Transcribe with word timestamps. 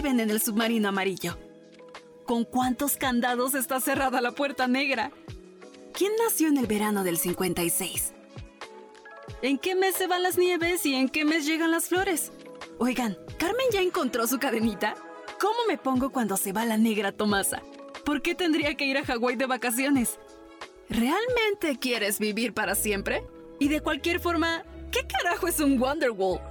viven 0.00 0.18
en 0.18 0.30
el 0.30 0.40
submarino 0.40 0.88
amarillo? 0.88 1.36
¿Con 2.24 2.44
cuántos 2.44 2.96
candados 2.96 3.54
está 3.54 3.80
cerrada 3.80 4.22
la 4.22 4.32
puerta 4.32 4.66
negra? 4.66 5.10
¿Quién 5.92 6.12
nació 6.24 6.48
en 6.48 6.56
el 6.56 6.66
verano 6.66 7.04
del 7.04 7.18
56? 7.18 8.14
¿En 9.42 9.58
qué 9.58 9.74
mes 9.74 9.94
se 9.96 10.06
van 10.06 10.22
las 10.22 10.38
nieves 10.38 10.86
y 10.86 10.94
en 10.94 11.10
qué 11.10 11.26
mes 11.26 11.44
llegan 11.44 11.70
las 11.70 11.88
flores? 11.88 12.32
Oigan, 12.78 13.18
¿Carmen 13.36 13.66
ya 13.74 13.82
encontró 13.82 14.26
su 14.26 14.38
cadenita? 14.38 14.94
¿Cómo 15.38 15.58
me 15.68 15.76
pongo 15.76 16.08
cuando 16.08 16.38
se 16.38 16.54
va 16.54 16.64
la 16.64 16.78
negra 16.78 17.12
Tomasa? 17.12 17.60
¿Por 18.02 18.22
qué 18.22 18.34
tendría 18.34 18.74
que 18.76 18.86
ir 18.86 18.96
a 18.96 19.04
Hawái 19.04 19.36
de 19.36 19.44
vacaciones? 19.44 20.18
¿Realmente 20.88 21.78
quieres 21.78 22.18
vivir 22.18 22.54
para 22.54 22.74
siempre? 22.74 23.22
Y 23.58 23.68
de 23.68 23.82
cualquier 23.82 24.18
forma, 24.18 24.64
¿qué 24.92 25.06
carajo 25.06 25.46
es 25.46 25.60
un 25.60 25.78
Wonderwall? 25.78 26.49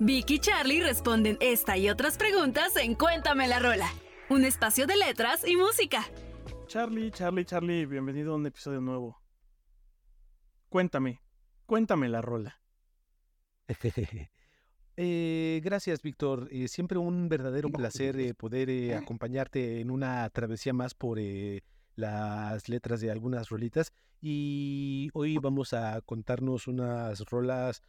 Vicky 0.00 0.34
y 0.34 0.38
Charlie 0.38 0.82
responden 0.82 1.36
esta 1.40 1.76
y 1.76 1.88
otras 1.88 2.18
preguntas 2.18 2.76
en 2.76 2.94
Cuéntame 2.94 3.46
la 3.46 3.58
Rola, 3.58 3.88
un 4.28 4.44
espacio 4.44 4.86
de 4.86 4.96
letras 4.96 5.46
y 5.46 5.56
música. 5.56 6.04
Charlie, 6.66 7.10
Charlie, 7.10 7.44
Charlie, 7.44 7.86
bienvenido 7.86 8.32
a 8.32 8.36
un 8.36 8.46
episodio 8.46 8.80
nuevo. 8.80 9.20
Cuéntame, 10.68 11.20
cuéntame 11.66 12.08
la 12.08 12.22
rola. 12.22 12.60
Eh, 14.98 15.62
gracias, 15.64 16.02
Víctor. 16.02 16.48
Eh, 16.50 16.68
siempre 16.68 16.98
un 16.98 17.30
verdadero 17.30 17.70
placer 17.70 18.20
eh, 18.20 18.34
poder 18.34 18.94
acompañarte 18.94 19.80
en 19.80 19.90
una 19.90 20.28
travesía 20.28 20.74
más 20.74 20.92
por 20.92 21.18
las 21.96 22.68
letras 22.68 23.00
de 23.00 23.10
algunas 23.10 23.48
rolitas. 23.48 23.90
Y 24.20 25.08
hoy 25.14 25.38
vamos 25.38 25.72
a 25.72 26.02
contarnos 26.02 26.68
unas 26.68 27.20
rolas 27.20 27.82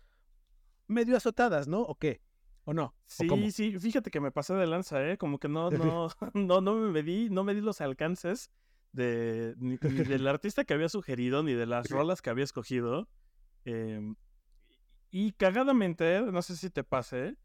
medio 0.88 1.18
azotadas, 1.18 1.68
¿no? 1.68 1.82
¿O 1.82 1.96
qué? 1.96 2.22
¿O 2.66 2.74
no? 2.74 2.96
Sí, 3.08 3.52
sí, 3.52 3.78
fíjate 3.80 4.10
que 4.10 4.20
me 4.20 4.32
pasé 4.32 4.54
de 4.54 4.68
lanza, 4.68 5.06
¿eh? 5.08 5.18
Como 5.18 5.40
que 5.40 5.50
no, 5.50 5.70
no, 5.72 6.10
no, 6.34 6.62
no 6.62 6.76
me 6.76 6.92
medí, 6.92 7.30
no 7.30 7.44
medí 7.44 7.62
los 7.62 7.82
alcances 7.82 8.52
de, 8.92 9.56
ni, 9.58 9.78
del 10.22 10.28
artista 10.28 10.64
que 10.64 10.74
había 10.74 10.90
sugerido, 10.90 11.44
ni 11.44 11.54
de 11.54 11.66
las 11.66 11.90
rolas 11.90 12.22
que 12.22 12.30
había 12.30 12.44
escogido. 12.44 13.10
Em, 13.66 14.16
y 15.12 15.34
cagadamente, 15.34 16.22
no 16.22 16.42
sé 16.42 16.56
si 16.56 16.70
te 16.70 16.84
pase, 16.84 17.38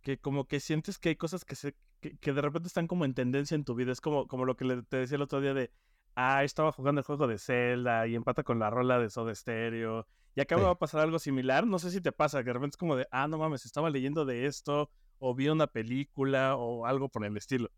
que 0.00 0.18
como 0.18 0.46
que 0.46 0.60
sientes 0.60 0.98
que 0.98 1.10
hay 1.10 1.16
cosas 1.16 1.44
que, 1.44 1.56
se, 1.56 1.74
que, 2.00 2.32
de 2.32 2.40
repente 2.40 2.68
están 2.68 2.86
como 2.86 3.04
en 3.04 3.14
tendencia 3.14 3.54
en 3.54 3.64
tu 3.64 3.74
vida. 3.74 3.92
Es 3.92 4.00
como, 4.00 4.26
como 4.28 4.44
lo 4.44 4.56
que 4.56 4.82
te 4.88 4.96
decía 4.98 5.16
el 5.16 5.22
otro 5.22 5.40
día 5.40 5.54
de, 5.54 5.72
ah, 6.14 6.44
estaba 6.44 6.72
jugando 6.72 7.00
el 7.00 7.04
juego 7.04 7.26
de 7.26 7.38
Zelda 7.38 8.06
y 8.06 8.14
empata 8.14 8.42
con 8.42 8.58
la 8.58 8.70
rola 8.70 8.98
de 8.98 9.10
Soda 9.10 9.34
Stereo. 9.34 10.06
Y 10.34 10.40
acá 10.40 10.56
me 10.56 10.62
va 10.62 10.70
a 10.70 10.78
pasar 10.78 11.00
algo 11.00 11.18
similar. 11.18 11.66
No 11.66 11.78
sé 11.78 11.90
si 11.90 12.00
te 12.00 12.12
pasa, 12.12 12.38
que 12.38 12.46
de 12.46 12.52
repente 12.54 12.74
es 12.74 12.78
como 12.78 12.96
de, 12.96 13.06
ah, 13.10 13.28
no 13.28 13.38
mames, 13.38 13.64
estaba 13.66 13.90
leyendo 13.90 14.24
de 14.24 14.46
esto, 14.46 14.90
o 15.18 15.34
vi 15.34 15.48
una 15.48 15.66
película, 15.66 16.56
o 16.56 16.86
algo 16.86 17.08
por 17.08 17.24
el 17.24 17.36
estilo. 17.36 17.70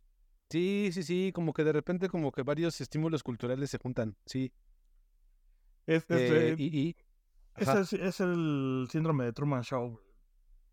Sí, 0.50 0.90
sí, 0.92 1.02
sí, 1.02 1.32
como 1.34 1.52
que 1.52 1.64
de 1.64 1.72
repente 1.72 2.08
como 2.08 2.30
que 2.30 2.42
varios 2.42 2.80
estímulos 2.80 3.22
culturales 3.22 3.70
se 3.70 3.78
juntan, 3.78 4.16
sí. 4.27 4.52
Es, 5.86 6.05
eh, 6.08 6.55
y, 6.56 6.96
es 7.56 7.92
el, 7.92 8.00
es 8.00 8.20
el, 8.20 8.86
síndrome 8.90 9.24
de 9.24 9.32
Truman 9.32 9.62
Show. 9.62 10.00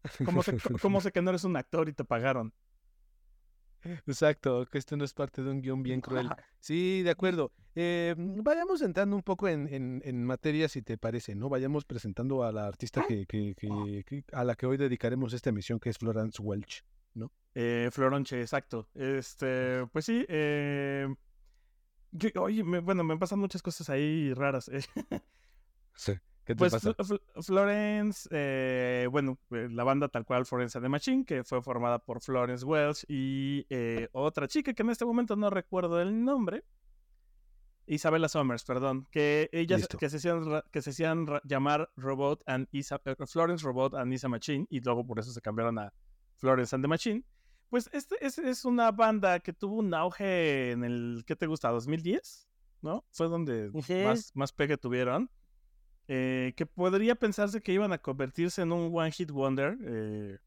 ¿Cómo 0.26 0.44
sé, 0.44 0.58
¿Cómo 0.82 1.02
sé 1.02 1.12
que 1.12 1.22
no 1.22 1.30
eres 1.32 1.44
un 1.44 1.58
actor 1.58 1.90
y 1.90 1.94
te 1.94 2.04
pagaron? 2.06 2.54
Exacto, 4.08 4.66
que 4.66 4.78
esto 4.78 4.96
no 4.98 5.04
es 5.04 5.14
parte 5.14 5.44
de 5.44 5.50
un 5.50 5.62
guion 5.62 5.84
bien 5.84 6.02
cruel. 6.02 6.30
Sí, 6.60 7.02
de 7.04 7.10
acuerdo. 7.10 7.52
Eh, 7.76 8.16
vayamos 8.18 8.82
entrando 8.82 9.16
un 9.16 9.24
poco 9.24 9.48
en, 9.48 9.68
en, 9.74 10.02
en, 10.06 10.24
materia, 10.24 10.68
si 10.68 10.82
te 10.82 10.98
parece, 10.98 11.36
¿no? 11.36 11.50
Vayamos 11.50 11.86
presentando 11.86 12.44
a 12.44 12.52
la 12.52 12.68
artista 12.68 13.04
que, 13.08 13.26
que, 13.26 13.56
que, 13.56 14.24
a 14.34 14.44
la 14.44 14.56
que 14.56 14.66
hoy 14.66 14.78
dedicaremos 14.78 15.34
esta 15.34 15.50
emisión, 15.50 15.80
que 15.80 15.90
es 15.90 15.98
Florence 15.98 16.42
Welch, 16.42 16.84
¿no? 17.14 17.32
Eh, 17.56 17.90
Floronche, 17.92 18.42
exacto. 18.42 18.90
Este, 18.94 19.86
pues 19.92 20.06
sí, 20.06 20.26
eh, 20.28 21.08
oye, 22.36 22.64
bueno, 22.64 23.04
me 23.04 23.18
pasan 23.18 23.40
muchas 23.40 23.62
cosas 23.62 23.90
ahí 23.90 24.34
raras. 24.34 24.70
Eh. 26.48 26.54
Sí 26.54 26.56
pues 26.56 26.76
Florence, 27.46 28.28
eh, 28.32 29.08
bueno, 29.12 29.38
eh, 29.52 29.68
la 29.72 29.84
banda 29.84 30.08
tal 30.10 30.26
cual 30.26 30.46
Florence 30.46 30.78
and 30.78 30.86
the 30.86 30.90
Machine, 30.90 31.26
que 31.26 31.44
fue 31.44 31.62
formada 31.62 32.00
por 32.00 32.22
Florence 32.22 32.66
Welch 32.66 33.06
y 33.08 33.66
eh, 33.70 34.10
otra 34.12 34.48
chica 34.48 34.74
que 34.74 34.82
en 34.82 34.90
este 34.90 35.06
momento 35.06 35.36
no 35.36 35.50
recuerdo 35.50 36.02
el 36.02 36.24
nombre. 36.24 36.64
Isabella 37.88 38.30
Summers, 38.30 38.64
perdón, 38.64 39.08
que 39.12 39.50
ellas 39.52 39.88
que 39.88 40.10
se, 40.10 40.18
hacían, 40.18 40.62
que 40.72 40.82
se 40.82 40.92
hacían 40.92 41.26
llamar 41.44 41.90
Robot 41.98 42.44
and 42.46 42.68
Isa, 42.72 43.02
Florence 43.28 43.66
Robot 43.66 43.96
and 43.96 44.14
Isa 44.14 44.30
Machine 44.30 44.66
y 44.70 44.80
luego 44.80 45.06
por 45.06 45.20
eso 45.20 45.32
se 45.32 45.42
cambiaron 45.42 45.78
a 45.80 45.94
Florence 46.38 46.76
and 46.76 46.84
the 46.84 46.88
Machine. 46.88 47.26
Pues 47.70 47.90
este 47.94 48.16
es, 48.26 48.38
es 48.38 48.66
una 48.66 48.92
banda 48.92 49.40
que 49.40 49.54
tuvo 49.54 49.78
un 49.78 49.94
auge 49.94 50.72
en 50.72 50.84
el, 50.84 51.24
¿qué 51.26 51.36
te 51.36 51.48
gusta? 51.48 51.70
2010, 51.70 52.50
¿no? 52.82 53.06
Fue 53.12 53.28
donde 53.28 53.72
más, 54.06 54.32
más 54.36 54.54
pegue 54.54 54.78
tuvieron. 54.78 55.30
Eh, 56.14 56.52
que 56.58 56.66
podría 56.66 57.16
pensarse 57.16 57.62
que 57.62 57.72
iban 57.72 57.94
a 57.94 57.98
convertirse 57.98 58.62
en 58.62 58.74
un 58.74 58.92
One 58.94 59.14
Hit 59.14 59.32
Wonder. 59.32 59.78
Eh, 59.82 60.38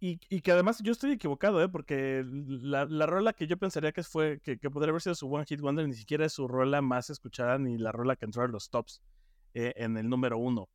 y, 0.00 0.40
que 0.40 0.50
además 0.50 0.82
yo 0.82 0.92
estoy 0.92 1.12
equivocado, 1.12 1.62
¿eh? 1.62 1.68
porque 1.68 2.24
la, 2.26 2.86
la 2.86 3.04
rola 3.04 3.34
que 3.34 3.46
yo 3.46 3.58
pensaría 3.58 3.92
que 3.92 4.02
fue 4.02 4.40
que, 4.40 4.56
podría 4.70 4.88
haber 4.88 5.02
sido 5.02 5.14
su 5.14 5.30
One 5.30 5.44
Hit 5.44 5.60
Wonder 5.60 5.86
ni 5.86 5.92
siquiera 5.92 6.24
es 6.24 6.32
su 6.32 6.48
rola 6.48 6.80
más 6.80 7.10
escuchada 7.10 7.58
ni 7.58 7.76
la 7.76 7.92
rola 7.92 8.16
que 8.16 8.24
entró 8.24 8.46
en 8.46 8.52
los 8.52 8.70
tops 8.70 9.02
en 9.52 9.98
el 9.98 10.08
número 10.08 10.38
uno. 10.38 10.70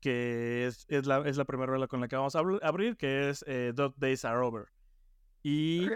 Que 0.00 0.66
es, 0.66 0.84
es, 0.88 1.06
la, 1.06 1.20
es 1.20 1.36
la 1.36 1.44
primera 1.44 1.70
rola 1.70 1.86
con 1.86 2.00
la 2.00 2.08
que 2.08 2.16
vamos 2.16 2.34
a 2.34 2.40
abrir, 2.40 2.96
que 2.96 3.28
es 3.30 3.44
Dog 3.76 3.94
Days 3.96 4.24
Are 4.24 4.38
Over. 4.38 4.66
Y 5.44 5.86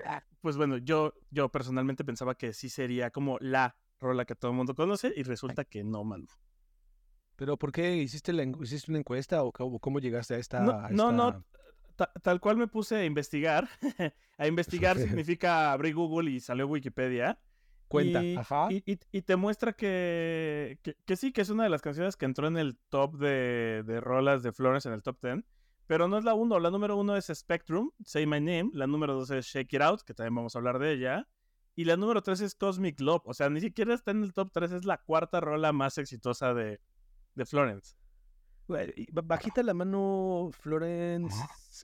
pues 0.40 0.56
bueno, 0.56 0.76
yo, 0.76 1.14
yo 1.32 1.48
personalmente 1.48 2.04
pensaba 2.04 2.36
que 2.36 2.52
sí 2.52 2.68
sería 2.68 3.10
como 3.10 3.38
la 3.40 3.76
rola 3.98 4.24
que 4.24 4.36
todo 4.36 4.52
el 4.52 4.56
mundo 4.56 4.76
conoce 4.76 5.12
y 5.16 5.24
resulta 5.24 5.64
que 5.64 5.82
no, 5.82 6.04
mano. 6.04 6.28
¿Pero 7.38 7.56
por 7.56 7.71
qué 7.71 7.97
hiciste, 7.97 8.32
la, 8.32 8.43
hiciste 8.43 8.91
una 8.91 8.99
encuesta 8.99 9.44
o 9.44 9.53
cómo, 9.53 10.00
llegaste 10.00 10.34
a 10.34 10.38
esta...? 10.38 10.91
No, 10.91 11.12
no, 11.12 11.44
tal 12.21 12.41
cual 12.41 12.56
me 12.56 12.66
puse 12.66 12.97
a 12.97 13.04
investigar. 13.04 13.69
a 14.38 14.49
investigar 14.49 14.99
significa 14.99 15.71
abrir 15.71 15.94
Google 15.94 16.32
y 16.32 16.41
salió 16.41 16.66
Wikipedia. 16.66 17.38
Cuenta, 17.87 18.25
y, 18.25 18.34
ajá. 18.34 18.66
Y, 18.71 19.22
te 19.22 19.37
muestra 19.37 19.72
que, 19.72 20.81
que, 21.06 21.16
sí, 21.16 21.32
que 21.32 21.43
es 21.43 21.50
una 21.50 21.62
de 21.62 21.71
las 21.71 21.81
canciones 21.81 22.16
que 22.16 22.25
entró 22.25 22.49
en 22.49 22.56
el 22.56 22.76
top 22.88 23.16
de, 23.19 23.84
de 23.87 24.00
rolas 24.00 24.43
de 24.43 24.50
Florence 24.50 24.88
en 24.88 24.94
el 24.94 25.05
top 25.05 25.19
10. 25.22 25.44
Pero 25.87 26.09
no 26.09 26.19
es 26.19 26.25
la 26.25 26.34
uno. 26.34 26.59
La 26.59 26.70
número 26.70 26.97
uno 26.97 27.16
es 27.16 27.31
Spectrum, 27.32 27.93
Say 28.05 28.26
My 28.26 28.41
Name. 28.41 28.70
La 28.72 28.88
número 28.88 29.15
dos 29.15 29.31
es 29.31 29.47
Shake 29.47 29.75
It 29.75 29.81
Out, 29.81 30.03
que 30.03 30.12
también 30.12 30.34
vamos 30.34 30.56
a 30.56 30.59
hablar 30.59 30.81
de 30.81 30.93
ella. 30.93 31.28
Y 31.76 31.84
la 31.84 31.97
número 31.97 32.20
tres 32.20 32.41
es 32.41 32.56
Cosmic 32.56 32.99
Love. 32.99 33.22
O 33.26 33.32
sea, 33.32 33.49
ni 33.49 33.60
siquiera 33.60 33.94
está 33.94 34.10
en 34.10 34.25
el 34.25 34.32
top 34.32 34.50
3. 34.53 34.72
Es 34.72 34.84
la 34.84 34.99
cuarta 34.99 35.41
rola 35.41 35.72
más 35.72 35.97
exitosa 35.97 36.53
de, 36.53 36.81
de 37.38 37.47
Florence. 37.47 37.94
Bajita 39.25 39.62
la 39.62 39.72
mano, 39.72 40.50
Florence 40.53 41.34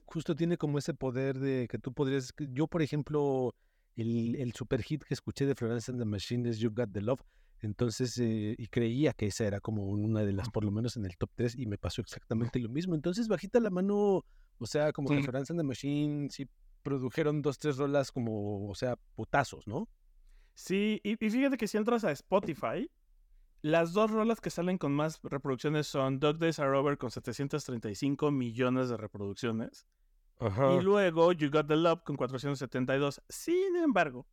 justo 0.05 0.35
tiene 0.35 0.57
como 0.57 0.77
ese 0.77 0.93
poder 0.93 1.39
de 1.39 1.67
que 1.67 1.79
tú 1.79 1.93
podrías. 1.93 2.31
Yo, 2.37 2.67
por 2.67 2.83
ejemplo, 2.83 3.55
el, 3.95 4.35
el 4.35 4.53
super 4.53 4.83
hit 4.83 5.03
que 5.03 5.15
escuché 5.15 5.47
de 5.47 5.55
Florence 5.55 5.89
and 5.91 5.99
the 5.99 6.05
Machine 6.05 6.47
es 6.47 6.59
You 6.59 6.71
Got 6.71 6.91
the 6.91 7.01
Love. 7.01 7.21
Entonces, 7.61 8.17
eh, 8.19 8.53
y 8.57 8.67
creía 8.67 9.13
que 9.13 9.27
esa 9.27 9.45
era 9.45 9.59
como 9.59 9.85
una 9.85 10.21
de 10.23 10.33
las, 10.33 10.49
por 10.49 10.63
lo 10.63 10.71
menos 10.71 10.97
en 10.97 11.05
el 11.05 11.17
top 11.17 11.31
3, 11.33 11.55
y 11.55 11.65
me 11.65 11.79
pasó 11.79 12.01
exactamente 12.01 12.59
lo 12.59 12.69
mismo. 12.69 12.93
Entonces, 12.93 13.27
bajita 13.27 13.59
la 13.59 13.71
mano, 13.71 14.23
o 14.59 14.65
sea, 14.65 14.91
como 14.91 15.09
que 15.09 15.23
Florence 15.23 15.51
and 15.51 15.59
the 15.59 15.65
Machine 15.65 16.29
sí 16.29 16.47
produjeron 16.83 17.41
dos, 17.41 17.57
tres 17.57 17.77
rolas 17.77 18.11
como, 18.11 18.69
o 18.69 18.75
sea, 18.75 18.97
putazos, 19.15 19.65
¿no? 19.65 19.89
Sí, 20.53 21.01
y, 21.03 21.13
y 21.13 21.29
fíjate 21.29 21.57
que 21.57 21.67
si 21.67 21.77
entras 21.77 22.03
a 22.03 22.11
Spotify, 22.11 22.87
las 23.65 23.93
dos 23.93 24.11
rolas 24.11 24.41
que 24.41 24.51
salen 24.51 24.77
con 24.77 24.93
más 24.93 25.19
reproducciones 25.23 25.87
son 25.87 26.19
Dog 26.19 26.37
Days 26.37 26.59
Are 26.59 26.77
Over 26.77 26.99
con 26.99 27.09
735 27.09 28.29
millones 28.29 28.89
de 28.89 28.97
reproducciones. 28.97 29.87
Y 30.39 30.83
luego 30.83 31.31
You 31.31 31.49
Got 31.49 31.65
the 31.65 31.75
Love 31.75 32.03
con 32.03 32.15
472. 32.15 33.23
Sin 33.27 33.75
embargo, 33.77 34.27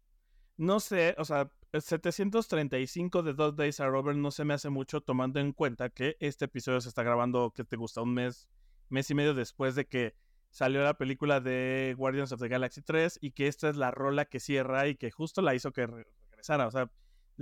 no 0.59 0.81
sé, 0.81 1.15
o 1.17 1.25
sea, 1.25 1.51
735 1.73 3.23
de 3.23 3.33
Dog 3.33 3.56
Days 3.56 3.81
Are 3.81 3.97
Over 3.97 4.15
no 4.15 4.31
se 4.31 4.45
me 4.45 4.53
hace 4.53 4.69
mucho 4.69 5.01
tomando 5.01 5.41
en 5.41 5.55
cuenta 5.55 5.89
que 5.89 6.19
este 6.21 6.45
episodio 6.45 6.83
se 6.83 6.91
está 6.91 7.03
grabando, 7.03 7.53
que 7.53 7.65
te 7.65 7.77
gusta, 7.77 8.03
un 8.03 8.12
mes, 8.12 8.51
mes 8.91 9.11
y 9.11 9.15
medio 9.15 9.33
después 9.33 9.75
de 9.75 9.87
que 9.87 10.15
salió 10.51 10.83
la 10.83 10.99
película 10.99 11.41
de 11.41 11.95
Guardians 11.97 12.33
of 12.33 12.41
the 12.41 12.49
Galaxy 12.49 12.83
3 12.83 13.19
y 13.23 13.31
que 13.31 13.47
esta 13.47 13.71
es 13.71 13.77
la 13.77 13.93
rola 13.93 14.27
que 14.27 14.41
cierra 14.41 14.89
y 14.89 14.97
que 14.97 15.11
justo 15.11 15.41
la 15.41 15.55
hizo 15.55 15.73
que 15.73 15.87
regresara. 15.87 16.67
O 16.67 16.71
sea, 16.71 16.91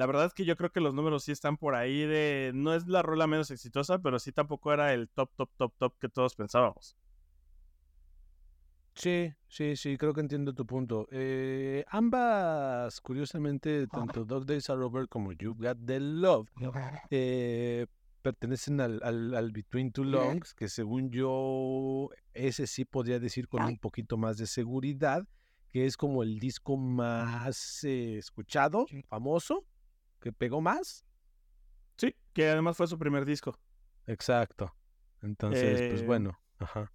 la 0.00 0.06
verdad 0.06 0.24
es 0.24 0.32
que 0.32 0.46
yo 0.46 0.56
creo 0.56 0.72
que 0.72 0.80
los 0.80 0.94
números 0.94 1.24
sí 1.24 1.32
están 1.32 1.58
por 1.58 1.74
ahí 1.74 2.06
de... 2.06 2.52
No 2.54 2.72
es 2.72 2.86
la 2.86 3.02
rola 3.02 3.26
menos 3.26 3.50
exitosa, 3.50 3.98
pero 3.98 4.18
sí 4.18 4.32
tampoco 4.32 4.72
era 4.72 4.94
el 4.94 5.10
top, 5.10 5.30
top, 5.36 5.50
top, 5.58 5.74
top 5.76 5.98
que 5.98 6.08
todos 6.08 6.34
pensábamos. 6.34 6.96
Sí, 8.94 9.34
sí, 9.46 9.76
sí, 9.76 9.98
creo 9.98 10.14
que 10.14 10.22
entiendo 10.22 10.54
tu 10.54 10.64
punto. 10.64 11.06
Eh, 11.10 11.84
ambas, 11.88 12.98
curiosamente, 13.02 13.88
tanto 13.88 14.24
Dog 14.24 14.46
Days 14.46 14.70
Are 14.70 14.82
Over 14.82 15.06
como 15.06 15.32
You 15.32 15.54
Got 15.54 15.84
the 15.84 16.00
Love, 16.00 16.48
eh, 17.10 17.86
pertenecen 18.22 18.80
al, 18.80 19.02
al, 19.02 19.52
Between 19.52 19.92
Two 19.92 20.04
Longs, 20.04 20.54
que 20.54 20.70
según 20.70 21.10
yo, 21.10 22.08
ese 22.32 22.66
sí 22.66 22.86
podría 22.86 23.20
decir 23.20 23.48
con 23.48 23.64
un 23.64 23.76
poquito 23.76 24.16
más 24.16 24.38
de 24.38 24.46
seguridad 24.46 25.28
que 25.70 25.86
es 25.86 25.96
como 25.96 26.22
el 26.22 26.40
disco 26.40 26.76
más 26.76 27.84
eh, 27.84 28.18
escuchado, 28.18 28.86
famoso, 29.08 29.64
que 30.20 30.32
pegó 30.32 30.60
más. 30.60 31.04
Sí, 31.96 32.14
que 32.32 32.48
además 32.48 32.76
fue 32.76 32.86
su 32.86 32.98
primer 32.98 33.24
disco. 33.24 33.58
Exacto. 34.06 34.74
Entonces, 35.22 35.88
pues 35.90 36.00
Eh, 36.02 36.06
bueno, 36.06 36.38
ajá. 36.58 36.92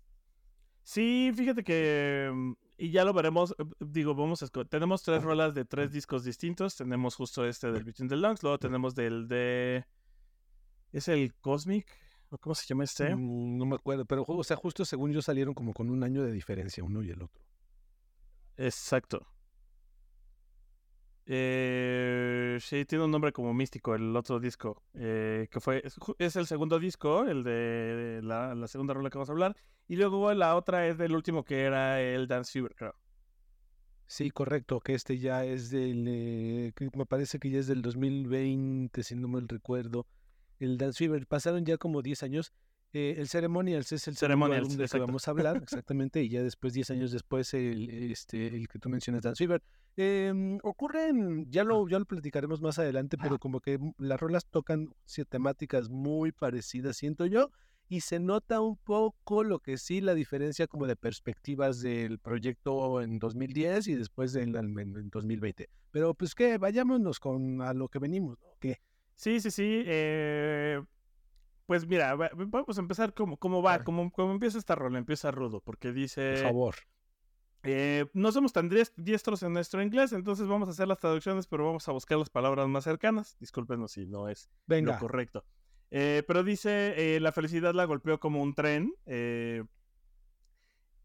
Sí, 0.84 1.32
fíjate 1.36 1.64
que. 1.64 2.32
mm, 2.34 2.54
Y 2.78 2.92
ya 2.92 3.06
lo 3.06 3.14
veremos. 3.14 3.56
eh, 3.58 3.64
Digo, 3.80 4.16
vamos 4.16 4.44
a 4.44 4.48
Tenemos 4.66 5.02
tres 5.04 5.24
rolas 5.24 5.54
de 5.54 5.64
tres 5.66 5.92
discos 5.92 6.24
distintos. 6.24 6.76
Tenemos 6.76 7.16
justo 7.16 7.46
este 7.46 7.72
del 7.72 7.84
Between 7.84 8.10
the 8.10 8.16
Lungs. 8.18 8.44
Luego 8.44 8.58
tenemos 8.60 8.96
del 8.96 9.28
de. 9.28 9.86
¿Es 10.92 11.08
el 11.08 11.34
Cosmic? 11.36 11.88
¿O 12.30 12.38
cómo 12.38 12.56
se 12.56 12.66
llama 12.66 12.84
este? 12.84 13.16
Mm, 13.16 13.58
No 13.58 13.66
me 13.66 13.76
acuerdo, 13.76 14.06
pero 14.06 14.26
o 14.28 14.44
sea, 14.44 14.58
justo 14.58 14.84
según 14.86 15.12
yo 15.12 15.22
salieron 15.22 15.54
como 15.54 15.74
con 15.74 15.90
un 15.90 16.04
año 16.04 16.24
de 16.24 16.32
diferencia 16.32 16.84
uno 16.84 17.02
y 17.04 17.12
el 17.12 17.22
otro. 17.22 17.44
Exacto. 18.58 19.26
Eh, 21.28 22.58
sí, 22.62 22.86
tiene 22.86 23.04
un 23.06 23.12
nombre 23.12 23.32
como 23.32 23.54
místico 23.54 23.96
el 23.96 24.16
otro 24.16 24.40
disco. 24.40 24.84
eh, 24.94 25.48
que 25.52 25.60
fue. 25.60 25.84
Es, 26.20 26.36
el 26.36 26.46
segundo 26.48 26.80
disco, 26.80 27.26
el 27.26 27.44
de 27.44 28.22
la, 28.24 28.54
la 28.56 28.68
segunda 28.68 28.94
rola 28.94 29.10
que 29.10 29.18
vamos 29.18 29.30
a 29.30 29.34
hablar. 29.34 29.56
Y 29.88 29.96
luego 29.98 30.34
la 30.34 30.56
otra 30.56 30.88
es 30.88 30.98
del 30.98 31.14
último 31.16 31.44
que 31.44 31.62
era 31.62 32.02
el 32.02 32.28
Dance 32.28 32.52
Fever, 32.52 32.76
creo. 32.76 32.96
Sí, 34.08 34.30
correcto, 34.30 34.80
que 34.82 34.94
este 34.94 35.18
ya 35.18 35.46
es 35.46 35.72
del, 35.72 36.06
eh, 36.08 36.74
que 36.76 36.90
me 36.96 37.06
parece 37.06 37.40
que 37.40 37.50
ya 37.50 37.60
es 37.60 37.68
del 37.68 37.82
2020, 37.82 39.04
si 39.04 39.16
no 39.16 39.28
mal 39.28 39.48
recuerdo. 39.48 40.06
El 40.60 40.78
Dance 40.78 41.00
Fever, 41.00 41.26
pasaron 41.28 41.66
ya 41.66 41.78
como 41.78 42.02
10 42.02 42.22
años. 42.24 42.54
Eh, 42.96 43.16
el 43.18 43.28
Ceremonials 43.28 43.92
es 43.92 44.08
el 44.08 44.16
Ceremonials, 44.16 44.64
álbum 44.64 44.70
del 44.70 44.78
que 44.78 44.84
exacto. 44.86 45.08
vamos 45.08 45.28
a 45.28 45.32
hablar, 45.32 45.58
exactamente, 45.62 46.24
y 46.24 46.30
ya 46.30 46.42
después, 46.42 46.74
10 46.74 46.92
años 46.92 47.12
después, 47.12 47.54
el, 47.54 47.90
este, 47.90 48.48
el 48.48 48.70
que 48.70 48.80
tú 48.80 48.88
mencionas, 48.88 49.22
Dance 49.22 49.44
Fever. 49.44 49.62
Em, 49.98 50.60
ocurren, 50.64 51.46
ya 51.52 51.66
lo, 51.66 51.90
ya 51.90 52.00
lo 52.00 52.06
platicaremos 52.06 52.62
más 52.62 52.80
adelante, 52.80 53.18
pero 53.18 53.38
como 53.38 53.60
que 53.60 53.80
las 53.98 54.20
rolas 54.20 54.46
tocan 54.46 54.94
temáticas 55.30 55.90
muy 55.90 56.32
parecidas, 56.32 56.96
siento 56.96 57.26
yo, 57.26 57.52
y 57.90 58.00
se 58.00 58.20
nota 58.20 58.62
un 58.62 58.78
poco 58.78 59.44
lo 59.44 59.60
que 59.60 59.78
sí, 59.78 60.00
la 60.00 60.16
diferencia 60.16 60.66
como 60.66 60.88
de 60.88 60.96
perspectivas 60.96 61.82
del 61.82 62.20
proyecto 62.20 63.02
en 63.02 63.20
2010 63.20 63.88
y 63.90 63.96
después 63.96 64.32
del 64.32 64.56
en, 64.56 64.80
en 64.80 65.10
2020. 65.10 65.70
Pero 65.92 66.14
pues 66.14 66.34
que 66.34 66.58
vayámonos 66.58 67.20
con 67.20 67.62
a 67.62 67.74
lo 67.74 67.90
que 67.90 68.00
venimos, 68.00 68.40
¿no? 68.40 68.48
¿Qué? 68.60 68.80
Sí, 69.16 69.40
sí, 69.40 69.52
sí. 69.52 69.84
eh, 69.86 70.82
pues 71.66 71.86
mira, 71.88 72.16
va- 72.16 72.30
vamos 72.34 72.78
a 72.78 72.82
empezar 72.82 73.14
como, 73.14 73.38
cómo 73.38 73.62
va, 73.62 73.84
cómo, 73.84 74.12
cómo 74.12 74.32
empieza 74.34 74.58
esta 74.58 74.76
rola. 74.76 74.98
Empieza 75.00 75.32
rudo, 75.32 75.62
porque 75.62 75.90
Por 75.90 75.96
dice... 75.96 76.38
favor. 76.44 76.76
eh, 77.64 78.06
no 78.14 78.32
somos 78.32 78.54
tan 78.54 78.70
dies- 78.70 78.94
diestros 78.96 79.42
en 79.44 79.54
nuestro 79.54 79.82
inglés, 79.82 80.14
entonces 80.14 80.48
vamos 80.48 80.68
a 80.68 80.72
hacer 80.72 80.88
las 80.88 81.00
traducciones, 81.00 81.48
pero 81.48 81.66
vamos 81.66 81.88
a 81.88 81.92
buscar 81.92 82.18
las 82.20 82.30
palabras 82.30 82.68
más 82.68 82.84
cercanas. 82.84 83.36
Discúlpenos 83.40 83.92
si 83.94 84.06
no 84.06 84.30
es 84.30 84.50
Venga. 84.68 84.94
lo 84.94 85.00
correcto. 85.00 85.44
Eh, 85.92 86.24
pero 86.28 86.44
dice, 86.44 87.16
eh, 87.16 87.20
la 87.20 87.32
felicidad 87.32 87.74
la 87.74 87.86
golpeó 87.86 88.20
como 88.20 88.42
un 88.42 88.54
tren 88.54 88.94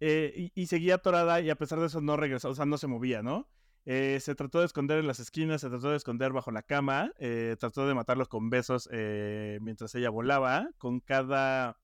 y, 0.01 0.51
y 0.55 0.67
seguía 0.67 0.97
atorada 0.97 1.41
y 1.41 1.51
a 1.51 1.57
pesar 1.57 1.79
de 1.81 1.87
eso 1.87 2.01
no 2.01 2.17
regresó, 2.17 2.51
o 2.51 2.55
sea, 2.55 2.65
no 2.65 2.79
se 2.79 2.87
movía, 2.87 3.23
¿no? 3.23 3.49
Eh, 3.87 4.19
se 4.21 4.35
trató 4.35 4.61
de 4.61 4.67
esconder 4.67 4.99
en 4.99 5.07
las 5.07 5.21
esquinas, 5.21 5.63
se 5.63 5.71
trató 5.71 5.91
de 5.91 5.97
esconder 5.97 6.33
bajo 6.33 6.51
la 6.51 6.63
cama, 6.63 7.13
eh, 7.19 7.57
trató 7.59 7.87
de 7.87 7.95
matarlos 7.95 8.29
con 8.29 8.51
besos 8.51 8.89
eh, 8.93 9.59
mientras 9.63 9.95
ella 9.95 10.11
volaba, 10.11 10.69
con 10.79 11.01
cada 11.01 11.79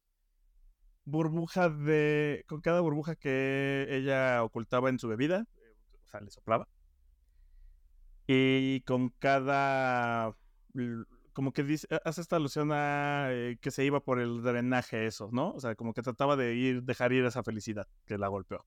burbuja 1.04 1.70
de, 1.70 2.44
con 2.48 2.60
cada 2.60 2.80
burbuja 2.80 3.16
que 3.16 3.86
ella 3.90 4.42
ocultaba 4.44 4.90
en 4.90 4.98
su 4.98 5.08
bebida, 5.08 5.46
o 6.04 6.08
sea, 6.08 6.20
le 6.20 6.30
soplaba. 6.30 6.68
Y 8.26 8.80
con 8.82 9.10
cada 9.10 10.36
como 11.32 11.52
que 11.52 11.62
dice, 11.62 11.86
hace 12.04 12.20
esta 12.22 12.36
alusión 12.36 12.70
a 12.72 13.28
que 13.60 13.70
se 13.70 13.84
iba 13.84 14.00
por 14.00 14.20
el 14.20 14.42
drenaje 14.42 15.06
eso, 15.06 15.28
¿no? 15.32 15.52
O 15.52 15.60
sea, 15.60 15.74
como 15.74 15.92
que 15.94 16.02
trataba 16.02 16.34
de 16.36 16.54
ir, 16.54 16.82
dejar 16.82 17.12
ir 17.12 17.24
esa 17.24 17.42
felicidad 17.42 17.86
que 18.06 18.18
la 18.18 18.28
golpeó. 18.28 18.64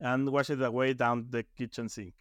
And 0.00 0.28
wash 0.30 0.50
it 0.50 0.62
away 0.62 0.94
down 0.94 1.30
the 1.30 1.44
kitchen 1.44 1.88
sink. 1.88 2.14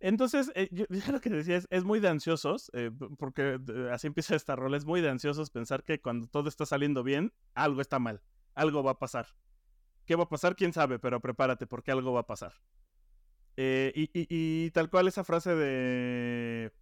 Entonces, 0.00 0.50
eh, 0.54 0.68
yo, 0.72 0.86
yo 0.90 1.12
lo 1.12 1.20
que 1.20 1.30
decía 1.30 1.56
es, 1.56 1.66
es 1.70 1.84
muy 1.84 2.00
de 2.00 2.08
ansiosos, 2.08 2.70
eh, 2.74 2.90
porque 3.18 3.58
eh, 3.68 3.90
así 3.92 4.06
empieza 4.06 4.34
esta 4.36 4.56
rola, 4.56 4.76
es 4.78 4.86
muy 4.86 5.00
de 5.02 5.10
ansiosos 5.10 5.50
pensar 5.50 5.84
que 5.84 6.00
cuando 6.00 6.26
todo 6.28 6.48
está 6.48 6.64
saliendo 6.66 7.02
bien, 7.02 7.32
algo 7.54 7.80
está 7.82 7.98
mal, 7.98 8.22
algo 8.54 8.82
va 8.82 8.92
a 8.92 8.98
pasar. 8.98 9.26
¿Qué 10.06 10.16
va 10.16 10.24
a 10.24 10.28
pasar? 10.28 10.56
¿Quién 10.56 10.72
sabe? 10.72 10.98
Pero 10.98 11.20
prepárate 11.20 11.66
porque 11.66 11.92
algo 11.92 12.12
va 12.12 12.20
a 12.20 12.26
pasar. 12.26 12.54
Eh, 13.56 13.92
y, 13.94 14.04
y- 14.14 14.66
y 14.66 14.70
tal 14.70 14.88
cual 14.90 15.08
esa 15.08 15.24
frase 15.24 15.54
de, 15.54 16.72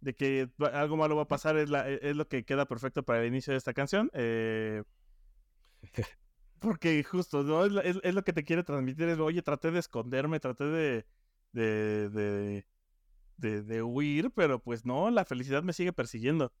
de 0.00 0.14
que 0.16 0.50
algo 0.72 0.96
malo 0.96 1.16
va 1.16 1.22
a 1.22 1.28
pasar 1.28 1.56
es, 1.58 1.70
la, 1.70 1.88
e, 1.90 2.00
es 2.02 2.16
lo 2.16 2.28
que 2.28 2.44
queda 2.44 2.66
perfecto 2.66 3.04
para 3.04 3.20
el 3.22 3.28
inicio 3.28 3.52
de 3.52 3.58
esta 3.58 3.74
canción. 3.74 4.10
porque 6.62 7.02
justo, 7.04 7.42
¿no? 7.42 7.64
Es, 7.66 7.72
es- 7.96 8.00
es 8.02 8.14
lo 8.14 8.24
que 8.24 8.32
te 8.32 8.44
quiere 8.44 8.62
transmitir. 8.64 9.08
Es, 9.08 9.18
oye, 9.18 9.42
traté 9.42 9.70
de 9.70 9.80
esconderme, 9.80 10.40
traté 10.40 10.64
de, 10.64 11.06
de, 11.52 12.64
de, 13.38 13.62
de, 13.62 13.82
huir, 13.82 14.30
pero 14.32 14.60
pues 14.62 14.84
no, 14.86 15.10
la 15.10 15.24
felicidad 15.24 15.62
me 15.62 15.72
sigue 15.72 15.92
persiguiendo. 15.92 16.52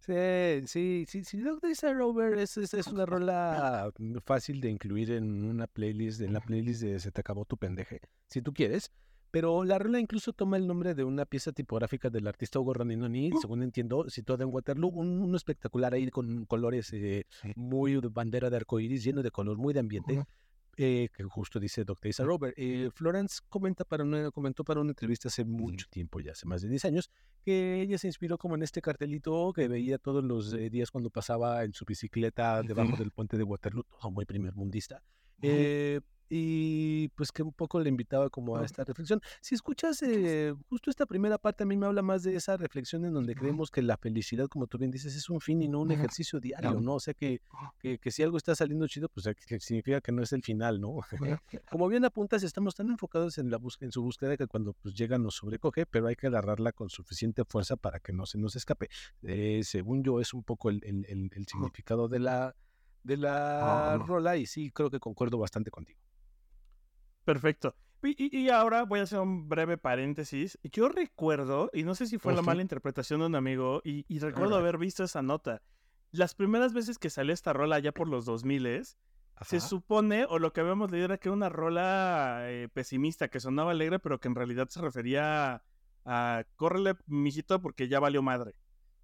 Sí, 0.00 0.66
sí, 0.66 1.04
sí, 1.06 1.24
sí, 1.24 1.40
Dr. 1.40 1.70
Isa 1.70 1.92
Rover 1.92 2.38
es, 2.38 2.56
es, 2.56 2.72
es 2.72 2.86
una 2.86 3.04
rola 3.04 3.92
fácil 4.24 4.60
de 4.60 4.70
incluir 4.70 5.10
en 5.12 5.44
una 5.44 5.66
playlist, 5.66 6.20
en 6.22 6.32
la 6.32 6.40
playlist 6.40 6.82
de 6.82 6.98
Se 7.00 7.12
te 7.12 7.20
acabó 7.20 7.44
tu 7.44 7.58
pendeje, 7.58 8.00
si 8.28 8.40
tú 8.40 8.54
quieres. 8.54 8.90
Pero 9.30 9.64
la 9.64 9.78
rola 9.78 10.00
incluso 10.00 10.32
toma 10.32 10.56
el 10.56 10.66
nombre 10.66 10.94
de 10.94 11.04
una 11.04 11.26
pieza 11.26 11.52
tipográfica 11.52 12.08
del 12.08 12.26
artista 12.26 12.58
Hugo 12.60 12.74
Roninoni, 12.74 13.30
según 13.40 13.62
entiendo, 13.62 14.08
situada 14.08 14.44
en 14.44 14.50
Waterloo, 14.52 14.88
un, 14.88 15.20
uno 15.20 15.36
espectacular 15.36 15.92
ahí 15.92 16.08
con 16.10 16.46
colores 16.46 16.92
eh, 16.92 17.26
muy 17.54 18.00
de 18.00 18.08
bandera 18.08 18.48
de 18.48 18.56
arcoíris, 18.56 19.04
lleno 19.04 19.22
de 19.22 19.30
color, 19.30 19.58
muy 19.58 19.74
de 19.74 19.80
ambiente, 19.80 20.24
eh, 20.78 21.08
que 21.12 21.24
justo 21.24 21.58
dice 21.58 21.84
Dr. 21.84 22.08
Isa 22.08 22.24
Robert. 22.24 22.54
Eh, 22.56 22.90
Florence 22.94 23.40
comenta 23.48 23.84
para 23.84 24.04
una, 24.04 24.30
comentó 24.30 24.64
para 24.64 24.80
una 24.80 24.92
entrevista 24.92 25.28
hace 25.28 25.44
mucho 25.44 25.86
tiempo, 25.90 26.20
ya 26.20 26.32
hace 26.32 26.46
más 26.46 26.62
de 26.62 26.68
10 26.68 26.84
años, 26.86 27.10
que 27.44 27.82
ella 27.82 27.98
se 27.98 28.06
inspiró 28.06 28.38
como 28.38 28.54
en 28.54 28.62
este 28.62 28.80
cartelito 28.80 29.52
que 29.52 29.68
veía 29.68 29.98
todos 29.98 30.22
los 30.22 30.54
eh, 30.54 30.70
días 30.70 30.90
cuando 30.90 31.10
pasaba 31.10 31.64
en 31.64 31.74
su 31.74 31.84
bicicleta 31.84 32.62
debajo 32.62 32.96
del 32.96 33.10
puente 33.10 33.36
de 33.36 33.42
Waterloo, 33.42 33.84
todo 33.84 34.10
muy 34.10 34.24
primer 34.24 34.54
mundista. 34.54 35.02
Eh, 35.42 36.00
y 36.28 37.08
pues 37.08 37.32
que 37.32 37.42
un 37.42 37.52
poco 37.52 37.80
le 37.80 37.88
invitaba 37.88 38.28
como 38.30 38.56
a 38.56 38.64
esta 38.64 38.84
reflexión. 38.84 39.20
Si 39.40 39.54
escuchas 39.54 40.02
eh, 40.02 40.54
justo 40.68 40.90
esta 40.90 41.06
primera 41.06 41.38
parte, 41.38 41.62
a 41.62 41.66
mí 41.66 41.76
me 41.76 41.86
habla 41.86 42.02
más 42.02 42.22
de 42.22 42.34
esa 42.36 42.56
reflexión 42.56 43.04
en 43.04 43.14
donde 43.14 43.34
creemos 43.34 43.70
que 43.70 43.82
la 43.82 43.96
felicidad, 43.96 44.46
como 44.48 44.66
tú 44.66 44.78
bien 44.78 44.90
dices, 44.90 45.14
es 45.16 45.28
un 45.30 45.40
fin 45.40 45.62
y 45.62 45.68
no 45.68 45.80
un 45.80 45.88
ejercicio 45.94 46.40
diario, 46.40 46.70
¿no? 46.84 46.94
O 46.94 47.00
sea 47.00 47.14
que, 47.14 47.40
que, 47.78 47.98
que 47.98 48.10
si 48.10 48.22
algo 48.22 48.36
está 48.36 48.54
saliendo 48.54 48.86
chido, 48.86 49.08
pues 49.08 49.26
eh, 49.26 49.34
significa 49.60 50.00
que 50.00 50.12
no 50.12 50.22
es 50.22 50.32
el 50.32 50.42
final, 50.42 50.80
¿no? 50.80 50.96
Como 51.70 51.88
bien 51.88 52.04
apuntas, 52.04 52.42
estamos 52.42 52.74
tan 52.74 52.88
enfocados 52.90 53.38
en, 53.38 53.50
la 53.50 53.56
búsqueda, 53.58 53.86
en 53.88 53.92
su 53.92 54.02
búsqueda 54.02 54.36
que 54.36 54.46
cuando 54.46 54.74
pues, 54.74 54.94
llega 54.94 55.18
nos 55.18 55.36
sobrecoge, 55.36 55.86
pero 55.86 56.06
hay 56.08 56.16
que 56.16 56.26
agarrarla 56.26 56.72
con 56.72 56.88
suficiente 56.90 57.44
fuerza 57.44 57.76
para 57.76 58.00
que 58.00 58.12
no 58.12 58.26
se 58.26 58.38
nos 58.38 58.54
escape. 58.56 58.88
Eh, 59.22 59.60
según 59.64 60.02
yo, 60.02 60.20
es 60.20 60.34
un 60.34 60.42
poco 60.44 60.68
el, 60.70 60.80
el- 60.84 61.04
el- 61.08 61.30
el 61.32 61.46
significado 61.46 62.08
de 62.08 62.18
la, 62.18 62.54
de 63.02 63.16
la 63.16 63.96
rola 64.06 64.36
y 64.36 64.46
sí, 64.46 64.70
creo 64.70 64.90
que 64.90 64.98
concuerdo 65.00 65.38
bastante 65.38 65.70
contigo. 65.70 66.00
Perfecto. 67.32 67.74
Y, 68.02 68.38
y- 68.38 68.48
ahora 68.48 68.84
voy 68.84 69.00
a 69.00 69.02
hacer 69.02 69.18
un 69.20 69.48
breve 69.50 69.76
paréntesis. 69.76 70.58
Yo 70.62 70.88
recuerdo, 70.88 71.68
y 71.74 71.82
no 71.82 71.94
sé 71.94 72.06
si 72.06 72.16
fue 72.16 72.32
la 72.34 72.40
mala 72.42 72.62
interpretación 72.62 73.20
de 73.20 73.26
un 73.26 73.34
amigo, 73.34 73.82
y, 73.84 74.06
y 74.08 74.18
recuerdo 74.20 74.56
haber 74.56 74.78
visto 74.78 75.04
esa 75.04 75.20
nota. 75.20 75.60
Las 76.10 76.34
primeras 76.34 76.72
veces 76.72 76.98
que 76.98 77.10
salió 77.10 77.34
esta 77.34 77.52
rola 77.52 77.78
ya 77.80 77.92
por 77.92 78.08
los 78.08 78.24
2000 78.24 78.82
se 79.42 79.60
supone, 79.60 80.24
o 80.28 80.38
lo 80.38 80.52
que 80.54 80.60
habíamos 80.62 80.90
leído 80.90 81.04
era 81.04 81.18
que 81.18 81.28
era 81.28 81.36
una 81.36 81.48
rola 81.50 82.44
eh, 82.44 82.68
pesimista, 82.72 83.28
que 83.28 83.40
sonaba 83.40 83.72
alegre, 83.72 83.98
pero 83.98 84.18
que 84.20 84.28
en 84.28 84.34
realidad 84.34 84.68
se 84.68 84.80
refería 84.80 85.54
a, 85.56 85.62
a 86.38 86.44
córrele, 86.56 86.94
mijito, 87.06 87.60
porque 87.60 87.88
ya 87.88 88.00
valió 88.00 88.22
madre. 88.22 88.54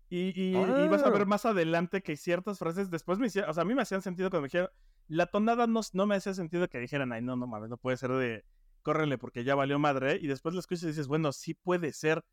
Y, 0.08 0.32
y, 0.40 0.56
y 0.56 0.88
vas 0.88 1.02
a 1.02 1.08
Ah. 1.08 1.10
ver 1.10 1.26
más 1.26 1.44
adelante 1.44 2.02
que 2.02 2.16
ciertas 2.16 2.58
frases 2.58 2.90
después 2.90 3.18
me 3.18 3.26
hicieron, 3.26 3.50
o 3.50 3.54
sea, 3.54 3.62
a 3.62 3.66
mí 3.66 3.74
me 3.74 3.82
hacían 3.82 4.02
sentido 4.02 4.30
cuando 4.30 4.42
me 4.42 4.46
dijeron, 4.48 4.70
la 5.08 5.26
tonada 5.26 5.66
no, 5.66 5.80
no 5.92 6.06
me 6.06 6.14
hacía 6.16 6.34
sentido 6.34 6.68
que 6.68 6.78
dijeran, 6.78 7.12
ay, 7.12 7.22
no, 7.22 7.36
no 7.36 7.46
mames, 7.46 7.70
no 7.70 7.76
puede 7.76 7.96
ser 7.96 8.10
de 8.12 8.44
córrele 8.82 9.18
porque 9.18 9.44
ya 9.44 9.54
valió 9.54 9.78
madre. 9.78 10.18
Y 10.20 10.26
después 10.26 10.54
la 10.54 10.60
escuchas 10.60 10.84
y 10.84 10.88
dices, 10.88 11.06
bueno, 11.08 11.32
sí 11.32 11.54
puede 11.54 11.92
ser. 11.92 12.24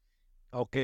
Ok. 0.52 0.76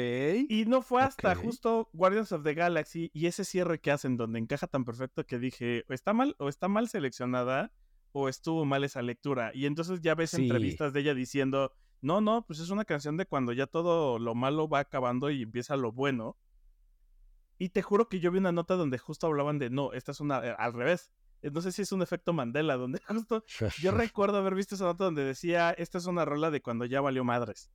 Y 0.48 0.64
no 0.66 0.82
fue 0.82 1.02
hasta 1.04 1.36
justo 1.36 1.90
Guardians 1.94 2.32
of 2.32 2.44
the 2.44 2.54
Galaxy 2.54 3.12
y 3.14 3.26
ese 3.26 3.44
cierre 3.44 3.80
que 3.82 3.92
hacen 3.92 4.16
donde 4.16 4.40
encaja 4.40 4.68
tan 4.68 4.86
perfecto 4.86 5.26
que 5.26 5.40
dije, 5.40 5.84
o 5.90 5.94
está 5.94 6.14
mal, 6.14 6.36
o 6.40 6.48
está 6.48 6.68
mal 6.70 6.88
seleccionada, 6.88 7.74
o 8.14 8.30
estuvo 8.30 8.64
mal 8.64 8.84
esa 8.86 9.02
lectura. 9.02 9.52
Y 9.54 9.66
entonces 9.66 10.00
ya 10.02 10.16
ves 10.16 10.32
Sí. 10.32 10.44
entrevistas 10.44 10.94
de 10.94 11.02
ella 11.02 11.14
diciendo, 11.14 11.74
no, 12.02 12.22
no, 12.22 12.46
pues 12.46 12.60
es 12.60 12.70
una 12.70 12.86
canción 12.86 13.18
de 13.18 13.26
cuando 13.26 13.52
ya 13.52 13.68
todo 13.68 14.20
lo 14.20 14.36
malo 14.36 14.70
va 14.70 14.80
acabando 14.80 15.30
y 15.32 15.42
empieza 15.44 15.76
lo 15.76 15.92
bueno. 15.92 16.38
Y 17.58 17.70
te 17.70 17.82
juro 17.82 18.08
que 18.08 18.20
yo 18.20 18.32
vi 18.32 18.38
una 18.38 18.52
nota 18.52 18.76
donde 18.76 18.98
justo 19.00 19.28
hablaban 19.28 19.58
de, 19.60 19.70
no, 19.70 19.92
esta 19.94 20.12
es 20.12 20.20
una, 20.22 20.46
eh, 20.46 20.56
al 20.58 20.74
revés. 20.74 21.12
No 21.42 21.62
sé 21.62 21.72
si 21.72 21.82
es 21.82 21.92
un 21.92 22.02
efecto 22.02 22.34
Mandela, 22.34 22.76
donde 22.76 23.00
justo 23.08 23.44
yo 23.80 23.92
recuerdo 23.92 24.38
haber 24.38 24.56
visto 24.56 24.76
esa 24.76 24.86
nota 24.86 25.06
donde 25.06 25.24
decía, 25.24 25.72
esta 25.72 25.98
es 25.98 26.06
una 26.06 26.26
rola 26.26 26.52
de 26.52 26.62
cuando 26.62 26.86
ya 26.86 27.02
valió 27.02 27.24
madres. 27.24 27.70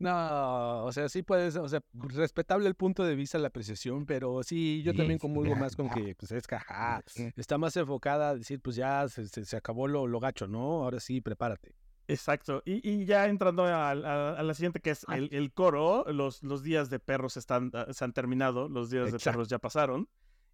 No, 0.00 0.84
o 0.84 0.92
sea, 0.92 1.08
sí 1.08 1.22
puedes, 1.22 1.56
o 1.56 1.68
sea, 1.68 1.82
respetable 1.92 2.68
el 2.68 2.76
punto 2.76 3.02
de 3.02 3.16
vista, 3.16 3.36
la 3.38 3.48
apreciación, 3.48 4.06
pero 4.06 4.44
sí, 4.44 4.80
yo 4.84 4.94
también 4.94 5.18
comulgo 5.18 5.56
más 5.56 5.74
con 5.76 5.90
que, 5.90 6.14
pues 6.14 6.30
es 6.30 6.44
ajá, 6.52 7.02
está 7.34 7.58
más 7.58 7.76
enfocada 7.76 8.30
a 8.30 8.36
decir, 8.36 8.60
pues 8.60 8.76
ya 8.76 9.08
se, 9.08 9.26
se, 9.26 9.56
acabó 9.56 9.88
lo, 9.88 10.06
lo, 10.06 10.20
gacho, 10.20 10.46
¿no? 10.46 10.84
Ahora 10.84 11.00
sí, 11.00 11.20
prepárate. 11.20 11.74
Exacto, 12.06 12.62
y, 12.64 12.88
y 12.88 13.06
ya 13.06 13.26
entrando 13.26 13.64
a, 13.66 13.90
a, 13.90 14.42
la 14.42 14.54
siguiente, 14.54 14.80
que 14.80 14.90
es 14.90 15.04
el, 15.08 15.28
el 15.32 15.52
coro, 15.52 16.04
los, 16.10 16.42
los 16.44 16.62
días 16.62 16.90
de 16.90 17.00
perros 17.00 17.36
están, 17.36 17.70
ah, 17.74 17.86
se 17.92 18.04
han 18.04 18.12
terminado, 18.12 18.68
los 18.68 18.90
días 18.90 19.10
de 19.10 19.18
perros 19.18 19.48
ya 19.48 19.58
pasaron, 19.58 20.08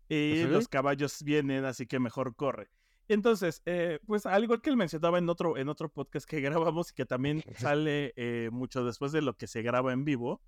y 0.08 0.44
los 0.44 0.68
caballos 0.68 1.22
vienen, 1.22 1.64
así 1.64 1.86
que 1.86 1.98
mejor 1.98 2.34
corre. 2.34 2.70
Entonces, 3.08 3.62
eh, 3.66 4.00
pues 4.06 4.24
al 4.24 4.44
igual 4.44 4.62
que 4.62 4.70
él 4.70 4.76
mencionaba 4.76 5.18
en 5.18 5.28
otro, 5.28 5.58
en 5.58 5.68
otro 5.68 5.88
podcast 5.88 6.28
que 6.28 6.40
grabamos 6.68 6.90
y 6.90 6.94
que 6.94 7.06
también 7.06 7.42
sale 7.58 8.12
eh, 8.16 8.48
mucho 8.52 8.84
después 8.84 9.12
de 9.12 9.22
lo 9.22 9.36
que 9.36 9.46
se 9.46 9.62
graba 9.62 9.92
en 9.92 10.04
vivo, 10.04 10.40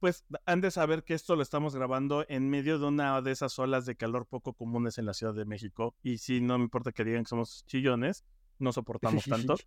pues 0.00 0.24
han 0.46 0.60
de 0.60 0.72
saber 0.72 1.04
que 1.04 1.14
esto 1.14 1.36
lo 1.36 1.42
estamos 1.42 1.76
grabando 1.76 2.24
en 2.28 2.50
medio 2.50 2.80
de 2.80 2.86
una 2.86 3.22
de 3.22 3.30
esas 3.30 3.56
olas 3.60 3.86
de 3.86 3.94
calor 3.94 4.26
poco 4.26 4.52
comunes 4.52 4.98
en 4.98 5.06
la 5.06 5.14
Ciudad 5.14 5.32
de 5.32 5.44
México. 5.44 5.94
Y 6.02 6.18
si 6.18 6.40
no 6.40 6.58
me 6.58 6.64
importa 6.64 6.90
que 6.90 7.04
digan 7.04 7.22
que 7.22 7.28
somos 7.28 7.64
chillones, 7.66 8.24
no 8.58 8.72
soportamos 8.72 9.24
tanto. 9.24 9.56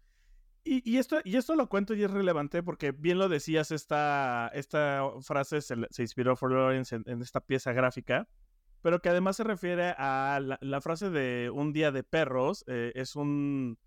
Y, 0.68 0.98
esto, 0.98 1.18
y 1.24 1.36
esto 1.38 1.56
lo 1.56 1.70
cuento 1.70 1.94
y 1.94 2.04
es 2.04 2.10
relevante 2.10 2.64
porque 2.64 2.92
bien 2.92 3.20
lo 3.20 3.30
decías, 3.30 3.70
esta, 3.70 4.50
esta 4.52 5.04
frase 5.22 5.62
se, 5.62 5.76
inspiró 6.00 6.36
por 6.36 6.52
Lawrence 6.52 6.96
en, 7.06 7.22
esta 7.22 7.40
pieza 7.40 7.72
gráfica 7.72 8.28
pero 8.86 9.02
que 9.02 9.10
además 9.10 9.36
se 9.36 9.44
refiere 9.44 9.96
a 9.98 10.40
la, 10.40 10.80
frase 10.80 11.10
de 11.10 11.50
un 11.50 11.74
día 11.74 11.92
de 11.92 12.04
perros. 12.04 12.64
Eh, 12.68 12.92
es, 12.94 13.16
un, 13.16 13.80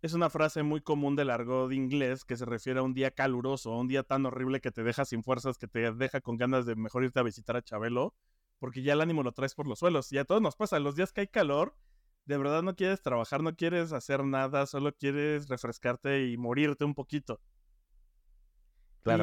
es 0.00 0.12
una 0.12 0.30
frase 0.30 0.62
muy 0.62 0.80
común 0.80 1.16
del 1.16 1.30
argot 1.30 1.72
inglés 1.72 2.24
que 2.24 2.36
se 2.36 2.44
refiere 2.44 2.78
a 2.78 2.84
un 2.84 2.94
día 2.94 3.10
caluroso, 3.10 3.72
a 3.72 3.80
un 3.80 3.88
día 3.88 4.04
tan 4.04 4.24
horrible 4.26 4.60
que 4.60 4.70
te 4.70 4.84
deja 4.84 5.04
sin 5.04 5.24
fuerzas, 5.24 5.58
que 5.58 5.66
te 5.66 5.90
deja 5.90 6.20
con 6.20 6.36
ganas 6.36 6.66
de 6.66 6.76
mejor 6.76 7.02
irte 7.02 7.18
a 7.18 7.24
visitar 7.24 7.56
a 7.56 7.62
Chabelo, 7.62 8.14
porque 8.60 8.84
ya 8.84 8.92
el 8.92 9.00
ánimo 9.00 9.24
lo 9.24 9.32
traes 9.32 9.56
por 9.56 9.66
los 9.66 9.80
suelos. 9.80 10.12
Y 10.12 10.18
a 10.18 10.24
todos 10.24 10.40
nos 10.40 10.54
pasa, 10.54 10.78
los 10.78 10.94
días 10.94 11.12
que 11.12 11.22
hay 11.22 11.26
calor, 11.26 11.74
de 12.24 12.38
verdad 12.38 12.62
no 12.62 12.76
quieres 12.76 13.02
trabajar, 13.02 13.42
no 13.42 13.56
quieres 13.56 13.92
hacer 13.92 14.24
nada, 14.24 14.66
solo 14.66 14.94
quieres 14.94 15.48
refrescarte 15.48 16.28
y 16.28 16.36
morirte 16.36 16.84
un 16.84 16.94
poquito. 16.94 17.40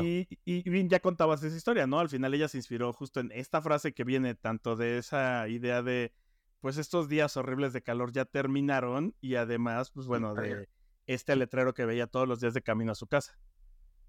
Y, 0.04 0.28
y, 0.46 0.88
ya 0.88 1.00
contabas 1.00 1.44
esa 1.44 1.56
historia, 1.56 1.88
¿no? 1.88 2.00
Al 2.00 2.10
final 2.10 2.34
ella 2.34 2.48
se 2.48 2.58
inspiró 2.58 2.94
justo 2.94 3.20
en 3.20 3.32
esta 3.32 3.62
frase 3.62 3.94
que 3.94 4.04
viene 4.04 4.36
tanto 4.36 4.76
de 4.76 4.98
esa 4.98 5.48
idea 5.48 5.82
de, 5.82 6.14
pues 6.60 6.78
estos 6.78 7.10
días 7.10 7.36
horribles 7.38 7.74
de 7.74 7.82
calor 7.82 8.12
ya 8.12 8.26
terminaron 8.26 9.16
y 9.22 9.36
además, 9.36 9.92
pues 9.92 10.08
bueno, 10.08 10.36
de 10.36 10.70
este 11.08 11.36
letrero 11.36 11.74
que 11.74 11.86
veía 11.86 12.08
todos 12.08 12.28
los 12.28 12.40
días 12.40 12.54
de 12.54 12.62
camino 12.62 12.92
a 12.92 12.96
su 12.96 13.08
casa. 13.08 13.38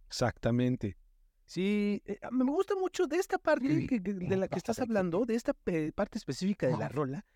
Exactamente. 0.06 0.98
Sí, 1.46 2.02
eh, 2.06 2.20
me 2.30 2.44
gusta 2.44 2.74
mucho 2.74 3.06
de 3.06 3.16
esta 3.16 3.38
parte 3.38 3.86
de 4.00 4.36
la 4.36 4.48
que 4.48 4.58
estás 4.58 4.78
hablando, 4.78 5.24
de 5.24 5.34
esta 5.34 5.54
parte 5.54 6.18
específica 6.18 6.66
de 6.66 6.76
la 6.76 6.88
rola, 6.88 7.26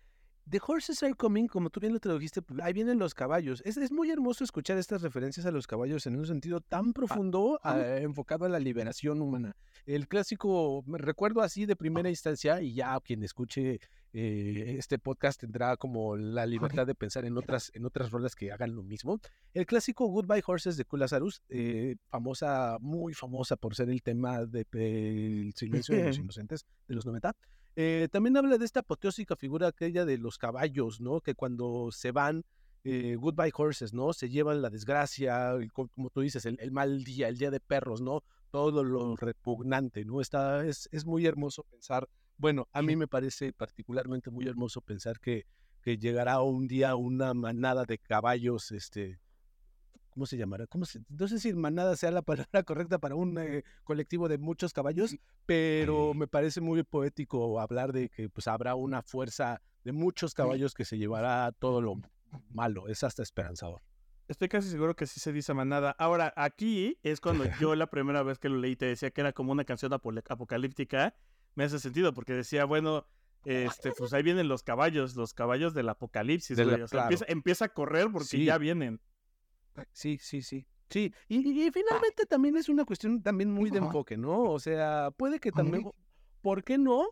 The 0.49 0.61
Horses 0.65 1.03
Are 1.03 1.13
Coming, 1.13 1.47
como 1.47 1.69
tú 1.69 1.81
bien 1.81 1.91
lo 1.91 1.99
tradujiste, 1.99 2.41
pues, 2.41 2.61
ahí 2.61 2.71
vienen 2.71 2.99
los 2.99 3.13
caballos. 3.13 3.61
Es, 3.65 3.75
es, 3.75 3.91
muy 3.91 4.09
hermoso 4.11 4.45
escuchar 4.45 4.77
estas 4.77 5.01
referencias 5.01 5.45
a 5.45 5.51
los 5.51 5.67
caballos 5.67 6.07
en 6.07 6.15
un 6.15 6.25
sentido 6.25 6.61
tan 6.61 6.93
profundo, 6.93 7.59
ah, 7.63 7.97
enfocado 7.97 8.45
a 8.45 8.49
la 8.49 8.59
liberación 8.59 9.21
humana. 9.21 9.57
El 9.85 10.07
clásico, 10.07 10.83
me 10.87 10.99
recuerdo 10.99 11.41
así 11.41 11.65
de 11.65 11.75
primera 11.75 12.09
instancia, 12.09 12.61
y 12.61 12.73
ya 12.73 12.97
quien 13.01 13.23
escuche 13.23 13.81
eh, 14.13 14.75
este 14.77 14.99
podcast 14.99 15.41
tendrá 15.41 15.75
como 15.75 16.15
la 16.15 16.45
libertad 16.45 16.87
de 16.87 16.95
pensar 16.95 17.25
en 17.25 17.37
otras, 17.37 17.69
en 17.73 17.85
otras 17.85 18.11
rolas 18.11 18.33
que 18.33 18.51
hagan 18.53 18.73
lo 18.73 18.83
mismo. 18.83 19.19
El 19.53 19.65
clásico 19.65 20.07
Goodbye 20.07 20.43
Horses 20.45 20.77
de 20.77 20.85
Kulasarus, 20.85 21.41
eh, 21.49 21.97
famosa, 22.07 22.77
muy 22.79 23.13
famosa 23.13 23.57
por 23.57 23.75
ser 23.75 23.89
el 23.89 24.01
tema 24.01 24.45
del 24.45 24.65
de, 24.71 25.51
silencio 25.55 25.95
de 25.95 26.05
los 26.05 26.17
inocentes 26.19 26.65
de 26.87 26.95
los 26.95 27.05
90. 27.05 27.35
Eh, 27.79 28.07
también 28.11 28.35
habla 28.35 28.57
de 28.57 28.65
esta 28.65 28.79
apoteósica 28.79 29.35
figura 29.35 29.67
aquella 29.67 30.03
de 30.03 30.17
los 30.17 30.39
caballos, 30.39 30.99
¿no? 30.99 31.21
Que 31.21 31.35
cuando 31.35 31.89
se 31.91 32.11
van, 32.11 32.43
eh, 32.83 33.15
goodbye 33.19 33.51
horses, 33.55 33.93
¿no? 33.93 34.13
Se 34.13 34.29
llevan 34.29 34.63
la 34.63 34.71
desgracia, 34.71 35.53
como 35.91 36.09
tú 36.09 36.21
dices, 36.21 36.47
el, 36.47 36.71
mal 36.71 37.03
día, 37.03 37.27
el 37.27 37.37
día 37.37 37.51
de 37.51 37.59
perros, 37.59 38.01
¿no? 38.01 38.23
Todo 38.49 38.83
lo 38.83 39.15
repugnante, 39.15 40.05
¿no? 40.05 40.21
Está, 40.21 40.65
es, 40.65 40.89
es 40.91 41.05
muy 41.05 41.27
hermoso 41.27 41.65
pensar, 41.69 42.09
bueno, 42.37 42.67
a 42.71 42.81
mí 42.81 42.95
me 42.95 43.07
parece 43.07 43.53
particularmente 43.53 44.31
muy 44.31 44.47
hermoso 44.47 44.81
pensar 44.81 45.19
que, 45.19 45.45
que 45.83 45.99
llegará 45.99 46.41
un 46.41 46.67
día 46.67 46.95
una 46.95 47.35
manada 47.35 47.85
de 47.85 47.99
caballos, 47.99 48.71
este, 48.71 49.19
¿cómo 50.17 50.25
se 50.25 50.35
llamará? 50.35 50.65
¿Cómo 50.65 50.83
no 51.09 51.27
sé 51.27 51.39
si 51.39 51.53
manada 51.53 51.95
sea 51.95 52.09
la 52.09 52.21
palabra 52.23 52.63
correcta 52.63 52.97
para 52.97 53.13
un 53.13 53.37
eh, 53.37 53.63
colectivo 53.83 54.27
de 54.27 54.39
muchos 54.39 54.73
caballos, 54.73 55.15
pero 55.45 56.15
me 56.15 56.27
parece 56.27 56.59
muy 56.59 56.81
poético 56.81 57.59
hablar 57.59 57.93
de 57.93 58.09
que 58.09 58.27
pues 58.27 58.47
habrá 58.47 58.73
una 58.73 59.03
fuerza 59.03 59.61
de 59.83 59.91
muchos 59.91 60.33
caballos 60.33 60.73
que 60.73 60.85
se 60.85 60.97
llevará 60.97 61.51
todo 61.51 61.81
lo 61.81 62.01
malo. 62.49 62.87
Es 62.87 63.03
hasta 63.03 63.21
esperanzador. 63.21 63.83
Estoy 64.27 64.49
casi 64.49 64.69
seguro 64.71 64.95
que 64.95 65.05
sí 65.05 65.19
se 65.19 65.31
dice 65.31 65.53
manada. 65.53 65.91
Ahora, 65.99 66.33
aquí 66.35 66.97
es 67.03 67.21
cuando 67.21 67.45
yo 67.61 67.75
la 67.75 67.85
primera 67.85 68.23
vez 68.23 68.39
que 68.39 68.49
lo 68.49 68.57
leí 68.57 68.75
te 68.75 68.87
decía 68.87 69.11
que 69.11 69.21
era 69.21 69.33
como 69.33 69.51
una 69.51 69.65
canción 69.65 69.93
apocalíptica. 69.93 71.15
Me 71.53 71.63
hace 71.63 71.79
sentido 71.79 72.11
porque 72.13 72.33
decía, 72.33 72.65
bueno, 72.65 73.05
este, 73.45 73.91
pues 73.91 74.13
ahí 74.13 74.23
vienen 74.23 74.47
los 74.47 74.63
caballos, 74.63 75.15
los 75.15 75.35
caballos 75.35 75.75
del 75.75 75.89
apocalipsis, 75.89 76.57
empieza, 77.27 77.65
a 77.65 77.69
correr 77.69 78.09
porque 78.11 78.43
ya 78.43 78.57
vienen. 78.57 78.99
Sí, 79.91 80.17
sí, 80.21 80.41
sí. 80.41 80.65
Sí, 80.89 81.13
y, 81.27 81.69
finalmente 81.71 82.25
también 82.25 82.55
es 82.55 82.69
una 82.69 82.85
cuestión 82.85 83.21
también 83.21 83.51
muy 83.51 83.69
de 83.69 83.79
enfoque, 83.79 84.15
¿no? 84.15 84.43
O 84.43 84.59
sea, 84.59 85.11
puede 85.17 85.39
que 85.39 85.51
también, 85.51 85.91
¿por 86.41 86.63
qué 86.63 86.77
no? 86.77 87.09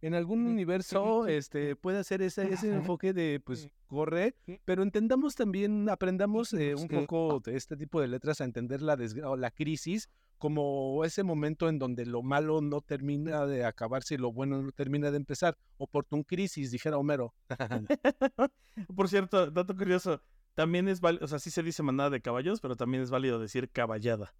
En 0.00 0.14
algún 0.14 0.46
universo 0.46 1.26
este, 1.26 1.74
puede 1.74 1.98
hacer 1.98 2.22
ese, 2.22 2.52
ese 2.52 2.72
enfoque 2.72 3.12
de, 3.12 3.40
pues, 3.44 3.68
corre, 3.88 4.36
pero 4.64 4.84
entendamos 4.84 5.34
también, 5.34 5.88
aprendamos 5.88 6.52
eh, 6.52 6.76
un 6.76 6.86
poco 6.86 7.40
de 7.40 7.56
este 7.56 7.76
tipo 7.76 8.00
de 8.00 8.06
letras 8.06 8.40
a 8.40 8.44
entender 8.44 8.80
la, 8.80 8.96
la 8.96 9.50
crisis 9.50 10.08
como 10.38 11.04
ese 11.04 11.22
momento 11.22 11.68
en 11.68 11.78
donde 11.78 12.04
lo 12.04 12.22
malo 12.22 12.60
no 12.60 12.80
termina 12.80 13.46
de 13.46 13.64
acabarse 13.64 14.14
y 14.14 14.18
lo 14.18 14.32
bueno 14.32 14.62
no 14.62 14.72
termina 14.72 15.10
de 15.10 15.16
empezar. 15.16 15.56
Oportun 15.78 16.22
crisis, 16.24 16.70
dijera 16.70 16.98
Homero. 16.98 17.34
Por 18.94 19.08
cierto, 19.08 19.50
dato 19.50 19.74
curioso, 19.74 20.20
también 20.56 20.88
es 20.88 21.02
válido, 21.02 21.24
o 21.24 21.28
sea, 21.28 21.38
sí 21.38 21.50
se 21.50 21.62
dice 21.62 21.82
manada 21.82 22.08
de 22.08 22.22
caballos, 22.22 22.60
pero 22.60 22.76
también 22.76 23.02
es 23.02 23.10
válido 23.10 23.38
decir 23.38 23.70
caballada. 23.70 24.34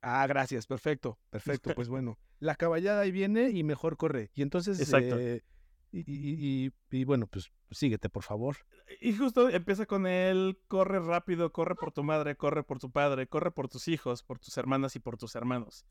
Ah, 0.00 0.26
gracias, 0.26 0.66
perfecto, 0.66 1.18
perfecto. 1.28 1.70
Pues 1.76 1.88
bueno, 1.88 2.18
la 2.40 2.56
caballada 2.56 3.02
ahí 3.02 3.12
viene 3.12 3.50
y 3.50 3.62
mejor 3.62 3.98
corre. 3.98 4.30
Y 4.34 4.40
entonces, 4.40 4.80
Exacto. 4.80 5.18
Eh, 5.20 5.44
y, 5.92 6.72
y, 6.90 7.04
bueno, 7.04 7.26
pues 7.26 7.52
síguete, 7.70 8.08
por 8.08 8.22
favor. 8.22 8.56
Y 8.98 9.12
justo 9.12 9.50
empieza 9.50 9.84
con 9.84 10.06
él, 10.06 10.58
corre 10.66 11.00
rápido, 11.00 11.52
corre 11.52 11.74
por 11.74 11.92
tu 11.92 12.02
madre, 12.02 12.34
corre 12.34 12.62
por 12.62 12.78
tu 12.78 12.90
padre, 12.90 13.26
corre 13.26 13.50
por 13.50 13.68
tus 13.68 13.88
hijos, 13.88 14.22
por 14.22 14.38
tus 14.38 14.56
hermanas 14.56 14.96
y 14.96 15.00
por 15.00 15.18
tus 15.18 15.34
hermanos. 15.34 15.84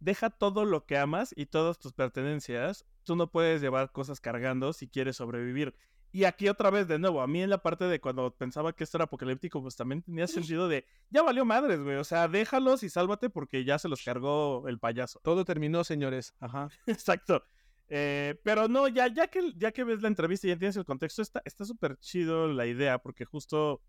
Deja 0.00 0.30
todo 0.30 0.64
lo 0.64 0.86
que 0.86 0.96
amas 0.96 1.34
y 1.36 1.46
todas 1.46 1.78
tus 1.78 1.92
pertenencias. 1.92 2.86
Tú 3.04 3.14
no 3.14 3.30
puedes 3.30 3.60
llevar 3.60 3.92
cosas 3.92 4.20
cargando 4.20 4.72
si 4.72 4.88
quieres 4.88 5.16
sobrevivir. 5.16 5.74
Y 6.14 6.24
aquí 6.24 6.46
otra 6.48 6.68
vez, 6.68 6.86
de 6.86 6.98
nuevo, 6.98 7.22
a 7.22 7.26
mí 7.26 7.42
en 7.42 7.48
la 7.48 7.62
parte 7.62 7.86
de 7.86 7.98
cuando 7.98 8.30
pensaba 8.36 8.74
que 8.74 8.84
esto 8.84 8.98
era 8.98 9.04
apocalíptico, 9.04 9.62
pues 9.62 9.76
también 9.76 10.02
tenía 10.02 10.26
sentido 10.26 10.68
de, 10.68 10.84
ya 11.08 11.22
valió 11.22 11.46
madres, 11.46 11.80
güey. 11.80 11.96
O 11.96 12.04
sea, 12.04 12.28
déjalos 12.28 12.82
y 12.82 12.90
sálvate 12.90 13.30
porque 13.30 13.64
ya 13.64 13.78
se 13.78 13.88
los 13.88 14.04
cargó 14.04 14.68
el 14.68 14.78
payaso. 14.78 15.20
Todo 15.24 15.46
terminó, 15.46 15.84
señores. 15.84 16.34
Ajá. 16.38 16.68
Exacto. 16.86 17.42
Eh, 17.88 18.38
pero 18.44 18.68
no, 18.68 18.88
ya, 18.88 19.06
ya, 19.08 19.28
que, 19.28 19.54
ya 19.56 19.72
que 19.72 19.84
ves 19.84 20.02
la 20.02 20.08
entrevista 20.08 20.46
y 20.46 20.48
ya 20.48 20.54
entiendes 20.54 20.76
el 20.76 20.84
contexto, 20.84 21.22
está 21.22 21.64
súper 21.64 21.98
chido 21.98 22.46
la 22.46 22.66
idea, 22.66 22.98
porque 22.98 23.24
justo, 23.24 23.82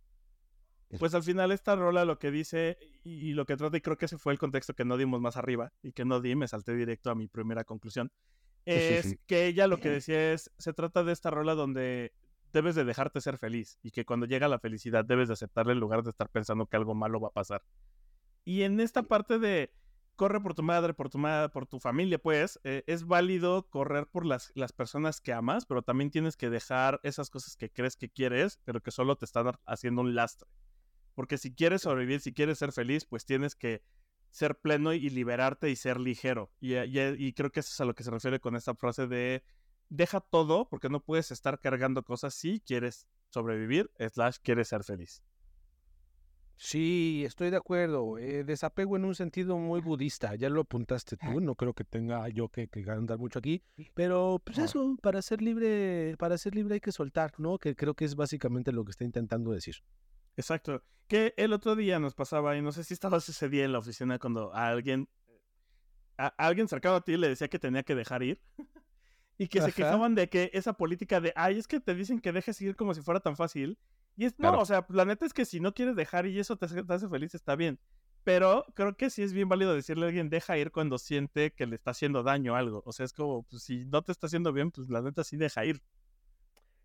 pues 0.99 1.13
al 1.13 1.23
final 1.23 1.51
esta 1.51 1.75
rola 1.75 2.03
lo 2.03 2.19
que 2.19 2.29
dice 2.29 2.77
y, 3.03 3.29
y, 3.29 3.33
lo 3.33 3.45
que 3.45 3.55
trata, 3.55 3.77
y 3.77 3.81
creo 3.81 3.97
que 3.97 4.05
ese 4.05 4.17
fue 4.17 4.33
el 4.33 4.39
contexto 4.39 4.73
que 4.73 4.83
no 4.83 4.97
dimos 4.97 5.21
más 5.21 5.37
arriba, 5.37 5.71
y 5.81 5.93
que 5.93 6.03
no 6.03 6.19
di, 6.19 6.35
me 6.35 6.49
salté 6.49 6.75
directo 6.75 7.11
a 7.11 7.15
mi 7.15 7.27
primera 7.27 7.63
conclusión, 7.63 8.11
es 8.65 9.17
que 9.27 9.47
ella 9.47 9.67
lo 9.67 9.79
que 9.79 9.89
decía 9.89 10.33
es, 10.33 10.51
se 10.57 10.73
trata 10.73 11.03
de 11.03 11.13
esta 11.13 11.29
rola 11.29 11.55
donde 11.55 12.13
debes 12.51 12.75
de 12.75 12.85
dejarte 12.85 13.19
ser 13.19 13.37
feliz 13.37 13.79
y 13.81 13.91
que 13.91 14.05
cuando 14.05 14.25
llega 14.25 14.47
la 14.47 14.59
felicidad 14.59 15.03
debes 15.03 15.27
de 15.27 15.33
aceptarla 15.33 15.73
en 15.73 15.79
lugar 15.79 16.03
de 16.03 16.11
estar 16.11 16.29
pensando 16.29 16.67
que 16.67 16.77
algo 16.77 16.93
malo 16.93 17.19
va 17.19 17.29
a 17.29 17.33
pasar. 17.33 17.63
Y 18.45 18.63
en 18.63 18.79
esta 18.79 19.03
parte 19.03 19.39
de 19.39 19.73
corre 20.15 20.39
por 20.39 20.53
tu 20.53 20.63
madre, 20.63 20.93
por 20.93 21.09
tu 21.09 21.17
madre, 21.17 21.49
por 21.49 21.65
tu 21.65 21.79
familia, 21.79 22.19
pues 22.19 22.59
eh, 22.63 22.83
es 22.87 23.05
válido 23.05 23.67
correr 23.69 24.07
por 24.07 24.25
las, 24.25 24.51
las 24.53 24.71
personas 24.71 25.21
que 25.21 25.33
amas, 25.33 25.65
pero 25.65 25.81
también 25.81 26.11
tienes 26.11 26.37
que 26.37 26.49
dejar 26.49 26.99
esas 27.03 27.29
cosas 27.29 27.55
que 27.55 27.71
crees 27.71 27.97
que 27.97 28.09
quieres, 28.09 28.59
pero 28.63 28.81
que 28.81 28.91
solo 28.91 29.15
te 29.15 29.25
están 29.25 29.51
haciendo 29.65 30.01
un 30.01 30.13
lastre. 30.13 30.47
Porque 31.15 31.37
si 31.37 31.53
quieres 31.53 31.81
sobrevivir, 31.81 32.21
si 32.21 32.33
quieres 32.33 32.59
ser 32.59 32.71
feliz, 32.71 33.05
pues 33.05 33.25
tienes 33.25 33.55
que 33.55 33.81
ser 34.33 34.55
pleno 34.55 34.93
y 34.93 35.09
liberarte 35.11 35.69
y 35.69 35.75
ser 35.75 35.99
ligero. 35.99 36.51
Y, 36.59 36.75
y, 36.75 37.33
creo 37.33 37.51
que 37.51 37.59
eso 37.59 37.69
es 37.71 37.79
a 37.79 37.85
lo 37.85 37.93
que 37.93 38.03
se 38.03 38.09
refiere 38.09 38.39
con 38.39 38.55
esta 38.55 38.73
frase 38.73 39.05
de 39.05 39.43
deja 39.89 40.21
todo 40.21 40.67
porque 40.67 40.89
no 40.89 41.01
puedes 41.01 41.29
estar 41.29 41.59
cargando 41.59 42.03
cosas 42.03 42.33
si 42.33 42.59
quieres 42.59 43.07
sobrevivir, 43.29 43.91
slash 43.99 44.37
quieres 44.41 44.69
ser 44.69 44.83
feliz. 44.83 45.21
Sí, 46.55 47.23
estoy 47.25 47.51
de 47.51 47.57
acuerdo. 47.57 48.17
Eh, 48.17 48.43
desapego 48.43 48.95
en 48.95 49.05
un 49.05 49.13
sentido 49.13 49.57
muy 49.57 49.81
budista. 49.81 50.33
Ya 50.33 50.49
lo 50.49 50.61
apuntaste 50.61 51.15
tú. 51.17 51.39
No 51.39 51.53
creo 51.53 51.73
que 51.73 51.83
tenga 51.83 52.27
yo 52.29 52.49
que, 52.49 52.67
que 52.67 52.89
andar 52.89 53.19
mucho 53.19 53.37
aquí. 53.37 53.61
Pero, 53.93 54.41
pues 54.43 54.57
eso, 54.57 54.97
para 55.01 55.21
ser 55.21 55.41
libre, 55.41 56.15
para 56.17 56.37
ser 56.39 56.55
libre 56.55 56.75
hay 56.75 56.79
que 56.79 56.91
soltar, 56.91 57.33
¿no? 57.37 57.59
Que 57.59 57.75
creo 57.75 57.93
que 57.93 58.05
es 58.05 58.15
básicamente 58.15 58.71
lo 58.71 58.83
que 58.83 58.91
está 58.91 59.03
intentando 59.03 59.51
decir. 59.51 59.75
Exacto. 60.37 60.83
Que 61.07 61.33
el 61.37 61.53
otro 61.53 61.75
día 61.75 61.99
nos 61.99 62.15
pasaba, 62.15 62.55
y 62.57 62.61
no 62.61 62.71
sé 62.71 62.83
si 62.83 62.93
estabas 62.93 63.27
ese 63.29 63.49
día 63.49 63.65
en 63.65 63.71
la 63.71 63.79
oficina 63.79 64.19
cuando 64.19 64.53
a 64.53 64.69
alguien, 64.69 65.09
a, 66.17 66.27
alguien 66.37 66.67
cercano 66.67 66.95
a 66.95 67.01
ti 67.01 67.17
le 67.17 67.29
decía 67.29 67.47
que 67.47 67.59
tenía 67.59 67.83
que 67.83 67.95
dejar 67.95 68.23
ir. 68.23 68.41
y 69.37 69.47
que 69.47 69.61
se 69.61 69.71
quejaban 69.71 70.15
de 70.15 70.29
que 70.29 70.51
esa 70.53 70.73
política 70.73 71.19
de, 71.19 71.33
ay, 71.35 71.57
es 71.57 71.67
que 71.67 71.79
te 71.79 71.95
dicen 71.95 72.19
que 72.19 72.31
dejes 72.31 72.61
ir 72.61 72.75
como 72.75 72.93
si 72.93 73.01
fuera 73.01 73.19
tan 73.19 73.35
fácil. 73.35 73.77
Y 74.15 74.25
es, 74.25 74.37
no, 74.37 74.59
o 74.59 74.65
sea, 74.65 74.85
la 74.89 75.05
neta 75.05 75.25
es 75.25 75.33
que 75.33 75.45
si 75.45 75.59
no 75.59 75.73
quieres 75.73 75.95
dejar 75.95 76.27
y 76.27 76.39
eso 76.39 76.55
te, 76.55 76.65
hace 76.65 77.09
feliz, 77.09 77.33
está 77.33 77.55
bien. 77.55 77.79
Pero 78.23 78.65
creo 78.73 78.95
que 78.95 79.09
sí 79.09 79.21
es 79.21 79.33
bien 79.33 79.49
válido 79.49 79.73
decirle 79.73 80.05
a 80.05 80.07
alguien 80.07 80.29
deja 80.29 80.57
ir 80.57 80.71
cuando 80.71 80.97
siente 80.97 81.51
que 81.51 81.65
le 81.65 81.75
está 81.75 81.91
haciendo 81.91 82.23
daño 82.23 82.55
algo. 82.55 82.83
O 82.85 82.93
sea, 82.93 83.05
es 83.05 83.11
como, 83.11 83.43
pues, 83.43 83.63
si 83.63 83.85
no 83.85 84.01
te 84.01 84.11
está 84.11 84.27
haciendo 84.27 84.53
bien, 84.53 84.71
pues 84.71 84.89
la 84.89 85.01
neta 85.01 85.23
sí 85.23 85.35
deja 85.35 85.65
ir. 85.65 85.81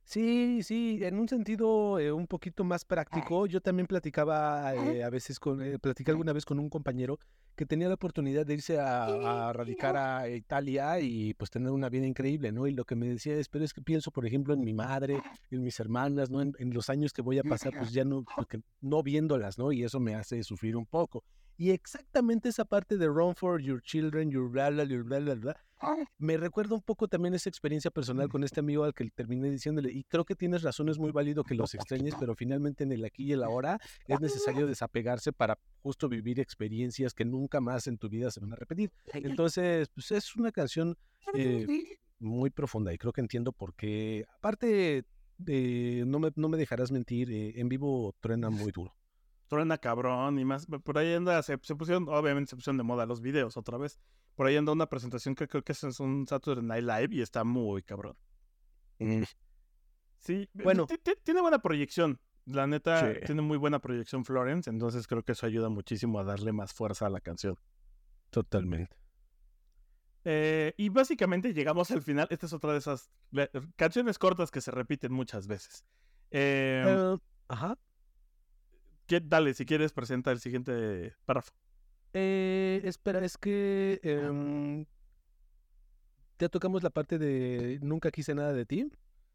Sí, 0.09 0.63
sí, 0.63 1.01
en 1.03 1.19
un 1.19 1.29
sentido 1.29 1.99
eh, 1.99 2.11
un 2.11 2.27
poquito 2.27 2.65
más 2.65 2.83
práctico, 2.87 3.47
yo 3.47 3.61
también 3.61 3.87
platicaba 3.87 4.75
eh, 4.75 5.05
a 5.05 5.11
veces 5.11 5.39
con, 5.39 5.61
eh, 5.61 5.79
platicé 5.79 6.11
alguna 6.11 6.33
vez 6.33 6.47
con 6.47 6.59
un 6.59 6.71
compañero 6.71 7.19
que 7.55 7.67
tenía 7.67 7.89
la 7.89 7.95
oportunidad 7.97 8.47
de 8.47 8.55
irse 8.55 8.81
a, 8.81 9.53
radicar 9.53 9.99
a 9.99 10.27
Italia 10.31 10.99
y 10.99 11.35
pues 11.35 11.51
tener 11.51 11.73
una 11.73 11.91
vida 11.91 12.07
increíble, 12.07 12.53
¿no? 12.53 12.67
Y 12.67 12.73
lo 12.73 12.87
que 12.87 12.97
me 12.97 13.07
decía 13.07 13.37
es, 13.37 13.51
pero 13.51 13.67
es 13.67 13.75
que 13.75 13.83
pienso, 13.83 14.11
por 14.11 14.25
ejemplo, 14.25 14.55
en 14.55 14.65
mi 14.65 14.73
madre, 14.73 15.21
en 15.51 15.63
mis 15.63 15.79
hermanas, 15.79 16.31
¿no? 16.31 16.41
En, 16.41 16.55
en 16.59 16.73
los 16.73 16.89
años 16.89 17.13
que 17.13 17.21
voy 17.21 17.39
a 17.39 17.43
pasar, 17.43 17.75
pues 17.77 17.93
ya 17.93 18.07
no, 18.07 18.25
porque, 18.35 18.63
no 18.81 19.03
viéndolas, 19.03 19.59
¿no? 19.59 19.73
Y 19.73 19.85
eso 19.85 20.01
me 20.01 20.15
hace 20.15 20.43
sufrir 20.43 20.75
un 20.75 20.87
poco. 20.87 21.23
Y 21.59 21.73
exactamente 21.73 22.49
esa 22.49 22.65
parte 22.65 22.97
de 22.97 23.09
Run 23.09 23.35
for 23.35 23.61
Your 23.61 23.83
Children, 23.83 24.31
Your 24.31 24.49
bla, 24.49 24.71
bla, 24.71 24.85
bla, 24.87 25.19
bla, 25.19 25.35
bla, 25.35 25.57
me 26.19 26.37
recuerda 26.37 26.75
un 26.75 26.83
poco 26.83 27.09
también 27.09 27.35
esa 27.35 27.49
experiencia 27.49 27.91
personal 27.91 28.29
con 28.29 28.45
este 28.45 28.61
amigo 28.61 28.85
al 28.85 28.95
que 28.95 29.09
terminé 29.11 29.51
diciéndole, 29.51 29.93
y 29.93 30.05
creo 30.05 30.25
que 30.25 30.35
tienes 30.35 30.63
razón, 30.63 30.89
es 30.89 30.99
muy 30.99 31.13
válido 31.13 31.45
que 31.45 31.55
los 31.55 31.75
extrañes, 31.75 32.15
pero 32.19 32.35
finalmente 32.35 32.85
en 32.85 32.93
el 32.93 33.05
aquí 33.05 33.25
y 33.25 33.33
el 33.33 33.43
ahora 33.43 33.79
es 34.07 34.21
necesario 34.21 34.67
desapegarse 34.67 35.33
para 35.33 35.59
justo 35.83 36.09
vivir 36.09 36.41
experiencias 36.41 37.15
que 37.15 37.25
nunca 37.25 37.61
más 37.61 37.87
en 37.87 37.99
tu 37.99 38.09
vida 38.09 38.31
se 38.31 38.41
van 38.41 38.53
a 38.53 38.57
repetir. 38.57 38.91
Entonces, 39.13 39.89
pues 39.89 40.11
es 40.13 40.37
una 40.37 40.53
canción 40.53 40.97
eh, 41.35 41.67
muy 42.19 42.51
profunda 42.51 42.93
y 42.93 42.99
creo 42.99 43.13
que 43.13 43.21
entiendo 43.21 43.53
por 43.53 43.75
qué, 43.75 44.27
aparte, 44.37 45.05
de 45.39 46.05
no, 46.07 46.19
me, 46.19 46.33
no 46.35 46.49
me 46.49 46.59
dejarás 46.59 46.91
mentir, 46.91 47.31
eh, 47.31 47.61
en 47.61 47.69
vivo 47.69 48.15
truena 48.21 48.51
muy 48.51 48.73
duro 48.73 48.95
truena 49.49 49.79
cabrón 49.79 50.39
y 50.39 50.45
más. 50.45 50.67
Por 50.67 50.99
ahí 50.99 51.15
anda, 51.15 51.43
se, 51.43 51.59
pusieron, 51.59 52.09
obviamente 52.09 52.51
se 52.51 52.57
pusieron 52.57 52.77
de 52.77 52.85
moda 52.85 53.07
los 53.07 53.21
videos 53.21 53.57
otra 53.57 53.79
vez. 53.79 53.99
Por 54.39 54.47
ahí 54.47 54.55
anda 54.55 54.71
una 54.71 54.87
presentación 54.89 55.35
que 55.35 55.49
creo 55.49 55.65
que 55.65 55.73
es 55.73 55.83
un 55.99 56.25
Saturday 56.25 56.65
Night 56.65 56.85
Live 56.85 57.09
y 57.17 57.23
está 57.23 57.43
muy 57.43 57.83
cabrón. 57.83 58.17
Mm. 59.01 59.25
Sí, 60.21 60.49
bueno. 60.55 60.87
Tiene 61.25 61.41
buena 61.41 61.59
proyección. 61.59 62.21
La 62.45 62.69
neta, 62.69 63.19
tiene 63.27 63.43
muy 63.43 63.57
buena 63.57 63.81
proyección 63.81 64.25
Florence, 64.25 64.71
entonces 64.71 65.09
creo 65.09 65.25
que 65.25 65.33
eso 65.33 65.45
ayuda 65.45 65.71
muchísimo 65.71 66.21
a 66.21 66.25
darle 66.25 66.53
más 66.53 66.73
fuerza 66.73 67.07
a 67.07 67.11
la 67.11 67.21
canción. 67.21 67.57
Totalmente. 68.31 68.97
Eh, 70.25 70.73
y 70.77 70.89
básicamente 70.89 71.53
llegamos 71.53 71.91
al 71.91 72.03
final. 72.03 72.29
Esta 72.31 72.47
es 72.47 72.53
otra 72.53 72.71
de 72.71 72.79
esas 72.79 73.11
canciones 73.75 74.21
cortas 74.21 74.53
que 74.53 74.61
se 74.61 74.71
repiten 74.71 75.13
muchas 75.13 75.49
veces. 75.49 75.85
Em, 76.31 76.87
eh, 76.87 77.19
ajá 77.49 77.77
dale, 79.23 79.55
si 79.55 79.65
quieres, 79.65 79.93
presenta 79.93 80.31
el 80.31 80.41
siguiente 80.41 81.15
párrafo. 81.25 81.53
Eh, 82.13 82.81
espera, 82.85 83.25
es 83.25 83.37
que 83.37 84.01
em, 84.03 84.87
ya 86.39 86.49
tocamos 86.49 86.83
la 86.83 86.91
parte 86.91 87.19
de 87.19 87.79
nunca 87.83 88.11
quise 88.11 88.35
nada 88.35 88.53
de 88.53 88.65
ti. 88.65 88.91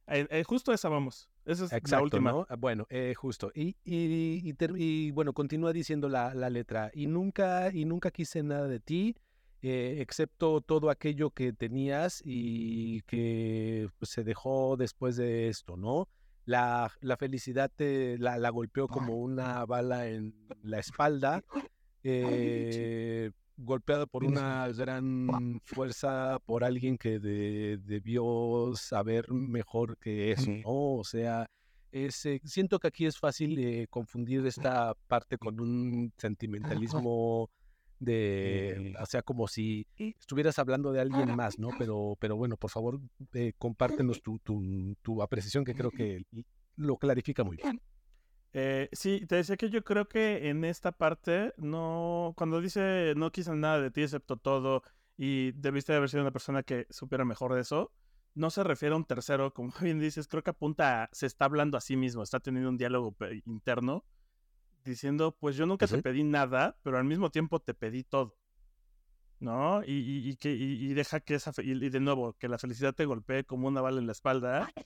Eh, 0.08 0.28
eh, 0.30 0.44
justo 0.44 0.74
esa 0.74 0.90
vamos. 0.90 1.30
Esa 1.46 1.66
es 1.66 1.92
la 1.92 2.02
última. 2.02 2.46
Bueno, 2.58 2.88
justo. 3.16 3.52
Y, 3.54 3.76
y, 3.84 5.12
bueno, 5.12 5.34
continúa 5.34 5.74
diciendo 5.74 6.10
la, 6.10 6.34
la, 6.34 6.50
letra. 6.50 6.92
Y 6.94 7.08
nunca, 7.08 7.72
y 7.74 7.86
nunca 7.86 8.12
quise 8.12 8.44
nada 8.44 8.68
de 8.68 8.80
ti, 8.80 9.16
excepto 9.62 10.62
todo 10.62 10.90
aquello 10.90 11.32
que 11.32 11.54
tenías 11.54 12.22
y 12.26 13.02
que 13.04 13.90
pues, 13.98 14.12
se 14.12 14.24
dejó 14.24 14.76
después 14.78 15.16
de 15.16 15.48
esto, 15.50 15.78
¿no? 15.78 16.08
la, 16.46 16.92
la 17.02 17.18
felicidad 17.18 17.72
te, 17.74 18.18
la, 18.18 18.38
la, 18.38 18.50
golpeó 18.50 18.88
como 18.88 19.16
una 19.16 19.66
bala 19.66 20.08
en 20.08 20.34
la 20.62 20.80
espalda, 20.80 21.44
eh, 22.04 23.32
golpeado 23.58 24.08
por 24.08 24.24
una 24.24 24.68
gran 24.70 25.62
fuerza, 25.64 26.40
por 26.46 26.64
alguien 26.64 26.98
que 26.98 27.20
debió 27.20 28.74
saber 28.76 29.32
mejor 29.32 29.98
que 29.98 30.32
eso, 30.32 30.52
¿no? 30.52 30.96
O 30.96 31.04
sea, 31.04 31.46
ese, 31.92 32.42
siento 32.44 32.80
que 32.80 32.88
aquí 32.88 33.06
es 33.06 33.18
fácil 33.18 33.58
eh, 33.60 33.88
confundir 33.90 34.46
esta 34.48 34.96
parte 35.08 35.38
con 35.38 35.60
un 35.60 36.12
sentimentalismo 36.18 37.50
de, 38.00 38.96
o 39.00 39.06
sea, 39.06 39.22
como 39.22 39.48
si 39.48 39.86
estuvieras 39.98 40.60
hablando 40.60 40.92
de 40.92 41.02
alguien 41.02 41.36
más, 41.36 41.60
¿no? 41.60 41.70
Pero, 41.78 42.18
pero 42.20 42.36
bueno, 42.36 42.58
por 42.58 42.72
favor, 42.72 43.00
eh, 43.34 43.54
compártenos 43.58 44.22
tu, 44.22 44.40
tu, 44.40 44.96
tu, 45.02 45.22
apreciación, 45.22 45.64
que 45.64 45.76
creo 45.76 45.92
que 45.92 46.24
lo 46.76 46.98
clarifica 46.98 47.44
muy 47.44 47.58
bien. 47.58 47.80
Eh, 48.54 48.88
sí, 48.92 49.26
te 49.26 49.38
decía 49.38 49.58
que 49.58 49.70
yo 49.70 49.84
creo 49.84 50.08
que 50.08 50.50
en 50.50 50.64
esta 50.64 50.92
parte, 50.92 51.54
no, 51.58 52.34
cuando 52.38 52.62
dice 52.62 53.14
no 53.18 53.32
quise 53.32 53.56
nada 53.56 53.82
de 53.82 53.90
ti 53.90 54.04
excepto 54.04 54.38
todo 54.38 54.84
y 55.18 55.54
debiste 55.54 55.94
haber 55.94 56.10
sido 56.10 56.22
una 56.22 56.32
persona 56.32 56.62
que 56.62 56.86
supiera 56.92 57.26
mejor 57.26 57.54
de 57.56 57.62
eso, 57.62 57.92
no 58.36 58.50
se 58.52 58.64
refiere 58.64 58.94
a 58.94 58.98
un 58.98 59.06
tercero, 59.06 59.54
como 59.54 59.74
bien 59.82 60.00
dices, 60.00 60.28
creo 60.28 60.44
que 60.44 60.52
apunta, 60.52 61.10
se 61.12 61.26
está 61.26 61.46
hablando 61.46 61.78
a 61.78 61.82
sí 61.82 61.96
mismo, 61.96 62.22
está 62.24 62.40
teniendo 62.40 62.70
un 62.70 62.78
diálogo 62.78 63.16
interno 63.46 64.06
diciendo, 64.84 65.36
pues 65.40 65.56
yo 65.56 65.66
nunca 65.66 65.88
te 65.88 66.02
pedí 66.02 66.24
nada, 66.24 66.78
pero 66.84 66.98
al 66.98 67.06
mismo 67.06 67.32
tiempo 67.32 67.60
te 67.60 67.74
pedí 67.74 68.04
todo. 68.04 68.38
¿No? 69.40 69.84
Y, 69.84 70.30
y, 70.30 70.36
que, 70.38 70.54
y, 70.54 70.94
deja 70.94 71.20
que 71.20 71.36
esa, 71.36 71.52
y, 71.62 71.90
de 71.90 72.00
nuevo, 72.00 72.34
que 72.34 72.48
la 72.48 72.58
felicidad 72.58 72.94
te 72.94 73.06
golpee 73.06 73.44
como 73.44 73.68
una 73.68 73.82
bala 73.82 74.00
en 74.00 74.06
la 74.06 74.14
espalda, 74.14 74.72
eh, 74.78 74.86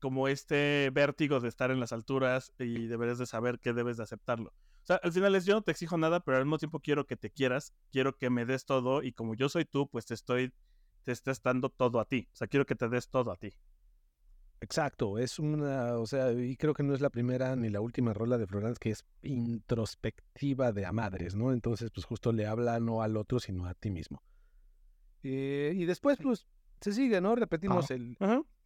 como 0.00 0.28
este 0.28 0.90
vértigo 0.92 1.40
de 1.40 1.48
estar 1.48 1.70
en 1.70 1.80
las 1.80 1.92
alturas 1.92 2.52
y 2.58 2.86
deberes 2.86 3.18
de 3.18 3.26
saber 3.26 3.58
que 3.58 3.72
debes 3.72 3.96
de 3.96 4.04
aceptarlo. 4.04 4.50
O 4.82 4.86
sea, 4.86 4.96
al 5.02 5.12
final 5.12 5.34
es 5.34 5.44
yo 5.44 5.54
no 5.54 5.62
te 5.62 5.72
exijo 5.72 5.98
nada, 5.98 6.20
pero 6.20 6.38
al 6.38 6.44
mismo 6.44 6.58
tiempo 6.58 6.80
quiero 6.80 7.06
que 7.06 7.16
te 7.16 7.30
quieras, 7.30 7.74
quiero 7.90 8.16
que 8.16 8.30
me 8.30 8.46
des 8.46 8.64
todo 8.64 9.02
y 9.02 9.12
como 9.12 9.34
yo 9.34 9.48
soy 9.48 9.64
tú, 9.64 9.88
pues 9.88 10.06
te 10.06 10.14
estoy, 10.14 10.52
te 11.02 11.12
estás 11.12 11.42
dando 11.42 11.68
todo 11.70 12.00
a 12.00 12.04
ti. 12.06 12.28
O 12.32 12.36
sea, 12.36 12.46
quiero 12.46 12.66
que 12.66 12.74
te 12.74 12.88
des 12.88 13.08
todo 13.08 13.32
a 13.32 13.36
ti. 13.36 13.52
Exacto, 14.62 15.18
es 15.18 15.38
una, 15.38 15.96
o 15.96 16.06
sea, 16.06 16.32
y 16.32 16.54
creo 16.56 16.74
que 16.74 16.82
no 16.82 16.94
es 16.94 17.00
la 17.00 17.08
primera 17.08 17.56
ni 17.56 17.70
la 17.70 17.80
última 17.80 18.12
rola 18.12 18.36
de 18.36 18.46
Florence 18.46 18.78
que 18.78 18.90
es 18.90 19.06
introspectiva 19.22 20.72
de 20.72 20.84
a 20.84 20.92
madres, 20.92 21.34
¿no? 21.34 21.52
Entonces, 21.52 21.90
pues 21.90 22.04
justo 22.04 22.30
le 22.32 22.46
habla 22.46 22.78
no 22.78 23.02
al 23.02 23.16
otro, 23.16 23.40
sino 23.40 23.64
a 23.66 23.72
ti 23.74 23.90
mismo. 23.90 24.22
Eh, 25.22 25.72
y 25.74 25.86
después, 25.86 26.18
pues, 26.22 26.46
se 26.80 26.92
sigue, 26.92 27.20
¿no? 27.20 27.34
Repetimos 27.34 27.90
el, 27.90 28.16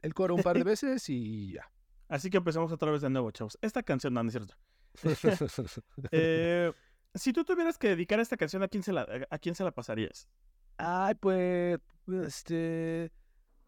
el 0.02 0.14
coro 0.14 0.34
un 0.34 0.42
par 0.42 0.56
de 0.56 0.64
veces 0.64 1.08
y 1.08 1.52
ya. 1.54 1.70
Así 2.08 2.30
que 2.30 2.36
empezamos 2.36 2.70
otra 2.70 2.90
vez 2.90 3.02
de 3.02 3.10
nuevo, 3.10 3.30
chavos. 3.30 3.58
Esta 3.60 3.82
canción, 3.82 4.14
no, 4.14 4.22
no 4.22 4.28
es 4.28 4.34
cierto. 4.34 4.54
eh, 6.12 6.72
si 7.14 7.32
tú 7.32 7.44
tuvieras 7.44 7.78
que 7.78 7.88
dedicar 7.88 8.20
esta 8.20 8.36
canción, 8.36 8.62
¿a 8.62 8.68
quién 8.68 8.82
se 8.82 8.92
la, 8.92 9.06
a 9.28 9.38
quién 9.38 9.54
se 9.54 9.64
la 9.64 9.72
pasarías? 9.72 10.28
Ay, 10.76 11.14
pues, 11.14 11.80
este... 12.08 13.10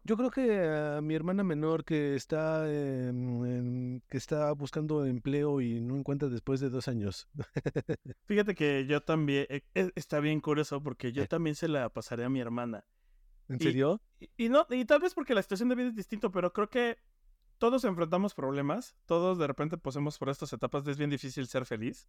Yo 0.03 0.15
creo 0.15 0.31
que 0.31 0.65
a 0.65 1.01
mi 1.01 1.15
hermana 1.15 1.43
menor 1.43 1.83
que 1.83 2.15
está 2.15 2.63
que 2.65 4.17
está 4.17 4.53
buscando 4.53 5.05
empleo 5.05 5.59
y 5.59 5.81
no 5.81 5.97
encuentra 5.97 6.29
después 6.29 6.61
de 6.61 6.69
dos 6.69 6.87
años. 6.87 7.27
Fíjate 8.25 8.55
que 8.55 8.85
yo 8.85 9.01
también 9.01 9.47
eh, 9.49 9.63
e, 9.75 9.91
está 9.95 10.21
bien 10.21 10.39
curioso 10.39 10.81
porque 10.81 11.11
yo 11.11 11.23
eh. 11.23 11.27
también 11.27 11.57
se 11.57 11.67
la 11.67 11.89
pasaré 11.89 12.23
a 12.23 12.29
mi 12.29 12.39
hermana. 12.39 12.85
¿En 13.49 13.59
serio? 13.59 14.01
Y, 14.37 14.49
no 14.49 14.65
y 14.69 14.85
tal 14.85 14.99
vez 14.99 15.13
porque 15.13 15.33
la 15.33 15.41
situación 15.41 15.69
de 15.69 15.75
vida 15.75 15.87
es 15.87 15.95
distinta, 15.95 16.29
pero 16.29 16.51
creo 16.51 16.69
que 16.69 16.97
todos 17.57 17.83
enfrentamos 17.83 18.33
problemas, 18.33 18.95
todos 19.05 19.37
de 19.37 19.47
repente 19.47 19.77
pasemos 19.77 20.17
por 20.17 20.29
estas 20.29 20.51
etapas, 20.53 20.87
es 20.87 20.97
bien 20.97 21.09
difícil 21.09 21.47
ser 21.47 21.65
feliz. 21.65 22.07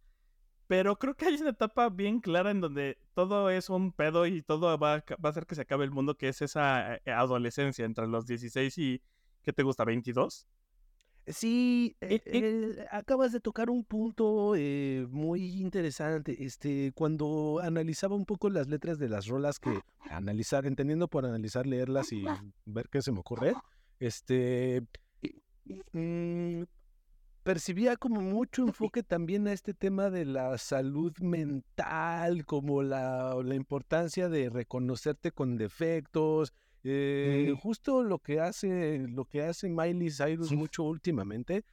Pero 0.67 0.99
creo 0.99 1.15
que 1.15 1.25
hay 1.25 1.35
una 1.35 1.49
etapa 1.49 1.89
bien 1.89 2.19
clara 2.19 2.51
en 2.51 2.61
donde 2.61 2.99
todo 3.15 3.49
es 3.49 3.69
un 3.71 3.91
pedo 3.91 4.27
y 4.27 4.43
todo 4.43 4.77
va, 4.77 4.93
a 4.93 5.27
hacer 5.27 5.47
que 5.47 5.55
se 5.55 5.61
acabe 5.61 5.83
el 5.83 5.89
mundo, 5.89 6.15
que 6.15 6.27
es 6.27 6.43
esa 6.43 6.97
eh, 6.97 7.11
adolescencia 7.11 7.85
entre 7.85 8.05
los 8.07 8.27
16 8.27 8.77
y, 8.77 9.01
¿qué 9.41 9.51
te 9.51 9.63
gusta? 9.63 9.83
¿22? 9.83 10.45
Sí, 11.29 11.95
eh, 12.01 12.21
eh, 12.25 12.85
acabas 12.91 13.31
de 13.31 13.39
tocar 13.39 13.69
un 13.69 13.83
punto 13.83 14.55
eh, 14.55 15.05
muy 15.11 15.61
interesante. 15.61 16.43
Este, 16.43 16.91
cuando 16.95 17.59
analizaba 17.61 18.15
un 18.15 18.25
poco 18.25 18.49
las 18.49 18.67
letras 18.67 18.97
de 18.97 19.09
las 19.09 19.27
rolas 19.27 19.59
que 19.59 19.79
analizar, 20.09 20.65
entendiendo 20.65 21.07
por 21.07 21.25
analizar, 21.25 21.67
leerlas 21.67 22.11
y 22.11 22.25
ver 22.65 22.89
qué 22.89 23.01
se 23.01 23.11
me 23.11 23.19
ocurre, 23.19 23.53
este, 23.99 24.81
mm, 25.91 26.63
percibía 27.43 27.95
como 27.95 28.21
mucho 28.21 28.63
enfoque 28.63 29.03
también 29.03 29.47
a 29.47 29.53
este 29.53 29.75
tema 29.75 30.09
de 30.09 30.25
la 30.25 30.57
salud 30.57 31.15
mental, 31.19 32.43
como 32.45 32.81
la, 32.81 33.35
la 33.43 33.55
importancia 33.55 34.29
de 34.29 34.49
reconocerte 34.49 35.31
con 35.31 35.57
defectos, 35.57 36.53
eh, 36.83 37.53
justo 37.61 38.03
lo 38.03 38.19
que 38.19 38.39
hace, 38.39 39.05
lo 39.07 39.25
que 39.25 39.43
hace 39.43 39.69
Miley 39.69 40.09
Cyrus 40.11 40.51
mucho 40.51 40.83
últimamente. 40.83 41.65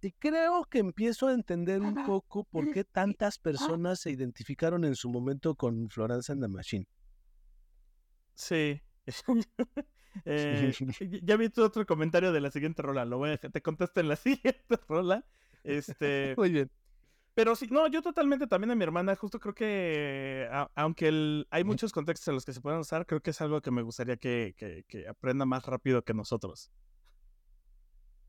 Y 0.00 0.12
creo 0.12 0.64
que 0.64 0.80
empiezo 0.80 1.28
a 1.28 1.32
entender 1.32 1.80
un 1.80 2.04
poco 2.04 2.44
por 2.44 2.70
qué 2.72 2.84
tantas 2.84 3.38
personas 3.38 4.00
se 4.00 4.10
identificaron 4.10 4.84
en 4.84 4.96
su 4.96 5.08
momento 5.08 5.54
con 5.54 5.88
Florence 5.88 6.30
and 6.30 6.42
the 6.42 6.48
Machine. 6.48 6.86
Sí. 8.34 8.80
Eh, 10.24 10.72
ya 11.24 11.36
vi 11.36 11.48
tu 11.48 11.64
otro 11.64 11.84
comentario 11.86 12.30
de 12.30 12.40
la 12.40 12.48
siguiente 12.52 12.82
rola. 12.82 13.04
Lo 13.04 13.18
voy 13.18 13.30
a 13.30 13.36
te 13.36 13.60
contesto 13.60 13.98
en 13.98 14.08
la 14.08 14.14
siguiente 14.16 14.78
rola. 14.88 15.24
Este. 15.64 16.34
Muy 16.36 16.50
bien. 16.50 16.70
Pero 17.34 17.56
sí, 17.56 17.66
no, 17.68 17.88
yo 17.88 18.00
totalmente 18.00 18.46
también 18.46 18.70
a 18.70 18.76
mi 18.76 18.84
hermana, 18.84 19.16
justo 19.16 19.40
creo 19.40 19.54
que, 19.54 20.48
aunque 20.76 21.44
hay 21.50 21.64
muchos 21.64 21.92
contextos 21.92 22.28
en 22.28 22.34
los 22.34 22.44
que 22.44 22.52
se 22.52 22.60
pueden 22.60 22.78
usar, 22.78 23.06
creo 23.06 23.20
que 23.20 23.30
es 23.30 23.40
algo 23.40 23.60
que 23.60 23.72
me 23.72 23.82
gustaría 23.82 24.16
que, 24.16 24.54
que, 24.56 25.08
aprenda 25.08 25.44
más 25.44 25.66
rápido 25.66 26.02
que 26.02 26.14
nosotros. 26.14 26.70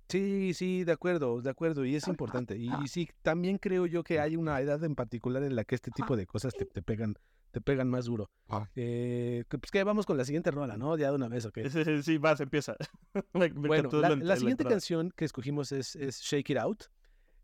Sí, 0.09 0.53
sí, 0.55 0.83
de 0.83 0.91
acuerdo, 0.91 1.41
de 1.41 1.49
acuerdo, 1.49 1.85
y 1.85 1.95
es 1.95 2.07
importante. 2.07 2.57
Y, 2.57 2.69
sí, 2.87 3.07
también 3.21 3.59
creo 3.59 3.85
yo 3.85 4.03
que 4.03 4.19
hay 4.19 4.35
una 4.35 4.59
edad 4.59 4.83
en 4.83 4.95
particular 4.95 5.43
en 5.43 5.55
la 5.55 5.65
que 5.65 5.75
este 5.75 5.91
tipo 5.91 6.15
de 6.15 6.25
cosas 6.25 6.53
te, 6.53 6.65
te 6.65 6.81
pegan, 6.81 7.15
te 7.51 7.61
pegan 7.61 7.89
más 7.89 8.05
duro. 8.05 8.29
Eh, 8.75 9.45
pues 9.47 9.71
que 9.71 9.83
vamos 9.83 10.05
con 10.07 10.17
la 10.17 10.25
siguiente 10.25 10.49
rola, 10.49 10.77
¿no? 10.77 10.97
Ya 10.97 11.09
de 11.09 11.15
una 11.15 11.27
vez, 11.27 11.45
¿ok? 11.45 11.59
Sí, 11.69 12.03
sí, 12.03 12.17
vas, 12.17 12.41
empieza. 12.41 12.75
bueno, 13.53 13.89
la, 13.91 14.35
siguiente 14.35 14.65
canción 14.65 15.11
que 15.15 15.25
escogimos 15.25 15.71
es, 15.71 15.95
es 15.95 16.21
Shake 16.21 16.49
It 16.49 16.57
Out. 16.57 16.85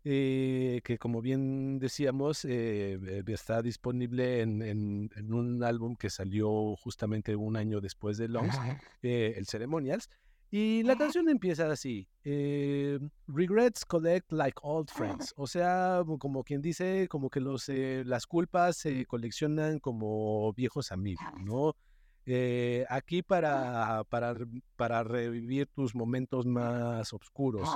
Eh, 0.04 0.80
que 0.82 0.98
como 0.98 1.22
bien 1.22 1.78
decíamos, 1.78 2.44
eh, 2.44 2.98
eh, 3.00 3.22
está 3.28 3.62
disponible 3.62 4.40
en, 4.40 5.10
un 5.30 5.62
álbum 5.62 5.94
que 5.94 6.10
salió 6.10 6.74
justamente 6.76 7.36
un 7.36 7.56
año 7.56 7.80
después 7.80 8.18
de 8.18 8.28
Longs, 8.28 8.56
el 9.02 9.46
Ceremonials. 9.46 10.10
Y 10.50 10.82
la 10.82 10.98
canción 10.98 11.30
empieza 11.30 11.70
así, 11.70 12.06
Regrets 13.26 13.86
collect 13.86 14.30
like 14.32 14.58
old 14.62 14.90
friends, 14.90 15.32
o 15.36 15.46
sea, 15.46 16.02
como 16.18 16.44
quien 16.44 16.60
dice, 16.60 17.08
como 17.08 17.30
que 17.30 17.40
los, 17.40 17.68
las 17.68 18.26
culpas 18.26 18.76
se 18.76 19.06
coleccionan 19.06 19.78
como 19.78 20.52
viejos 20.52 20.92
amigos, 20.92 21.24
¿no? 21.42 21.74
aquí 22.90 23.22
para, 23.22 24.04
para, 24.10 24.34
para 24.76 25.02
revivir 25.04 25.68
tus 25.68 25.94
momentos 25.94 26.44
más 26.44 27.14
oscuros. 27.14 27.66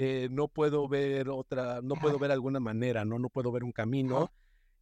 Eh, 0.00 0.28
no 0.30 0.46
puedo 0.46 0.86
ver 0.86 1.28
otra, 1.28 1.80
no 1.82 1.96
puedo 1.96 2.20
ver 2.20 2.30
alguna 2.30 2.60
manera, 2.60 3.04
¿no? 3.04 3.18
No 3.18 3.28
puedo 3.30 3.50
ver 3.50 3.64
un 3.64 3.72
camino. 3.72 4.30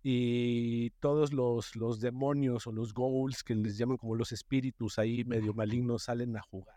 Y 0.02 0.90
todos 1.00 1.32
los, 1.32 1.74
los 1.74 2.00
demonios 2.00 2.66
o 2.66 2.72
los 2.72 2.92
ghouls, 2.92 3.42
que 3.42 3.54
les 3.54 3.78
llaman 3.78 3.96
como 3.96 4.14
los 4.14 4.30
espíritus 4.30 4.98
ahí 4.98 5.24
medio 5.24 5.54
malignos, 5.54 6.04
salen 6.04 6.36
a 6.36 6.42
jugar. 6.42 6.76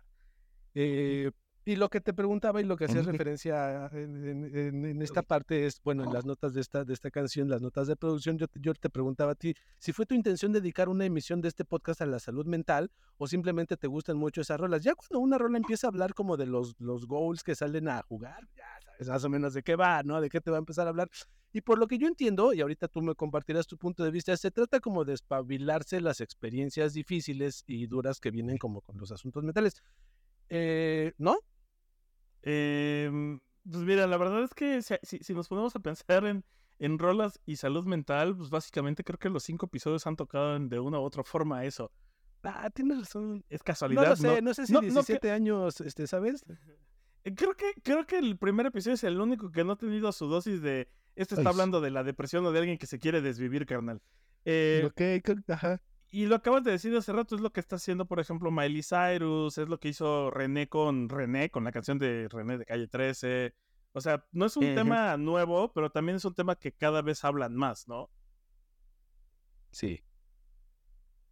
Eh, 0.73 1.31
y 1.69 1.75
lo 1.75 1.87
que 1.87 2.01
te 2.01 2.15
preguntaba 2.15 2.59
y 2.61 2.63
lo 2.63 2.75
que 2.75 2.85
hacías 2.85 3.05
referencia 3.05 3.91
en, 3.93 5.01
esta 5.03 5.21
parte 5.21 5.67
es, 5.67 5.79
bueno, 5.83 6.03
en 6.03 6.11
las 6.11 6.25
notas 6.25 6.55
de 6.55 6.61
esta, 6.61 6.83
de 6.83 6.95
esta 6.95 7.11
canción, 7.11 7.47
las 7.47 7.61
notas 7.61 7.85
de 7.85 7.95
producción, 7.95 8.39
yo, 8.39 8.47
yo 8.55 8.73
te 8.73 8.89
preguntaba 8.89 9.33
a 9.33 9.35
ti 9.35 9.53
si 9.77 9.93
fue 9.93 10.07
tu 10.07 10.15
intención 10.15 10.51
dedicar 10.51 10.89
una 10.89 11.05
emisión 11.05 11.41
de 11.41 11.47
este 11.47 11.65
podcast 11.65 12.01
a 12.01 12.07
la 12.07 12.17
salud 12.17 12.47
mental 12.47 12.89
o 13.17 13.27
simplemente 13.27 13.77
te 13.77 13.85
gustan 13.85 14.17
mucho 14.17 14.41
esas 14.41 14.59
rolas. 14.59 14.81
Ya 14.81 14.95
cuando 14.95 15.19
una 15.19 15.37
rola 15.37 15.59
empieza 15.59 15.85
a 15.85 15.89
hablar 15.89 16.15
como 16.15 16.37
de 16.37 16.47
los, 16.47 16.73
los 16.79 17.05
goals 17.05 17.43
que 17.43 17.53
salen 17.53 17.87
a 17.87 18.01
jugar, 18.01 18.47
ya 18.57 18.65
sabes 18.83 19.07
más 19.07 19.23
o 19.25 19.29
menos 19.29 19.53
de 19.53 19.61
qué 19.61 19.75
va, 19.75 20.01
¿no? 20.01 20.19
De 20.21 20.29
qué 20.29 20.41
te 20.41 20.49
va 20.49 20.57
a 20.57 20.59
empezar 20.59 20.87
a 20.87 20.89
hablar. 20.89 21.07
Y 21.53 21.61
por 21.61 21.77
lo 21.77 21.85
que 21.85 21.99
yo 21.99 22.07
entiendo, 22.07 22.51
y 22.51 22.61
ahorita 22.61 22.87
tú 22.87 23.03
me 23.03 23.13
compartirás 23.13 23.67
tu 23.67 23.77
punto 23.77 24.03
de 24.03 24.09
vista, 24.09 24.35
se 24.35 24.49
trata 24.49 24.79
como 24.79 25.05
de 25.05 25.13
espabilarse 25.13 26.01
las 26.01 26.19
experiencias 26.19 26.93
difíciles 26.93 27.63
y 27.67 27.85
duras 27.85 28.19
que 28.19 28.31
vienen 28.31 28.57
como 28.57 28.81
con 28.81 28.97
los 28.97 29.11
asuntos 29.11 29.43
mentales. 29.43 29.83
Eh, 30.49 31.13
¿No? 31.19 31.37
Eh, 32.43 33.39
pues 33.69 33.83
mira, 33.83 34.07
la 34.07 34.17
verdad 34.17 34.43
es 34.43 34.53
que 34.53 34.81
si, 34.81 35.19
si, 35.19 35.33
nos 35.33 35.47
ponemos 35.47 35.75
a 35.75 35.79
pensar 35.79 36.25
en, 36.25 36.43
en 36.79 36.97
rolas 36.97 37.39
y 37.45 37.57
salud 37.57 37.85
mental, 37.85 38.35
pues 38.35 38.49
básicamente 38.49 39.03
creo 39.03 39.19
que 39.19 39.29
los 39.29 39.43
cinco 39.43 39.65
episodios 39.67 40.07
han 40.07 40.15
tocado 40.15 40.57
de 40.59 40.79
una 40.79 40.99
u 40.99 41.03
otra 41.03 41.23
forma 41.23 41.65
eso. 41.65 41.91
Ah, 42.43 42.69
tienes 42.69 42.99
razón. 42.99 43.43
Es 43.49 43.61
casualidad. 43.61 44.03
No 44.03 44.09
lo 44.09 44.15
sé, 44.15 44.41
no, 44.41 44.53
sé 44.53 44.65
si 44.65 44.79
17 44.79 45.31
años, 45.31 45.81
este, 45.81 46.07
¿sabes? 46.07 46.43
Eh, 47.25 47.35
creo 47.35 47.53
que, 47.53 47.73
creo 47.83 48.07
que 48.07 48.17
el 48.17 48.37
primer 48.37 48.67
episodio 48.67 48.93
es 48.93 49.03
el 49.03 49.19
único 49.19 49.51
que 49.51 49.65
no 49.65 49.73
ha 49.73 49.75
tenido 49.75 50.09
su 50.13 50.27
dosis 50.27 50.61
de. 50.61 50.87
Este 51.17 51.35
está 51.35 51.49
hablando 51.49 51.81
de 51.81 51.91
la 51.91 52.05
depresión 52.05 52.45
o 52.45 52.53
de 52.53 52.59
alguien 52.59 52.77
que 52.77 52.87
se 52.87 52.97
quiere 52.97 53.19
desvivir, 53.21 53.65
carnal. 53.65 54.01
Eh, 54.45 54.83
ok, 54.85 55.49
ajá 55.49 55.81
y 56.11 56.25
lo 56.25 56.35
acabas 56.35 56.63
de 56.63 56.71
decir 56.71 56.95
hace 56.95 57.13
rato, 57.13 57.35
es 57.35 57.41
lo 57.41 57.51
que 57.51 57.59
está 57.59 57.75
haciendo, 57.75 58.05
por 58.05 58.19
ejemplo, 58.19 58.51
Miley 58.51 58.81
Cyrus, 58.83 59.57
es 59.57 59.67
lo 59.67 59.79
que 59.79 59.89
hizo 59.89 60.31
René 60.31 60.67
con 60.67 61.07
René, 61.07 61.49
con 61.51 61.63
la 61.63 61.71
canción 61.71 61.99
de 61.99 62.27
René 62.29 62.57
de 62.57 62.65
Calle 62.65 62.87
13. 62.87 63.53
O 63.91 64.01
sea, 64.01 64.25
no 64.31 64.45
es 64.45 64.57
un 64.57 64.75
tema 64.75 65.17
nuevo, 65.17 65.71
pero 65.73 65.91
también 65.91 66.15
es 66.15 66.25
un 66.25 66.33
tema 66.33 66.55
que 66.55 66.71
cada 66.71 67.01
vez 67.01 67.23
hablan 67.23 67.55
más, 67.55 67.87
¿no? 67.87 68.09
Sí. 69.71 70.03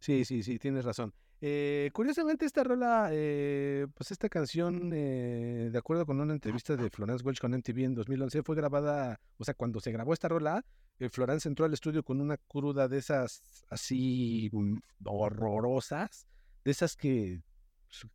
Sí, 0.00 0.24
sí, 0.24 0.42
sí, 0.42 0.58
tienes 0.58 0.84
razón. 0.84 1.12
Eh, 1.40 1.90
curiosamente, 1.92 2.46
esta 2.46 2.64
rola, 2.64 3.10
eh, 3.12 3.86
pues 3.94 4.10
esta 4.10 4.28
canción, 4.28 4.90
eh, 4.92 5.70
de 5.70 5.78
acuerdo 5.78 6.04
con 6.04 6.20
una 6.20 6.32
entrevista 6.32 6.76
de 6.76 6.90
Florence 6.90 7.24
Welch 7.24 7.40
con 7.40 7.54
MTV 7.54 7.84
en 7.84 7.94
2011, 7.94 8.42
fue 8.42 8.56
grabada, 8.56 9.20
o 9.38 9.44
sea, 9.44 9.54
cuando 9.54 9.80
se 9.80 9.92
grabó 9.92 10.12
esta 10.12 10.28
rola, 10.28 10.64
Florence 11.10 11.48
entró 11.48 11.64
al 11.64 11.72
estudio 11.72 12.02
con 12.02 12.20
una 12.20 12.36
cruda 12.36 12.88
de 12.88 12.98
esas 12.98 13.64
así 13.70 14.50
mm, 14.52 14.78
horrorosas, 15.04 16.26
de 16.64 16.70
esas 16.70 16.96
que, 16.96 17.42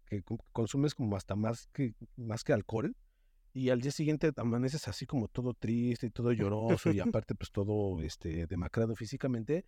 que 0.05 0.23
consumes 0.51 0.93
como 0.93 1.15
hasta 1.15 1.35
más 1.35 1.67
que, 1.73 1.95
más 2.17 2.43
que 2.43 2.53
alcohol. 2.53 2.95
Y 3.53 3.69
al 3.69 3.81
día 3.81 3.91
siguiente 3.91 4.31
amaneces 4.35 4.87
así 4.87 5.05
como 5.05 5.27
todo 5.27 5.53
triste 5.53 6.07
y 6.07 6.09
todo 6.09 6.31
lloroso 6.33 6.91
y 6.91 6.99
aparte 6.99 7.35
pues 7.35 7.51
todo 7.51 8.01
este 8.01 8.47
demacrado 8.47 8.95
físicamente. 8.95 9.65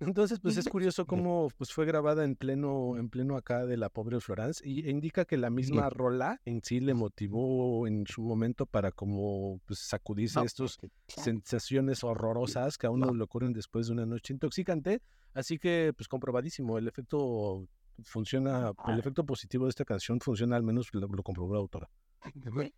Entonces, 0.00 0.40
pues 0.40 0.56
es 0.56 0.68
curioso 0.68 1.06
cómo 1.06 1.48
pues, 1.58 1.72
fue 1.72 1.84
grabada 1.84 2.24
en 2.24 2.34
pleno, 2.34 2.96
en 2.96 3.10
pleno 3.10 3.36
acá 3.36 3.66
de 3.66 3.76
la 3.76 3.90
pobre 3.90 4.18
Florence 4.20 4.66
y 4.66 4.88
indica 4.88 5.26
que 5.26 5.36
la 5.36 5.50
misma 5.50 5.90
rola 5.90 6.40
en 6.46 6.62
sí 6.62 6.80
le 6.80 6.94
motivó 6.94 7.86
en 7.86 8.06
su 8.06 8.22
momento 8.22 8.64
para 8.64 8.92
como 8.92 9.60
pues, 9.66 9.80
sacudirse 9.80 10.40
estas 10.42 10.78
sensaciones 11.06 12.02
horrorosas 12.02 12.78
que 12.78 12.86
a 12.86 12.90
uno 12.90 13.12
le 13.12 13.22
ocurren 13.22 13.52
después 13.52 13.88
de 13.88 13.92
una 13.92 14.06
noche 14.06 14.32
intoxicante. 14.32 15.02
Así 15.34 15.58
que, 15.58 15.92
pues 15.94 16.08
comprobadísimo, 16.08 16.78
el 16.78 16.88
efecto 16.88 17.68
funciona, 18.04 18.72
el 18.88 18.98
efecto 18.98 19.24
positivo 19.24 19.66
de 19.66 19.70
esta 19.70 19.84
canción 19.84 20.18
funciona, 20.20 20.56
al 20.56 20.62
menos 20.62 20.88
lo, 20.92 21.08
comprobó 21.22 21.54
la 21.54 21.60
autora. 21.60 21.90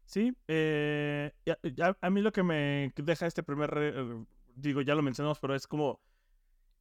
Sí, 0.04 0.32
eh, 0.48 1.32
a 2.00 2.10
mí 2.10 2.20
lo 2.20 2.32
que 2.32 2.42
me 2.42 2.92
deja 2.96 3.26
este 3.26 3.42
primer, 3.42 3.72
eh, 3.76 4.24
digo, 4.56 4.82
ya 4.82 4.94
lo 4.94 5.02
mencionamos, 5.02 5.38
pero 5.38 5.54
es 5.54 5.66
como 5.66 6.00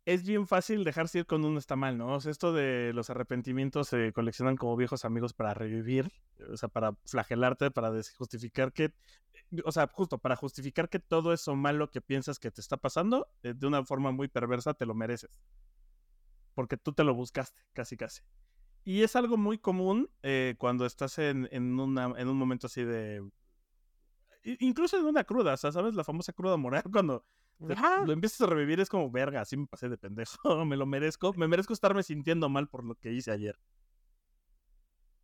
es 0.05 0.23
bien 0.23 0.47
fácil 0.47 0.83
dejarse 0.83 1.19
ir 1.19 1.27
cuando 1.27 1.47
uno 1.47 1.59
está 1.59 1.75
mal, 1.75 1.97
¿no? 1.97 2.15
O 2.15 2.19
sea, 2.19 2.31
esto 2.31 2.53
de 2.53 2.91
los 2.93 3.09
arrepentimientos 3.09 3.87
se 3.89 4.11
coleccionan 4.13 4.57
como 4.57 4.75
viejos 4.75 5.05
amigos 5.05 5.33
para 5.33 5.53
revivir, 5.53 6.11
o 6.51 6.57
sea, 6.57 6.69
para 6.69 6.93
flagelarte, 7.05 7.69
para 7.69 7.91
justificar 8.17 8.73
que, 8.73 8.93
o 9.63 9.71
sea, 9.71 9.87
justo 9.87 10.17
para 10.17 10.35
justificar 10.35 10.89
que 10.89 10.99
todo 10.99 11.33
eso 11.33 11.55
malo 11.55 11.91
que 11.91 12.01
piensas 12.01 12.39
que 12.39 12.49
te 12.49 12.61
está 12.61 12.77
pasando, 12.77 13.27
eh, 13.43 13.53
de 13.55 13.67
una 13.67 13.85
forma 13.85 14.11
muy 14.11 14.27
perversa, 14.27 14.73
te 14.73 14.85
lo 14.85 14.95
mereces. 14.95 15.39
Porque 16.55 16.77
tú 16.77 16.93
te 16.93 17.03
lo 17.03 17.13
buscaste, 17.13 17.61
casi, 17.73 17.95
casi. 17.95 18.23
Y 18.83 19.03
es 19.03 19.15
algo 19.15 19.37
muy 19.37 19.59
común 19.59 20.09
eh, 20.23 20.55
cuando 20.57 20.87
estás 20.87 21.19
en, 21.19 21.47
en, 21.51 21.79
una, 21.79 22.13
en 22.17 22.27
un 22.27 22.37
momento 22.37 22.67
así 22.67 22.83
de... 22.83 23.23
Incluso 24.43 24.97
en 24.97 25.05
una 25.05 25.23
cruda, 25.23 25.53
o 25.53 25.57
sea, 25.57 25.71
¿sabes? 25.71 25.93
La 25.93 26.03
famosa 26.03 26.33
cruda 26.33 26.57
moral, 26.57 26.83
cuando 26.91 27.23
lo 28.05 28.13
empiezas 28.13 28.41
a 28.41 28.47
revivir, 28.47 28.79
es 28.79 28.89
como, 28.89 29.09
verga, 29.11 29.41
así 29.41 29.55
me 29.57 29.67
pasé 29.67 29.89
de 29.89 29.97
pendejo, 29.97 30.35
me 30.65 30.77
lo 30.77 30.85
merezco, 30.85 31.33
me 31.33 31.47
merezco 31.47 31.73
estarme 31.73 32.03
sintiendo 32.03 32.49
mal 32.49 32.67
por 32.67 32.83
lo 32.83 32.95
que 32.95 33.11
hice 33.13 33.31
ayer. 33.31 33.57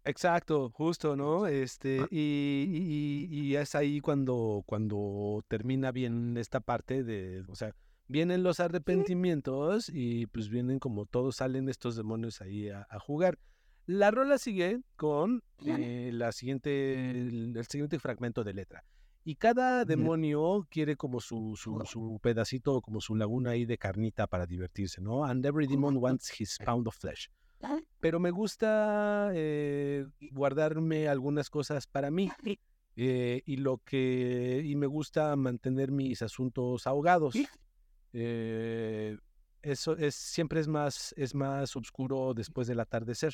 Exacto, 0.04 0.69
justo, 0.69 1.17
¿no? 1.17 1.47
Este, 1.47 2.00
ah. 2.00 2.08
y, 2.10 3.28
y, 3.30 3.56
es 3.58 3.76
ahí 3.76 4.00
cuando, 4.00 4.63
cuando 4.65 5.43
termina 5.50 5.91
bien 5.91 6.38
esta 6.38 6.62
parte 6.62 7.04
de, 7.04 7.43
o 7.50 7.56
sea, 7.56 7.76
vienen 8.08 8.41
los 8.41 8.62
arrepentimientos 8.62 9.89
y 9.93 10.28
pues 10.28 10.47
vienen 10.47 10.80
como 10.80 11.06
todos 11.06 11.36
salen 11.36 11.67
estos 11.67 11.97
demonios 11.97 12.39
ahí 12.41 12.69
a, 12.69 12.86
jugar. 13.00 13.38
La 13.86 14.12
rola 14.12 14.38
sigue 14.38 14.82
con 14.95 15.43
eh, 15.65 16.12
la 16.13 16.32
siguiente, 16.32 17.12
el, 17.12 17.56
el 17.58 17.65
siguiente 17.65 18.00
fragmento 18.00 18.45
de 18.45 18.54
letra. 18.54 18.84
Y 19.27 19.35
cada 19.35 19.83
demonio 19.83 20.65
quiere 20.69 20.95
como 20.95 21.19
su, 21.19 21.57
su, 21.57 21.81
su 21.85 22.17
pedacito, 22.21 22.79
como 22.81 23.01
su 23.01 23.13
laguna 23.13 23.49
ahí 23.51 23.65
de 23.65 23.77
carnita 23.77 24.25
para 24.25 24.45
divertirse, 24.45 25.01
¿no? 25.01 25.25
And 25.25 25.45
every 25.45 25.67
demon 25.67 25.97
wants 25.97 26.31
his 26.39 26.57
pound 26.63 26.87
of 26.87 26.95
flesh. 26.95 27.29
Pero 27.99 28.21
me 28.21 28.31
gusta 28.31 29.31
eh, 29.33 30.05
guardarme 30.31 31.09
algunas 31.09 31.49
cosas 31.49 31.87
para 31.87 32.09
mí. 32.09 32.31
eh, 32.95 33.41
y 33.45 33.57
lo 33.57 33.79
que 33.79 34.61
y 34.65 34.75
me 34.77 34.87
gusta 34.87 35.35
mantener 35.35 35.91
mis 35.91 36.21
asuntos 36.21 36.87
ahogados. 36.87 37.35
Eh, 38.13 39.17
eso 39.61 39.97
es 39.97 40.15
siempre 40.15 40.61
es 40.61 40.69
más 40.69 41.13
es 41.17 41.35
más 41.35 41.75
oscuro 41.75 42.33
después 42.33 42.65
del 42.67 42.79
atardecer. 42.79 43.33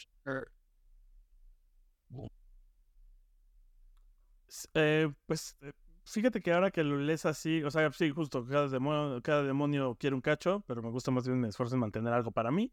S- 4.47 4.67
eh, 4.73 5.11
pues 5.25 5.55
eh, 5.61 5.71
fíjate 6.05 6.41
que 6.41 6.51
ahora 6.51 6.71
que 6.71 6.83
lo 6.83 6.97
lees 6.97 7.25
así, 7.25 7.63
o 7.63 7.71
sea, 7.71 7.91
sí, 7.91 8.09
justo, 8.09 8.45
cada 8.45 9.43
demonio, 9.43 9.95
quiere 9.95 10.15
un 10.15 10.21
cacho, 10.21 10.63
pero 10.67 10.81
me 10.81 10.89
gusta 10.89 11.11
más 11.11 11.25
bien 11.27 11.39
me 11.39 11.47
esfuerzo 11.47 11.75
en 11.75 11.81
mantener 11.81 12.13
algo 12.13 12.31
para 12.31 12.51
mí. 12.51 12.71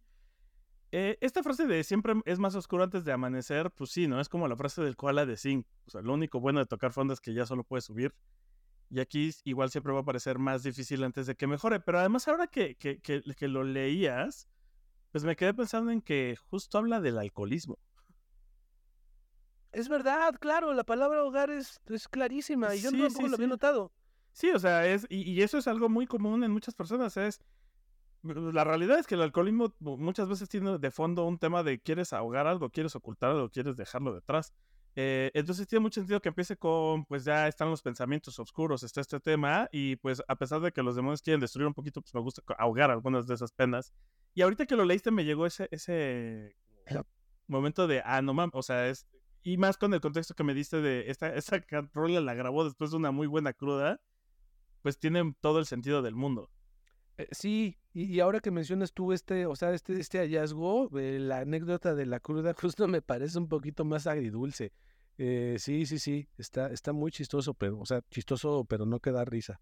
Eh, 0.92 1.18
esta 1.20 1.42
frase 1.42 1.66
de 1.66 1.84
siempre 1.84 2.14
es 2.24 2.40
más 2.40 2.54
oscuro 2.56 2.82
antes 2.82 3.04
de 3.04 3.12
amanecer, 3.12 3.70
pues 3.70 3.90
sí, 3.90 4.08
¿no? 4.08 4.20
Es 4.20 4.28
como 4.28 4.48
la 4.48 4.56
frase 4.56 4.82
del 4.82 4.96
koala 4.96 5.24
de 5.24 5.36
Zinc. 5.36 5.66
O 5.86 5.90
sea, 5.90 6.02
lo 6.02 6.12
único 6.12 6.40
bueno 6.40 6.58
de 6.58 6.66
tocar 6.66 6.92
fondo 6.92 7.14
es 7.14 7.20
que 7.20 7.32
ya 7.32 7.46
solo 7.46 7.62
puedes 7.62 7.84
subir. 7.84 8.12
Y 8.90 8.98
aquí 8.98 9.30
igual 9.44 9.70
siempre 9.70 9.92
va 9.92 10.00
a 10.00 10.04
parecer 10.04 10.40
más 10.40 10.64
difícil 10.64 11.04
antes 11.04 11.26
de 11.26 11.36
que 11.36 11.46
mejore. 11.46 11.78
Pero 11.78 12.00
además 12.00 12.26
ahora 12.26 12.48
que, 12.48 12.74
que, 12.74 13.00
que 13.00 13.48
lo 13.48 13.62
leías, 13.62 14.48
pues 15.12 15.22
me 15.22 15.36
quedé 15.36 15.54
pensando 15.54 15.92
en 15.92 16.02
que 16.02 16.36
justo 16.50 16.78
habla 16.78 17.00
del 17.00 17.18
alcoholismo. 17.18 17.78
Es 19.72 19.88
verdad, 19.88 20.34
claro, 20.40 20.72
la 20.74 20.84
palabra 20.84 21.24
hogar 21.24 21.50
es, 21.50 21.80
es 21.88 22.08
clarísima 22.08 22.74
y 22.74 22.80
yo 22.80 22.90
Sí, 22.90 22.98
tampoco 22.98 23.22
sí, 23.22 23.28
lo 23.28 23.34
había 23.36 23.46
sí. 23.46 23.50
notado. 23.50 23.92
Sí, 24.32 24.50
o 24.50 24.58
sea, 24.58 24.86
es, 24.86 25.06
y, 25.08 25.22
y 25.30 25.42
eso 25.42 25.58
es 25.58 25.66
algo 25.68 25.88
muy 25.88 26.06
común 26.06 26.44
en 26.44 26.50
muchas 26.52 26.74
personas, 26.74 27.16
es, 27.16 27.40
la 28.22 28.64
realidad 28.64 28.98
es 28.98 29.06
que 29.06 29.14
el 29.14 29.22
alcoholismo 29.22 29.74
mu- 29.80 29.96
muchas 29.96 30.28
veces 30.28 30.48
tiene 30.48 30.78
de 30.78 30.90
fondo 30.90 31.24
un 31.26 31.38
tema 31.38 31.62
de 31.62 31.80
quieres 31.80 32.12
ahogar 32.12 32.46
algo, 32.46 32.70
quieres 32.70 32.94
ocultar 32.96 33.30
algo, 33.30 33.48
quieres 33.50 33.76
dejarlo 33.76 34.14
detrás. 34.14 34.52
Eh, 34.96 35.30
entonces 35.34 35.66
tiene 35.68 35.80
mucho 35.82 36.00
sentido 36.00 36.20
que 36.20 36.28
empiece 36.28 36.56
con, 36.56 37.04
pues 37.06 37.24
ya 37.24 37.48
están 37.48 37.70
los 37.70 37.80
pensamientos 37.80 38.38
oscuros, 38.38 38.82
está 38.82 39.00
este 39.00 39.20
tema, 39.20 39.68
y 39.72 39.96
pues 39.96 40.22
a 40.28 40.36
pesar 40.36 40.60
de 40.60 40.72
que 40.72 40.82
los 40.82 40.96
demonios 40.96 41.22
quieren 41.22 41.40
destruir 41.40 41.66
un 41.68 41.74
poquito, 41.74 42.02
pues 42.02 42.12
me 42.14 42.20
gusta 42.20 42.42
ahogar 42.58 42.90
algunas 42.90 43.26
de 43.26 43.34
esas 43.34 43.52
penas. 43.52 43.92
Y 44.34 44.42
ahorita 44.42 44.66
que 44.66 44.76
lo 44.76 44.84
leíste 44.84 45.10
me 45.10 45.24
llegó 45.24 45.46
ese, 45.46 45.68
ese 45.70 46.54
momento 47.46 47.86
de, 47.86 48.02
ah, 48.04 48.22
no 48.22 48.34
mames, 48.34 48.52
o 48.54 48.62
sea, 48.62 48.88
es, 48.88 49.06
y 49.42 49.56
más 49.56 49.76
con 49.76 49.94
el 49.94 50.00
contexto 50.00 50.34
que 50.34 50.44
me 50.44 50.54
diste 50.54 50.80
de 50.80 51.10
esta, 51.10 51.34
esa 51.34 51.64
rola 51.92 52.20
la 52.20 52.34
grabó 52.34 52.64
después 52.64 52.90
de 52.90 52.96
una 52.96 53.10
muy 53.10 53.26
buena 53.26 53.52
cruda, 53.52 54.00
pues 54.82 54.98
tiene 54.98 55.34
todo 55.40 55.58
el 55.58 55.66
sentido 55.66 56.02
del 56.02 56.14
mundo. 56.14 56.50
Eh, 57.18 57.28
sí, 57.32 57.78
y, 57.92 58.04
y 58.04 58.20
ahora 58.20 58.40
que 58.40 58.50
mencionas 58.50 58.92
tú 58.92 59.12
este, 59.12 59.46
o 59.46 59.56
sea, 59.56 59.72
este, 59.72 59.98
este 59.98 60.18
hallazgo, 60.18 60.90
eh, 60.98 61.18
la 61.18 61.40
anécdota 61.40 61.94
de 61.94 62.06
la 62.06 62.20
cruda 62.20 62.54
justo 62.58 62.88
me 62.88 63.02
parece 63.02 63.38
un 63.38 63.48
poquito 63.48 63.84
más 63.84 64.06
agridulce. 64.06 64.72
Eh, 65.18 65.56
sí, 65.58 65.84
sí, 65.84 65.98
sí, 65.98 66.28
está, 66.38 66.68
está 66.72 66.92
muy 66.92 67.10
chistoso, 67.10 67.52
pero, 67.54 67.78
o 67.78 67.84
sea, 67.84 68.00
chistoso, 68.10 68.64
pero 68.64 68.86
no 68.86 69.00
que 69.00 69.12
da 69.12 69.24
risa. 69.24 69.60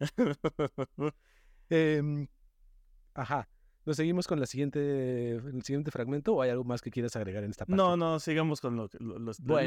Em, 1.70 2.26
ajá. 3.14 3.48
¿Nos 3.84 3.96
seguimos 3.96 4.26
con 4.28 4.38
la 4.38 4.46
siguiente, 4.46 5.32
el 5.32 5.62
siguiente 5.62 5.90
fragmento 5.90 6.34
o 6.34 6.42
hay 6.42 6.50
algo 6.50 6.64
más 6.64 6.80
que 6.82 6.90
quieras 6.90 7.16
agregar 7.16 7.42
en 7.44 7.50
esta 7.50 7.64
parte? 7.66 7.76
no, 7.76 7.96
no, 7.96 8.20
sigamos 8.20 8.60
con 8.60 8.76
lo, 8.76 8.88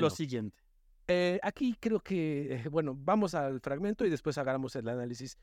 siguiente. 0.09 0.63
Eh, 1.07 1.39
aquí 1.43 1.75
creo 1.79 1.99
que, 1.99 2.55
eh, 2.55 2.69
bueno, 2.69 2.95
vamos 2.97 3.35
al 3.35 3.59
fragmento 3.59 4.05
y 4.05 4.09
después 4.09 4.37
hagamos 4.37 4.75
el 4.75 4.87
análisis. 4.87 5.37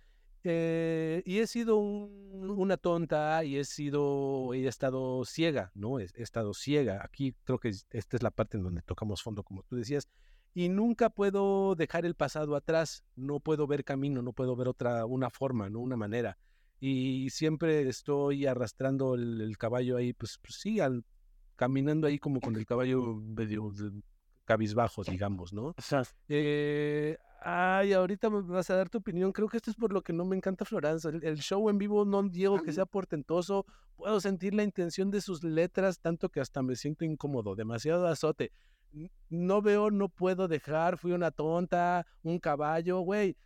Eh, 0.44 1.22
y 1.24 1.38
he 1.38 1.46
sido 1.46 1.76
un- 1.76 2.50
una 2.50 2.76
tonta 2.76 3.44
y 3.44 3.56
he 3.58 3.64
sido, 3.64 4.54
he 4.54 4.66
estado 4.66 5.24
ciega, 5.24 5.70
¿no? 5.74 6.00
He, 6.00 6.08
he 6.14 6.22
estado 6.22 6.52
ciega. 6.52 7.00
Aquí 7.04 7.34
creo 7.44 7.58
que 7.60 7.68
es- 7.68 7.86
esta 7.90 8.16
es 8.16 8.22
la 8.24 8.32
parte 8.32 8.56
en 8.56 8.64
donde 8.64 8.82
tocamos 8.82 9.22
fondo, 9.22 9.44
como 9.44 9.62
tú 9.62 9.76
decías. 9.76 10.08
Y 10.54 10.68
nunca 10.68 11.10
puedo 11.10 11.76
dejar 11.76 12.04
el 12.06 12.14
pasado 12.14 12.56
atrás. 12.56 13.04
No 13.14 13.38
puedo 13.38 13.66
ver 13.68 13.84
camino, 13.84 14.20
no 14.20 14.32
puedo 14.32 14.56
ver 14.56 14.66
otra, 14.68 15.06
una 15.06 15.30
forma, 15.30 15.70
¿no? 15.70 15.78
Una 15.80 15.96
manera. 15.96 16.36
Y 16.84 17.30
siempre 17.30 17.88
estoy 17.88 18.44
arrastrando 18.46 19.14
el, 19.14 19.40
el 19.40 19.56
caballo 19.56 19.96
ahí, 19.96 20.12
pues, 20.14 20.36
pues 20.42 20.54
sí, 20.56 20.80
al- 20.80 21.04
caminando 21.54 22.08
ahí 22.08 22.18
como 22.18 22.40
con 22.40 22.56
el 22.56 22.66
caballo 22.66 23.14
medio 23.14 23.70
cabizbajo, 24.44 25.04
digamos, 25.04 25.52
¿no? 25.52 25.74
Eh, 26.28 27.16
ay, 27.40 27.92
ahorita 27.92 28.28
me 28.30 28.40
vas 28.42 28.68
a 28.70 28.74
dar 28.74 28.88
tu 28.90 28.98
opinión. 28.98 29.30
Creo 29.30 29.46
que 29.46 29.58
esto 29.58 29.70
es 29.70 29.76
por 29.76 29.92
lo 29.92 30.02
que 30.02 30.12
no 30.12 30.24
me 30.24 30.34
encanta 30.34 30.64
Floranza. 30.64 31.10
El, 31.10 31.22
el 31.24 31.36
show 31.38 31.70
en 31.70 31.78
vivo 31.78 32.04
no 32.04 32.20
digo 32.24 32.60
que 32.60 32.72
sea 32.72 32.84
portentoso. 32.84 33.64
Puedo 33.94 34.20
sentir 34.20 34.52
la 34.52 34.64
intención 34.64 35.08
de 35.12 35.20
sus 35.20 35.44
letras, 35.44 36.00
tanto 36.00 36.30
que 36.30 36.40
hasta 36.40 36.62
me 36.62 36.74
siento 36.74 37.04
incómodo, 37.04 37.54
demasiado 37.54 38.08
azote. 38.08 38.50
No 39.30 39.62
veo, 39.62 39.92
no 39.92 40.08
puedo 40.08 40.48
dejar, 40.48 40.98
fui 40.98 41.12
una 41.12 41.30
tonta, 41.30 42.04
un 42.24 42.40
caballo, 42.40 42.98
güey. 43.02 43.36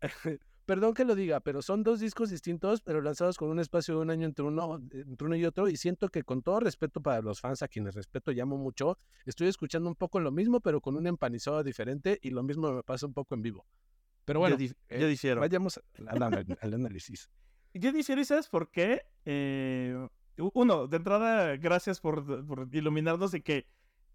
Perdón 0.68 0.92
que 0.92 1.06
lo 1.06 1.14
diga, 1.14 1.40
pero 1.40 1.62
son 1.62 1.82
dos 1.82 1.98
discos 1.98 2.28
distintos, 2.28 2.82
pero 2.82 3.00
lanzados 3.00 3.38
con 3.38 3.48
un 3.48 3.58
espacio 3.58 3.94
de 3.94 4.02
un 4.02 4.10
año 4.10 4.26
entre 4.26 4.44
uno, 4.44 4.78
entre 4.92 5.26
uno 5.26 5.34
y 5.34 5.46
otro. 5.46 5.66
Y 5.66 5.78
siento 5.78 6.10
que 6.10 6.24
con 6.24 6.42
todo 6.42 6.60
respeto 6.60 7.00
para 7.00 7.22
los 7.22 7.40
fans, 7.40 7.62
a 7.62 7.68
quienes 7.68 7.94
respeto, 7.94 8.32
llamo 8.32 8.58
mucho, 8.58 8.98
estoy 9.24 9.48
escuchando 9.48 9.88
un 9.88 9.94
poco 9.94 10.20
lo 10.20 10.30
mismo, 10.30 10.60
pero 10.60 10.82
con 10.82 10.94
un 10.94 11.06
empanizado 11.06 11.64
diferente. 11.64 12.18
Y 12.20 12.32
lo 12.32 12.42
mismo 12.42 12.70
me 12.70 12.82
pasa 12.82 13.06
un 13.06 13.14
poco 13.14 13.34
en 13.34 13.40
vivo. 13.40 13.64
Pero 14.26 14.40
bueno, 14.40 14.58
yo, 14.58 14.66
eh, 14.90 15.00
yo 15.00 15.08
difiero. 15.08 15.40
vayamos 15.40 15.80
al, 16.06 16.74
análisis. 16.74 17.30
Yo 17.72 17.90
difiero, 17.90 18.20
¿y 18.20 18.26
sabes 18.26 18.48
por 18.48 18.70
qué? 18.70 19.06
Eh, 19.24 20.06
uno, 20.36 20.86
de 20.86 20.96
entrada, 20.98 21.56
gracias 21.56 21.98
por, 21.98 22.46
por 22.46 22.68
iluminarnos 22.72 23.30
de 23.30 23.42
que 23.42 23.66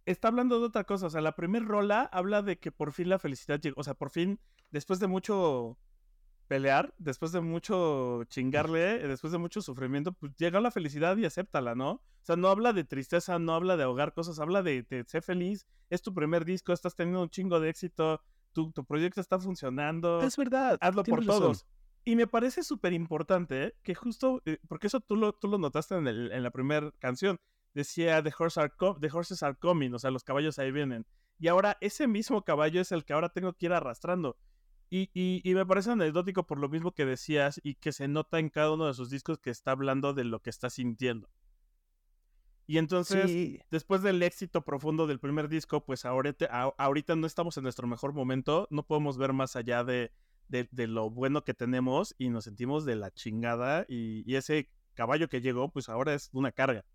está 0.06 0.28
hablando 0.28 0.60
de 0.60 0.68
otra 0.68 0.84
cosa. 0.84 1.08
O 1.08 1.10
sea, 1.10 1.22
la 1.22 1.36
primer 1.36 1.66
rola 1.66 2.04
habla 2.12 2.44
de 2.44 2.60
que 2.60 2.72
por 2.72 2.92
fin 2.92 3.10
la 3.10 3.18
felicidad 3.18 3.60
llegó. 3.60 3.82
O 3.82 3.84
sea, 3.84 3.96
por 3.96 4.12
fin, 4.12 4.40
después 4.70 5.00
de 5.00 5.08
mucho 5.08 5.80
pelear, 6.54 6.94
después 7.00 7.32
de 7.32 7.42
mucho 7.42 8.24
chingarle, 8.26 9.04
eh, 9.04 9.08
después 9.08 9.32
de 9.34 9.40
mucho 9.40 9.60
sufrimiento, 9.62 10.12
pues 10.14 10.36
llega 10.36 10.62
la 10.62 10.70
felicidad 10.70 11.18
y 11.18 11.26
acéptala, 11.26 11.74
¿no? 11.74 11.92
O 11.94 12.02
sea, 12.22 12.36
no 12.36 12.48
habla 12.50 12.74
de 12.74 12.84
tristeza, 12.84 13.40
no 13.40 13.56
habla 13.56 13.76
de 13.76 13.82
ahogar 13.84 14.14
cosas, 14.14 14.40
habla 14.40 14.62
de, 14.62 14.84
de 14.84 15.04
ser 15.08 15.24
feliz. 15.24 15.66
Es 15.90 16.04
tu 16.04 16.14
primer 16.14 16.46
disco, 16.46 16.72
estás 16.72 16.96
teniendo 16.96 17.24
un 17.24 17.30
chingo 17.30 17.60
de 17.60 17.70
éxito, 17.70 18.22
tu, 18.52 18.72
tu 18.72 18.86
proyecto 18.86 19.20
está 19.20 19.40
funcionando 19.40 20.22
Es 20.22 20.38
verdad. 20.38 20.78
hazlo 20.80 21.04
por 21.04 21.26
razón. 21.26 21.42
todos. 21.42 21.66
Y 22.06 22.16
me 22.16 22.28
parece 22.28 22.62
súper 22.64 22.94
importante 22.94 23.64
¿eh? 23.64 23.76
que 23.82 23.96
justo, 23.96 24.42
eh, 24.46 24.60
porque 24.68 24.88
eso 24.88 25.00
tú 25.00 25.16
lo, 25.16 25.34
tú 25.34 25.48
lo 25.48 25.58
notaste 25.58 25.96
en, 25.96 26.08
el- 26.08 26.32
en 26.32 26.44
la 26.44 26.52
primera 26.52 26.92
canción, 27.00 27.40
decía 27.74 28.22
the, 28.22 28.32
horse 28.38 28.60
are 28.60 28.72
the 29.02 29.10
horses 29.12 29.42
are 29.42 29.56
coming, 29.56 29.92
o 29.94 29.98
sea, 30.00 30.12
los 30.12 30.24
caballos 30.24 30.60
ahí 30.60 30.72
vienen. 30.72 31.08
Y 31.40 31.48
ahora 31.48 31.78
ese 31.82 32.08
mismo 32.08 32.44
caballo 32.44 32.80
es 32.80 32.92
el 32.92 33.06
que 33.06 33.14
ahora 33.14 33.30
tengo 33.30 33.54
que 33.54 33.66
ir 33.66 33.74
arrastrando. 33.74 34.38
Y, 34.96 35.10
y, 35.16 35.42
y 35.44 35.56
me 35.56 35.66
parece 35.66 35.90
anecdótico 35.90 36.46
por 36.46 36.60
lo 36.60 36.70
mismo 36.70 36.92
que 36.92 37.04
decías 37.04 37.60
y 37.64 37.74
que 37.74 37.92
se 37.92 38.08
nota 38.08 38.38
en 38.38 38.50
cada 38.50 38.72
uno 38.74 38.86
de 38.86 38.94
sus 38.94 39.10
discos 39.10 39.40
que 39.40 39.50
está 39.50 39.72
hablando 39.72 40.14
de 40.14 40.24
lo 40.24 40.40
que 40.40 40.52
está 40.52 40.70
sintiendo. 40.70 41.28
Y 42.68 42.78
entonces, 42.78 43.32
Sí. 43.32 43.60
después 43.72 44.04
del 44.04 44.22
éxito 44.22 44.64
profundo 44.64 45.08
del 45.08 45.20
primer 45.20 45.50
disco, 45.50 45.84
pues 45.84 46.06
ahorita, 46.06 46.46
a- 46.52 46.76
ahorita 46.78 47.16
no 47.16 47.26
estamos 47.26 47.58
en 47.58 47.64
nuestro 47.64 47.88
mejor 47.88 48.14
momento, 48.14 48.68
no 48.70 48.86
podemos 48.86 49.18
ver 49.18 49.34
más 49.34 49.56
allá 49.56 49.84
de, 49.84 50.12
de, 50.48 50.70
de 50.72 50.86
lo 50.86 51.10
bueno 51.10 51.44
que 51.44 51.56
tenemos 51.56 52.14
y 52.20 52.30
nos 52.30 52.44
sentimos 52.44 52.86
de 52.86 52.96
la 52.96 53.10
chingada 53.10 53.86
y, 53.90 54.24
y 54.32 54.36
ese 54.36 54.70
caballo 54.94 55.28
que 55.28 55.42
llegó, 55.42 55.72
pues 55.72 55.90
ahora 55.90 56.14
es 56.14 56.30
una 56.34 56.52
carga. 56.52 56.86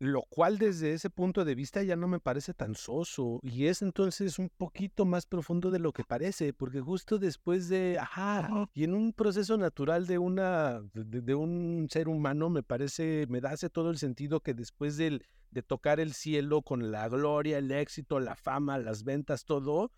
Lo 0.00 0.22
cual 0.22 0.56
desde 0.56 0.94
ese 0.94 1.10
punto 1.10 1.44
de 1.44 1.54
vista 1.54 1.82
ya 1.82 1.94
no 1.94 2.08
me 2.08 2.20
parece 2.20 2.54
tan 2.54 2.74
soso 2.74 3.38
y 3.42 3.66
es 3.66 3.82
entonces 3.82 4.38
un 4.38 4.48
poquito 4.48 5.04
más 5.04 5.26
profundo 5.26 5.70
de 5.70 5.78
lo 5.78 5.92
que 5.92 6.04
parece, 6.04 6.54
porque 6.54 6.80
justo 6.80 7.18
después 7.18 7.68
de, 7.68 7.98
ajá, 8.00 8.66
y 8.72 8.84
en 8.84 8.94
un 8.94 9.12
proceso 9.12 9.58
natural 9.58 10.06
de 10.06 10.16
una, 10.16 10.80
de, 10.94 11.20
de 11.20 11.34
un 11.34 11.86
ser 11.90 12.08
humano 12.08 12.48
me 12.48 12.62
parece, 12.62 13.26
me 13.28 13.42
da 13.42 13.50
hace 13.50 13.68
todo 13.68 13.90
el 13.90 13.98
sentido 13.98 14.40
que 14.40 14.54
después 14.54 14.96
del, 14.96 15.22
de 15.50 15.62
tocar 15.62 16.00
el 16.00 16.14
cielo 16.14 16.62
con 16.62 16.90
la 16.90 17.06
gloria, 17.10 17.58
el 17.58 17.70
éxito, 17.70 18.20
la 18.20 18.36
fama, 18.36 18.78
las 18.78 19.04
ventas, 19.04 19.44
todo, 19.44 19.92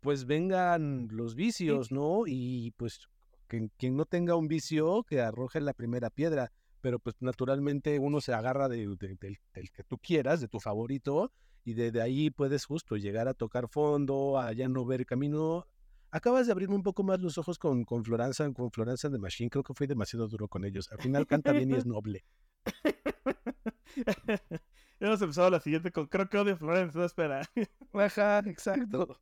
pues 0.00 0.26
vengan 0.26 1.06
los 1.12 1.36
vicios, 1.36 1.92
¿no? 1.92 2.24
Y 2.26 2.72
pues 2.72 3.08
que, 3.46 3.70
quien 3.78 3.96
no 3.96 4.04
tenga 4.04 4.34
un 4.34 4.48
vicio, 4.48 5.04
que 5.04 5.20
arroje 5.20 5.60
la 5.60 5.74
primera 5.74 6.10
piedra 6.10 6.50
pero 6.84 6.98
pues 6.98 7.16
naturalmente 7.20 7.98
uno 7.98 8.20
se 8.20 8.34
agarra 8.34 8.68
de, 8.68 8.86
de- 8.98 9.16
del, 9.18 9.38
del 9.54 9.70
que 9.72 9.84
tú 9.84 9.96
quieras, 9.96 10.42
de 10.42 10.48
tu 10.48 10.60
favorito, 10.60 11.32
y 11.64 11.72
desde 11.72 12.02
ahí 12.02 12.28
puedes 12.28 12.66
justo 12.66 12.98
llegar 12.98 13.26
a 13.26 13.32
tocar 13.32 13.68
fondo, 13.70 14.38
a 14.38 14.52
ya 14.52 14.68
no 14.68 14.84
ver 14.84 15.06
camino. 15.06 15.66
Acabas 16.10 16.44
de 16.44 16.52
abrirme 16.52 16.74
un 16.74 16.82
poco 16.82 17.02
más 17.02 17.20
los 17.22 17.38
ojos 17.38 17.58
con, 17.58 17.84
con 17.84 18.04
Floranza, 18.04 18.52
con 18.52 18.70
Floranza 18.70 19.08
de 19.08 19.18
Machine, 19.18 19.48
creo 19.48 19.62
que 19.62 19.72
fui 19.72 19.86
demasiado 19.86 20.28
duro 20.28 20.46
con 20.46 20.66
ellos. 20.66 20.92
Al 20.92 20.98
final 20.98 21.26
canta 21.26 21.52
bien 21.52 21.70
y 21.70 21.76
es 21.76 21.86
noble. 21.86 22.22
Hemos 25.00 25.22
empezado 25.22 25.48
la 25.48 25.60
siguiente 25.60 25.90
con 25.90 26.06
creo 26.06 26.28
que 26.28 26.36
odio 26.38 26.56
Florence, 26.58 26.98
no 26.98 27.04
espera. 27.06 27.48
Ajá, 27.94 28.40
exacto. 28.40 29.18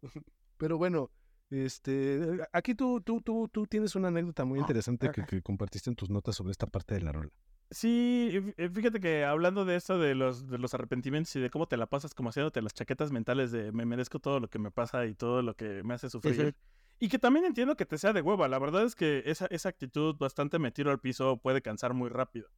Pero 0.56 0.78
bueno, 0.78 1.10
este, 1.50 2.38
aquí 2.52 2.74
tú, 2.74 3.00
tú, 3.02 3.20
tú, 3.20 3.48
tú 3.52 3.66
tienes 3.66 3.94
una 3.94 4.08
anécdota 4.08 4.44
muy 4.44 4.58
interesante 4.58 5.10
que, 5.10 5.24
que 5.26 5.42
compartiste 5.42 5.90
en 5.90 5.96
tus 5.96 6.08
notas 6.10 6.34
sobre 6.36 6.52
esta 6.52 6.66
parte 6.66 6.94
de 6.94 7.02
la 7.02 7.12
rola. 7.12 7.30
Sí, 7.72 8.52
fíjate 8.56 9.00
que 9.00 9.24
hablando 9.24 9.64
de 9.64 9.76
esto 9.76 9.98
de 9.98 10.14
los, 10.14 10.46
de 10.46 10.58
los 10.58 10.74
arrepentimientos 10.74 11.34
y 11.36 11.40
de 11.40 11.48
cómo 11.48 11.66
te 11.66 11.78
la 11.78 11.86
pasas 11.86 12.14
como 12.14 12.28
haciéndote 12.28 12.60
las 12.60 12.74
chaquetas 12.74 13.10
mentales 13.10 13.50
de 13.50 13.72
me 13.72 13.86
merezco 13.86 14.18
todo 14.18 14.40
lo 14.40 14.48
que 14.48 14.58
me 14.58 14.70
pasa 14.70 15.06
y 15.06 15.14
todo 15.14 15.40
lo 15.40 15.54
que 15.54 15.82
me 15.82 15.94
hace 15.94 16.10
sufrir. 16.10 16.54
Y 16.98 17.08
que 17.08 17.18
también 17.18 17.46
entiendo 17.46 17.74
que 17.74 17.86
te 17.86 17.98
sea 17.98 18.12
de 18.12 18.20
hueva. 18.20 18.46
La 18.46 18.58
verdad 18.58 18.84
es 18.84 18.94
que 18.94 19.22
esa, 19.26 19.46
esa 19.46 19.70
actitud 19.70 20.14
bastante 20.16 20.58
me 20.58 20.70
tiro 20.70 20.90
al 20.90 21.00
piso 21.00 21.38
puede 21.38 21.62
cansar 21.62 21.94
muy 21.94 22.10
rápido. 22.10 22.48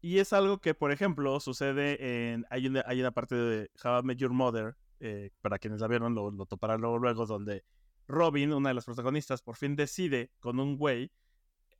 Y 0.00 0.18
es 0.18 0.32
algo 0.32 0.60
que, 0.60 0.74
por 0.74 0.92
ejemplo, 0.92 1.40
sucede 1.40 2.32
en... 2.32 2.46
Hay 2.50 2.68
una, 2.68 2.84
hay 2.86 3.00
una 3.00 3.10
parte 3.10 3.34
de 3.34 3.70
How 3.82 4.00
I 4.00 4.02
Met 4.04 4.18
Your 4.18 4.32
Mother, 4.32 4.76
eh, 5.00 5.30
para 5.40 5.58
quienes 5.58 5.80
la 5.80 5.88
vieron 5.88 6.14
lo, 6.14 6.30
lo 6.30 6.46
toparán 6.46 6.80
luego, 6.80 6.98
luego, 6.98 7.26
donde 7.26 7.64
Robin, 8.06 8.52
una 8.52 8.68
de 8.68 8.74
las 8.74 8.84
protagonistas, 8.84 9.42
por 9.42 9.56
fin 9.56 9.74
decide 9.74 10.30
con 10.38 10.60
un 10.60 10.76
güey 10.76 11.10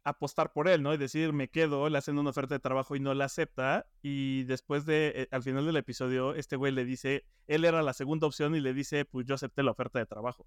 apostar 0.08 0.52
por 0.52 0.68
él, 0.68 0.82
¿no? 0.82 0.94
Y 0.94 0.96
decir, 0.96 1.32
me 1.32 1.48
quedo, 1.48 1.88
le 1.88 1.98
hacen 1.98 2.18
una 2.18 2.30
oferta 2.30 2.54
de 2.54 2.60
trabajo 2.60 2.96
y 2.96 3.00
no 3.00 3.14
la 3.14 3.26
acepta. 3.26 3.86
Y 4.02 4.44
después 4.44 4.86
de, 4.86 5.12
eh, 5.14 5.28
al 5.30 5.42
final 5.42 5.66
del 5.66 5.76
episodio, 5.76 6.34
este 6.34 6.56
güey 6.56 6.72
le 6.72 6.84
dice, 6.84 7.24
él 7.46 7.64
era 7.64 7.82
la 7.82 7.92
segunda 7.92 8.26
opción 8.26 8.54
y 8.54 8.60
le 8.60 8.74
dice, 8.74 9.04
pues 9.04 9.26
yo 9.26 9.34
acepté 9.34 9.62
la 9.62 9.70
oferta 9.70 9.98
de 9.98 10.06
trabajo. 10.06 10.46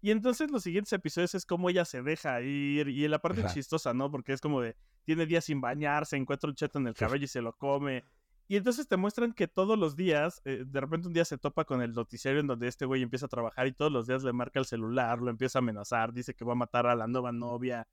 Y 0.00 0.10
entonces 0.10 0.50
los 0.50 0.62
siguientes 0.62 0.92
episodios 0.92 1.34
es 1.34 1.44
como 1.44 1.70
ella 1.70 1.84
se 1.84 2.02
deja 2.02 2.40
ir 2.40 2.88
y 2.88 3.04
en 3.04 3.10
la 3.10 3.18
parte 3.18 3.40
Ajá. 3.40 3.52
chistosa, 3.52 3.94
¿no? 3.94 4.10
Porque 4.10 4.32
es 4.32 4.40
como 4.40 4.60
de, 4.60 4.76
tiene 5.04 5.26
días 5.26 5.44
sin 5.44 5.60
bañarse, 5.60 6.16
encuentra 6.16 6.48
un 6.48 6.54
cheto 6.54 6.78
en 6.78 6.86
el 6.86 6.94
cabello 6.94 7.24
y 7.24 7.28
se 7.28 7.42
lo 7.42 7.52
come. 7.52 8.04
Y 8.46 8.56
entonces 8.56 8.88
te 8.88 8.96
muestran 8.96 9.34
que 9.34 9.46
todos 9.46 9.78
los 9.78 9.94
días, 9.94 10.40
eh, 10.46 10.64
de 10.66 10.80
repente 10.80 11.08
un 11.08 11.12
día 11.12 11.26
se 11.26 11.36
topa 11.36 11.64
con 11.64 11.82
el 11.82 11.92
noticiario 11.92 12.40
en 12.40 12.46
donde 12.46 12.66
este 12.68 12.86
güey 12.86 13.02
empieza 13.02 13.26
a 13.26 13.28
trabajar 13.28 13.66
y 13.66 13.72
todos 13.72 13.92
los 13.92 14.06
días 14.06 14.22
le 14.24 14.32
marca 14.32 14.58
el 14.58 14.64
celular, 14.64 15.18
lo 15.18 15.30
empieza 15.30 15.58
a 15.58 15.60
amenazar, 15.60 16.14
dice 16.14 16.34
que 16.34 16.46
va 16.46 16.52
a 16.52 16.56
matar 16.56 16.86
a 16.86 16.94
la 16.94 17.06
nueva 17.06 17.30
novia. 17.30 17.86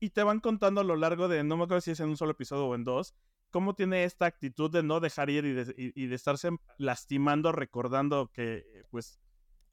Y 0.00 0.10
te 0.10 0.22
van 0.22 0.40
contando 0.40 0.80
a 0.80 0.84
lo 0.84 0.96
largo 0.96 1.28
de, 1.28 1.44
no 1.44 1.56
me 1.56 1.64
acuerdo 1.64 1.82
si 1.82 1.90
es 1.90 2.00
en 2.00 2.08
un 2.08 2.16
solo 2.16 2.32
episodio 2.32 2.66
o 2.66 2.74
en 2.74 2.84
dos, 2.84 3.14
cómo 3.50 3.74
tiene 3.74 4.04
esta 4.04 4.26
actitud 4.26 4.70
de 4.70 4.82
no 4.82 4.98
dejar 5.00 5.28
ir 5.28 5.44
y 5.44 5.52
de, 5.52 5.74
y- 5.76 6.04
y 6.04 6.06
de 6.06 6.14
estarse 6.14 6.50
lastimando, 6.78 7.52
recordando 7.52 8.30
que 8.32 8.64
pues 8.90 9.20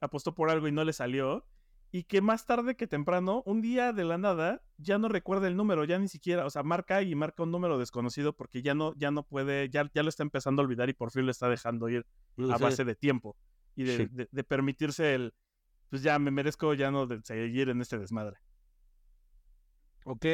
apostó 0.00 0.34
por 0.34 0.50
algo 0.50 0.68
y 0.68 0.72
no 0.72 0.84
le 0.84 0.92
salió. 0.92 1.46
Y 1.90 2.02
que 2.04 2.20
más 2.20 2.44
tarde 2.44 2.76
que 2.76 2.86
temprano, 2.86 3.42
un 3.46 3.62
día 3.62 3.94
de 3.94 4.04
la 4.04 4.18
nada, 4.18 4.60
ya 4.76 4.98
no 4.98 5.08
recuerda 5.08 5.48
el 5.48 5.56
número, 5.56 5.84
ya 5.84 5.98
ni 5.98 6.08
siquiera, 6.08 6.44
o 6.44 6.50
sea, 6.50 6.62
marca 6.62 7.00
y 7.00 7.14
marca 7.14 7.42
un 7.44 7.50
número 7.50 7.78
desconocido 7.78 8.34
porque 8.34 8.60
ya 8.60 8.74
no, 8.74 8.92
ya 8.98 9.10
no 9.10 9.22
puede, 9.22 9.70
ya, 9.70 9.90
ya 9.94 10.02
lo 10.02 10.10
está 10.10 10.22
empezando 10.22 10.60
a 10.60 10.66
olvidar 10.66 10.90
y 10.90 10.92
por 10.92 11.10
fin 11.10 11.24
lo 11.24 11.30
está 11.30 11.48
dejando 11.48 11.88
ir 11.88 12.04
a 12.52 12.58
base 12.58 12.84
de 12.84 12.94
tiempo 12.94 13.36
y 13.74 13.84
de, 13.84 13.96
Sí. 13.96 14.06
de- 14.10 14.28
de 14.30 14.44
permitirse 14.44 15.14
el, 15.14 15.32
pues 15.88 16.02
ya 16.02 16.18
me 16.18 16.30
merezco 16.30 16.74
ya 16.74 16.90
no 16.90 17.06
de 17.06 17.22
seguir 17.22 17.70
en 17.70 17.80
este 17.80 17.96
desmadre. 17.98 18.36
Ok. 20.08 20.24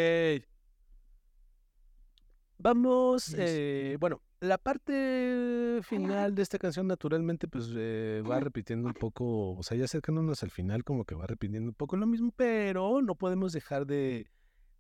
Vamos, 2.59 3.35
eh, 3.37 3.97
bueno, 3.99 4.23
la 4.39 4.57
parte 4.57 5.81
final 5.83 6.35
de 6.37 6.43
esta 6.43 6.59
canción 6.59 6.87
naturalmente 6.87 7.49
pues 7.49 7.69
eh, 7.77 8.23
va 8.29 8.39
repitiendo 8.39 8.87
un 8.87 8.95
poco, 8.95 9.51
o 9.55 9.63
sea, 9.65 9.77
ya 9.77 9.85
acercándonos 9.85 10.45
al 10.45 10.51
final 10.51 10.85
como 10.85 11.05
que 11.05 11.17
va 11.17 11.27
repitiendo 11.27 11.69
un 11.69 11.75
poco 11.75 11.97
lo 11.97 12.07
mismo, 12.07 12.33
pero 12.37 13.03
no 13.03 13.17
podemos 13.17 13.53
dejar 13.53 13.85
de, 13.85 14.31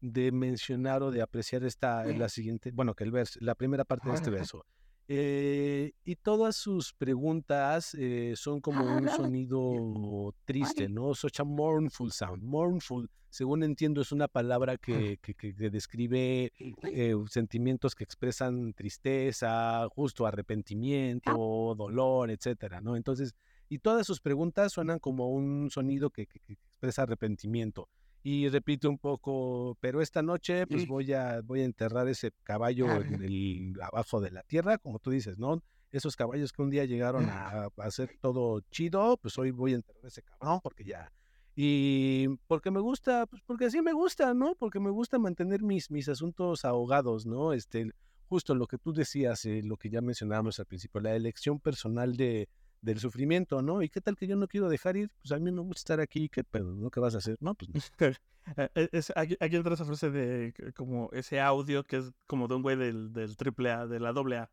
de 0.01 0.31
mencionar 0.31 1.03
o 1.03 1.11
de 1.11 1.23
apreciar 1.23 1.65
esta, 1.65 2.05
la 2.05 2.29
siguiente, 2.29 2.71
bueno, 2.71 2.95
que 2.95 3.03
el 3.03 3.11
verso, 3.11 3.41
la 3.43 3.57
primera 3.57 3.85
parte 3.85 4.09
de 4.09 4.15
este 4.15 4.31
verso. 4.31 4.65
Eh, 5.07 5.93
y 6.05 6.17
todas 6.17 6.57
sus 6.57 6.93
preguntas 6.95 7.95
eh, 7.95 8.33
son 8.37 8.61
como 8.61 8.85
un 8.85 9.09
sonido 9.09 10.35
triste, 10.45 10.88
¿no? 10.88 11.14
Such 11.14 11.40
a 11.40 11.45
mournful 11.45 12.11
sound. 12.11 12.43
Mournful, 12.43 13.11
según 13.29 13.62
entiendo, 13.64 14.01
es 14.01 14.12
una 14.12 14.29
palabra 14.29 14.77
que, 14.79 15.19
que, 15.21 15.35
que- 15.35 15.53
describe 15.53 16.53
eh, 16.85 17.14
sentimientos 17.29 17.95
que 17.95 18.05
expresan 18.05 18.73
tristeza, 18.73 19.87
justo 19.90 20.27
arrepentimiento, 20.27 21.75
dolor, 21.77 22.31
etcétera, 22.31 22.81
¿no? 22.81 22.97
Entonces, 22.97 23.35
y 23.69 23.79
todas 23.81 24.07
sus 24.07 24.21
preguntas 24.21 24.73
suenan 24.73 24.99
como 25.01 25.29
un 25.29 25.71
sonido 25.71 26.11
que 26.11 26.29
expresa 26.49 27.03
arrepentimiento. 27.03 27.88
Y 28.27 28.49
repite 28.49 28.89
un 28.89 28.97
poco, 28.97 29.77
pero 29.81 30.01
esta 30.01 30.23
noche 30.23 30.67
pues 30.67 30.89
voy 30.89 31.13
a, 31.13 31.43
voy 31.43 31.61
a 31.61 31.65
enterrar 31.65 32.09
ese 32.09 32.33
caballo 32.43 32.91
en 32.91 33.23
el, 33.23 33.75
abajo 33.83 34.19
de 34.19 34.31
la 34.31 34.43
tierra, 34.43 34.79
como 34.79 34.99
tú 34.99 35.11
dices, 35.11 35.39
¿no? 35.39 35.63
Esos 35.93 36.17
caballos 36.17 36.51
que 36.51 36.63
un 36.63 36.71
día 36.71 36.87
llegaron 36.87 37.29
a, 37.29 37.65
a 37.65 37.71
hacer 37.77 38.17
todo 38.23 38.63
chido, 38.71 39.19
pues 39.19 39.37
hoy 39.39 39.51
voy 39.51 39.73
a 39.73 39.77
enterrar 39.77 40.07
ese 40.07 40.23
cabrón 40.23 40.61
porque 40.63 40.85
ya... 40.85 41.13
Y 41.55 42.29
porque 42.49 42.71
me 42.71 42.81
gusta, 42.81 43.27
pues 43.27 43.43
porque 43.47 43.67
así 43.67 43.81
me 43.81 43.93
gusta, 43.93 44.35
¿no? 44.35 44.57
Porque 44.57 44.81
me 44.81 44.91
gusta 44.91 45.19
mantener 45.19 45.63
mis, 45.63 45.91
mis 45.91 46.09
asuntos 46.09 46.65
ahogados, 46.65 47.27
¿no? 47.27 47.53
Este, 47.53 47.93
justo 48.27 48.55
lo 48.55 48.67
que 48.67 48.79
tú 48.79 48.93
decías, 48.93 49.45
eh, 49.45 49.61
lo 49.63 49.77
que 49.77 49.91
ya 49.91 50.01
mencionábamos 50.01 50.59
al 50.59 50.67
principio, 50.67 51.01
la 51.01 51.15
elección 51.15 51.61
personal 51.61 52.17
de, 52.17 52.49
del 52.85 52.99
sufrimiento, 53.01 53.62
¿no? 53.62 53.83
¿Y 53.83 53.88
qué 53.88 54.01
tal 54.01 54.16
que 54.16 54.27
yo 54.27 54.37
no 54.37 54.47
quiero 54.49 54.68
dejar 54.68 54.97
ir? 54.97 55.11
Pues 55.23 55.33
a 55.33 55.38
mí 55.38 55.51
me 55.51 55.61
gusta 55.62 55.79
estar 55.81 56.01
aquí, 56.01 56.29
¿qué 56.29 56.44
pedo? 56.44 56.75
¿No? 56.75 56.90
¿Qué 56.90 57.01
vas 57.01 57.14
a 57.14 57.18
hacer? 57.18 57.37
No, 57.40 57.55
pues 57.55 57.70
no. 57.70 57.81
Eh, 58.59 58.68
eh, 58.75 58.88
es- 58.92 59.11
aquí, 59.16 59.38
aquí 59.40 59.57
entra 59.57 59.73
esa 59.73 59.87
frase 59.87 60.11
de 60.11 60.53
como 60.77 61.09
ese 61.14 61.40
audio 61.40 61.83
que 61.83 61.97
es 61.97 62.12
como 62.27 62.47
de 62.47 62.57
un 62.57 62.61
güey 62.62 62.77
del, 62.77 63.11
del 63.11 63.38
triple 63.38 63.70
A, 63.70 63.87
de 63.87 63.99
la 64.01 64.12
doble 64.12 64.37
A. 64.37 64.51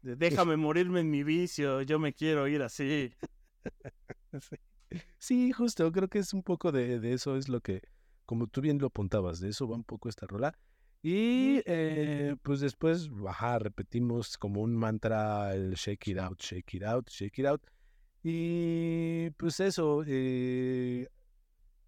De, 0.00 0.14
déjame 0.52 0.56
morirme 0.56 1.00
en 1.00 1.10
mi 1.10 1.24
vicio, 1.24 1.82
yo 1.82 1.98
me 1.98 2.12
quiero 2.12 2.46
ir 2.46 2.62
así. 2.62 3.12
Sí. 4.40 4.56
Sí, 5.18 5.52
justo, 5.52 5.90
creo 5.90 6.08
que 6.08 6.20
es 6.20 6.32
un 6.32 6.42
poco 6.44 6.70
de, 6.70 7.00
de 7.00 7.12
eso, 7.12 7.36
es 7.36 7.48
lo 7.48 7.60
que, 7.60 7.82
como 8.24 8.46
tú 8.46 8.60
bien 8.60 8.78
lo 8.78 8.86
apuntabas, 8.88 9.40
de 9.40 9.48
eso 9.48 9.66
va 9.68 9.74
un 9.74 9.82
poco 9.84 10.08
esta 10.08 10.26
rola. 10.26 10.56
Y 11.08 11.62
eh, 11.66 12.34
pues 12.42 12.58
después, 12.58 13.08
ajá, 13.28 13.60
repetimos 13.60 14.36
como 14.36 14.60
un 14.62 14.74
mantra 14.74 15.54
el 15.54 15.74
shake 15.74 16.08
it 16.08 16.18
out, 16.18 16.40
shake 16.42 16.74
it 16.74 16.82
out, 16.82 17.08
shake 17.08 17.38
it 17.38 17.46
out. 17.46 17.62
Y 18.24 19.30
pues 19.36 19.60
eso, 19.60 20.02
eh, 20.04 21.06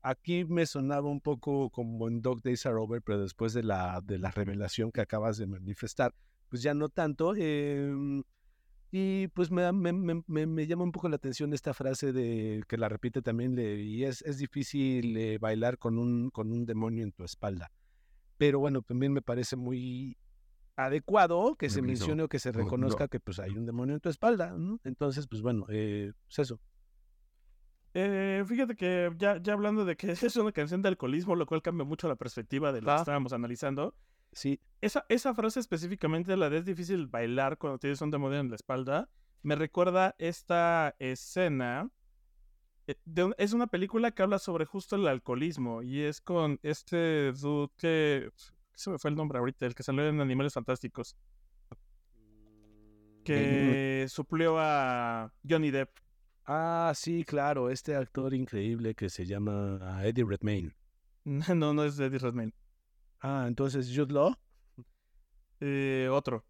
aquí 0.03 0.45
me 0.45 0.67
sonaba 0.67 1.09
un 1.11 1.21
poco 1.21 1.69
como 1.71 2.07
en 2.07 2.23
Dog 2.23 2.43
Days 2.43 2.65
Are 2.67 2.77
Over, 2.77 3.03
pero 3.03 3.21
después 3.23 3.53
de 3.55 3.65
la, 3.65 4.01
de 4.05 4.19
la 4.19 4.31
revelación 4.31 4.93
que 4.93 5.01
acabas 5.01 5.37
de 5.39 5.49
manifestar, 5.49 6.15
pues 6.49 6.63
ya 6.63 6.75
no 6.75 6.89
tanto. 6.89 7.35
em, 7.37 8.23
y 8.93 9.29
pues 9.29 9.51
me, 9.51 9.73
me, 9.73 9.93
me- 10.27 10.47
me- 10.47 10.67
llama 10.69 10.85
un 10.85 10.93
poco 10.93 11.09
la 11.09 11.17
atención 11.17 11.53
esta 11.55 11.75
frase 11.75 12.13
de 12.13 12.63
que 12.69 12.77
la 12.79 12.89
repite 12.89 13.23
también, 13.23 13.57
le, 13.57 13.83
y 13.83 14.05
es, 14.05 14.23
es 14.23 14.39
difícil 14.39 15.17
eh, 15.17 15.39
bailar 15.39 15.79
con 15.79 15.99
un, 15.99 16.31
con 16.31 16.53
un 16.53 16.67
demonio 16.67 17.05
en 17.05 17.13
tu 17.13 17.25
espalda. 17.25 17.73
Pero 18.39 18.61
bueno, 18.61 18.83
también 18.83 19.13
me 19.13 19.21
parece 19.21 19.57
muy 19.57 20.17
adecuado 20.77 21.57
que 21.57 21.69
se 21.69 21.83
mencione 21.83 22.23
o 22.23 22.29
que 22.29 22.39
se 22.39 22.53
no, 22.53 22.59
no. 22.59 22.65
reconozca 22.65 23.09
que 23.09 23.19
pues 23.19 23.41
hay 23.41 23.51
un 23.51 23.67
demonio 23.67 23.97
en 23.97 24.01
tu 24.01 24.09
espalda, 24.09 24.53
¿no? 24.57 24.81
Entonces, 24.85 25.27
pues 25.27 25.43
bueno, 25.43 25.67
eh, 25.69 26.13
pues 26.27 26.39
eso. 26.39 26.61
Eh, 27.95 28.45
fíjate 28.47 28.77
que 28.77 29.11
ya, 29.17 29.43
ya 29.43 29.55
hablando 29.55 29.85
de 29.85 29.97
que 29.97 30.13
es 30.23 30.37
una 30.37 30.53
canción 30.53 30.81
de 30.83 30.89
alcoholismo, 30.89 31.35
lo 31.35 31.47
cual 31.47 31.63
cambia 31.63 31.85
mucho 31.85 32.07
la 32.09 32.17
perspectiva 32.17 32.73
de 32.73 32.81
lo 32.81 32.87
que 32.89 32.97
estábamos 32.97 33.33
analizando. 33.33 33.95
Sí, 34.33 34.61
Esa, 34.81 35.05
esa 35.09 35.35
frase 35.35 35.59
específicamente, 35.59 36.37
la 36.37 36.51
de 36.51 36.59
es 36.59 36.65
difícil 36.65 37.07
bailar 37.07 37.59
cuando 37.59 37.79
tienes 37.79 38.01
un 38.03 38.11
demonio 38.11 38.39
en 38.39 38.51
la 38.51 38.57
espalda, 38.57 39.09
me 39.43 39.57
recuerda 39.57 40.15
esta 40.19 40.95
escena. 40.99 41.91
Eh, 42.89 42.97
de 43.05 43.33
es 43.39 43.53
una 43.53 43.69
película 43.69 44.11
que 44.11 44.23
habla 44.23 44.39
sobre 44.41 44.65
justo 44.65 44.97
el 44.97 45.07
alcoholismo 45.07 45.83
y 45.83 46.01
es 46.03 46.21
con 46.21 46.59
este 46.63 47.33
dude 47.33 47.71
que... 47.77 48.31
Se 48.75 48.91
me 48.91 48.99
fue 48.99 49.11
el 49.11 49.17
nombre 49.17 49.39
ahorita, 49.39 49.67
el 49.67 49.75
que 49.75 49.83
salió 49.83 50.07
en 50.09 50.21
Animales 50.21 50.53
Fantásticos. 50.55 51.17
Que 53.25 54.07
suplió 54.09 54.57
a 54.59 55.33
Johnny 55.49 55.71
Depp. 55.71 55.91
Ah, 56.47 56.93
sí, 56.95 57.25
claro, 57.25 57.69
este 57.71 57.95
actor 57.95 58.33
increíble 58.33 58.95
que 58.95 59.11
se 59.11 59.27
llama 59.27 60.01
Eddie 60.05 60.25
Redmayne. 60.25 60.75
No, 61.55 61.75
no 61.75 61.85
es 61.85 61.99
Eddie 62.01 62.19
Redmayne. 62.19 62.55
Ah, 63.21 63.45
entonces 63.47 63.93
Jude 63.95 64.15
Law. 64.15 64.35
Eh, 65.61 66.09
otro. 66.11 66.45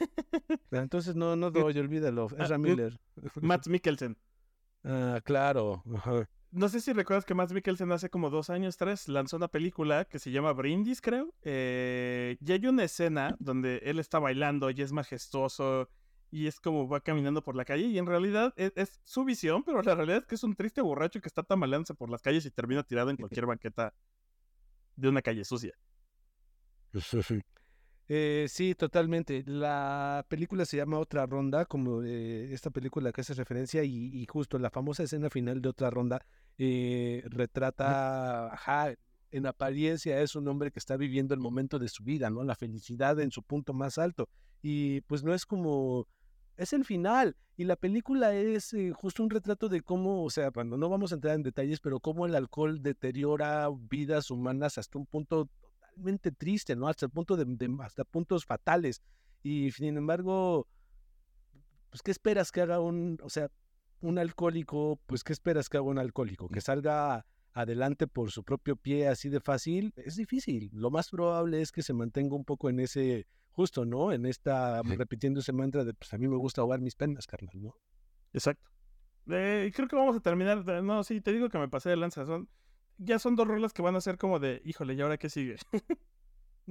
Ah, 0.00 0.78
Entonces 0.78 1.14
no, 1.14 1.36
no 1.36 1.50
doy, 1.50 1.78
olvídalo. 1.78 2.26
Ah, 2.32 2.42
Ezra 2.44 2.56
Jude- 2.56 2.70
Miller. 2.70 3.00
Matt 3.40 3.68
Mikkelsen. 3.68 4.16
Ah, 4.86 5.20
claro. 5.24 5.82
ajá. 5.94 6.28
No 6.52 6.68
sé 6.68 6.80
si 6.80 6.92
recuerdas 6.92 7.24
que 7.24 7.34
Matt 7.34 7.52
Mikkelsen 7.52 7.90
hace 7.92 8.08
como 8.08 8.30
dos 8.30 8.48
años, 8.50 8.76
tres, 8.76 9.08
lanzó 9.08 9.36
una 9.36 9.48
película 9.48 10.04
que 10.06 10.18
se 10.18 10.30
llama 10.30 10.52
Brindis, 10.52 11.00
creo. 11.02 11.34
Eh, 11.42 12.38
y 12.40 12.52
hay 12.52 12.66
una 12.66 12.84
escena 12.84 13.36
donde 13.40 13.78
él 13.84 13.98
está 13.98 14.20
bailando 14.20 14.70
y 14.70 14.80
es 14.80 14.92
majestuoso 14.92 15.90
y 16.30 16.46
es 16.46 16.60
como 16.60 16.88
va 16.88 17.00
caminando 17.00 17.42
por 17.42 17.56
la 17.56 17.64
calle 17.64 17.86
y 17.86 17.98
en 17.98 18.06
realidad 18.06 18.54
es, 18.56 18.72
es 18.76 19.00
su 19.04 19.24
visión, 19.24 19.64
pero 19.64 19.82
la 19.82 19.94
realidad 19.94 20.18
es 20.18 20.26
que 20.26 20.36
es 20.36 20.44
un 20.44 20.54
triste 20.54 20.80
borracho 20.80 21.20
que 21.20 21.28
está 21.28 21.42
tambaleándose 21.42 21.94
por 21.94 22.10
las 22.10 22.22
calles 22.22 22.46
y 22.46 22.50
termina 22.50 22.82
tirado 22.84 23.10
en 23.10 23.16
cualquier 23.18 23.46
banqueta 23.46 23.92
de 24.94 25.08
una 25.08 25.22
calle 25.22 25.44
sucia. 25.44 25.74
Eh, 28.08 28.46
sí, 28.48 28.74
totalmente. 28.74 29.42
La 29.46 30.24
película 30.28 30.64
se 30.64 30.76
llama 30.76 30.98
Otra 30.98 31.26
Ronda, 31.26 31.64
como 31.64 32.02
eh, 32.02 32.52
esta 32.52 32.70
película 32.70 33.12
que 33.12 33.22
hace 33.22 33.34
referencia, 33.34 33.82
y, 33.82 34.10
y 34.12 34.26
justo 34.26 34.58
la 34.58 34.70
famosa 34.70 35.02
escena 35.02 35.28
final 35.28 35.60
de 35.60 35.68
Otra 35.68 35.90
Ronda 35.90 36.24
eh, 36.58 37.22
retrata, 37.26 38.52
ajá, 38.52 38.94
en 39.32 39.46
apariencia 39.46 40.20
es 40.20 40.36
un 40.36 40.46
hombre 40.48 40.70
que 40.70 40.78
está 40.78 40.96
viviendo 40.96 41.34
el 41.34 41.40
momento 41.40 41.78
de 41.78 41.88
su 41.88 42.04
vida, 42.04 42.30
¿no? 42.30 42.44
La 42.44 42.54
felicidad 42.54 43.18
en 43.20 43.32
su 43.32 43.42
punto 43.42 43.72
más 43.74 43.98
alto. 43.98 44.28
Y 44.62 45.00
pues 45.02 45.24
no 45.24 45.34
es 45.34 45.44
como, 45.44 46.06
es 46.56 46.72
el 46.72 46.84
final. 46.84 47.36
Y 47.56 47.64
la 47.64 47.76
película 47.76 48.34
es 48.34 48.72
eh, 48.74 48.92
justo 48.92 49.22
un 49.22 49.30
retrato 49.30 49.68
de 49.68 49.80
cómo, 49.80 50.22
o 50.22 50.30
sea, 50.30 50.52
cuando 50.52 50.76
no 50.76 50.88
vamos 50.88 51.10
a 51.10 51.16
entrar 51.16 51.34
en 51.34 51.42
detalles, 51.42 51.80
pero 51.80 51.98
cómo 52.00 52.26
el 52.26 52.34
alcohol 52.36 52.82
deteriora 52.82 53.68
vidas 53.90 54.30
humanas 54.30 54.78
hasta 54.78 54.98
un 54.98 55.06
punto 55.06 55.48
triste, 56.36 56.76
¿no? 56.76 56.88
Hasta 56.88 57.06
el 57.06 57.12
punto 57.12 57.36
de, 57.36 57.44
de 57.46 57.76
hasta 57.80 58.04
puntos 58.04 58.44
fatales. 58.44 59.02
Y 59.42 59.70
sin 59.70 59.96
embargo, 59.96 60.66
pues, 61.90 62.02
¿qué 62.02 62.10
esperas 62.10 62.52
que 62.52 62.60
haga 62.60 62.80
un, 62.80 63.18
o 63.22 63.30
sea, 63.30 63.48
un 64.00 64.18
alcohólico, 64.18 65.00
pues, 65.06 65.24
¿qué 65.24 65.32
esperas 65.32 65.68
que 65.68 65.76
haga 65.76 65.86
un 65.86 65.98
alcohólico? 65.98 66.48
Que 66.48 66.60
salga 66.60 67.26
adelante 67.52 68.06
por 68.06 68.30
su 68.30 68.44
propio 68.44 68.76
pie 68.76 69.08
así 69.08 69.28
de 69.30 69.40
fácil, 69.40 69.92
es 69.96 70.16
difícil. 70.16 70.68
Lo 70.72 70.90
más 70.90 71.08
probable 71.08 71.62
es 71.62 71.72
que 71.72 71.82
se 71.82 71.94
mantenga 71.94 72.36
un 72.36 72.44
poco 72.44 72.68
en 72.68 72.80
ese, 72.80 73.26
justo, 73.50 73.86
¿no? 73.86 74.12
En 74.12 74.26
esta, 74.26 74.82
repitiendo 74.82 75.40
ese 75.40 75.52
mantra 75.52 75.84
de, 75.84 75.94
pues 75.94 76.12
a 76.12 76.18
mí 76.18 76.28
me 76.28 76.36
gusta 76.36 76.60
ahogar 76.60 76.80
mis 76.80 76.94
penas, 76.94 77.26
carnal, 77.26 77.62
¿no? 77.62 77.74
Exacto. 78.34 78.70
Eh, 79.28 79.72
creo 79.74 79.88
que 79.88 79.96
vamos 79.96 80.16
a 80.16 80.20
terminar. 80.20 80.64
No, 80.84 81.02
sí, 81.02 81.20
te 81.20 81.32
digo 81.32 81.48
que 81.48 81.58
me 81.58 81.68
pasé 81.68 81.90
de 81.90 81.96
lanza. 81.96 82.26
Son, 82.26 82.48
ya 82.98 83.18
son 83.18 83.36
dos 83.36 83.46
rolas 83.46 83.72
que 83.72 83.82
van 83.82 83.96
a 83.96 84.00
ser 84.00 84.18
como 84.18 84.38
de, 84.38 84.62
híjole, 84.64 84.94
¿y 84.94 85.00
ahora 85.00 85.18
qué 85.18 85.28
sigue? 85.28 85.56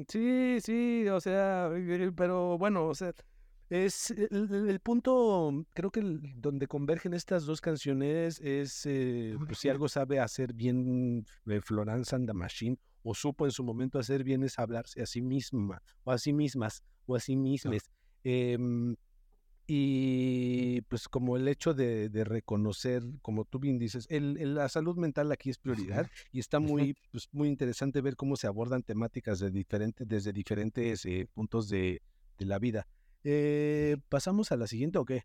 sí, 0.07 0.57
sí, 0.61 1.07
o 1.07 1.19
sea, 1.19 1.69
pero 2.15 2.57
bueno, 2.57 2.87
o 2.87 2.95
sea, 2.95 3.13
es 3.69 4.11
el, 4.11 4.67
el, 4.69 4.79
punto, 4.79 5.65
creo 5.73 5.91
que 5.91 5.99
el, 5.99 6.21
donde 6.35 6.67
convergen 6.67 7.13
estas 7.13 7.45
dos 7.45 7.61
canciones 7.61 8.39
es 8.41 8.85
eh, 8.85 9.35
pues, 9.45 9.59
si 9.59 9.69
algo 9.69 9.87
sabe 9.89 10.19
hacer 10.19 10.53
bien 10.53 11.25
eh, 11.47 11.61
Florence 11.61 12.15
and 12.15 12.27
the 12.27 12.33
Machine 12.33 12.77
o 13.03 13.15
supo 13.15 13.45
en 13.45 13.51
su 13.51 13.63
momento 13.63 13.97
hacer 13.97 14.23
bien 14.23 14.43
es 14.43 14.59
hablarse 14.59 15.01
a 15.01 15.05
sí 15.05 15.21
misma 15.21 15.81
o 16.03 16.11
a 16.11 16.17
sí 16.17 16.31
mismas 16.31 16.83
o 17.07 17.15
a 17.15 17.19
sí 17.19 17.35
mismas. 17.35 17.89
Eh, 18.23 18.57
y 19.67 20.81
pues 20.81 21.07
como 21.09 21.37
el 21.37 21.47
hecho 21.47 21.73
de, 21.73 22.09
de, 22.09 22.23
reconocer, 22.23 23.03
como 23.21 23.45
tú 23.45 23.59
bien 23.59 23.79
dices, 23.79 24.05
el, 24.09 24.37
el, 24.37 24.55
la 24.55 24.69
salud 24.69 24.95
mental 24.95 25.31
aquí 25.31 25.49
es 25.49 25.57
prioridad 25.57 26.07
y 26.31 26.39
está 26.39 26.59
muy, 26.59 26.95
pues, 27.11 27.29
muy 27.31 27.47
interesante 27.47 28.01
ver 28.01 28.15
cómo 28.15 28.35
se 28.35 28.47
abordan 28.47 28.83
temáticas 28.83 29.39
de 29.39 29.49
diferentes, 29.49 30.07
desde 30.07 30.33
diferentes 30.33 31.05
eh, 31.05 31.27
puntos 31.33 31.67
de, 31.69 32.01
de 32.37 32.45
la 32.45 32.59
vida. 32.59 32.87
Eh, 33.23 33.97
¿Pasamos 34.09 34.51
a 34.51 34.57
la 34.57 34.67
siguiente 34.67 34.99
o 34.99 35.05
qué? 35.05 35.23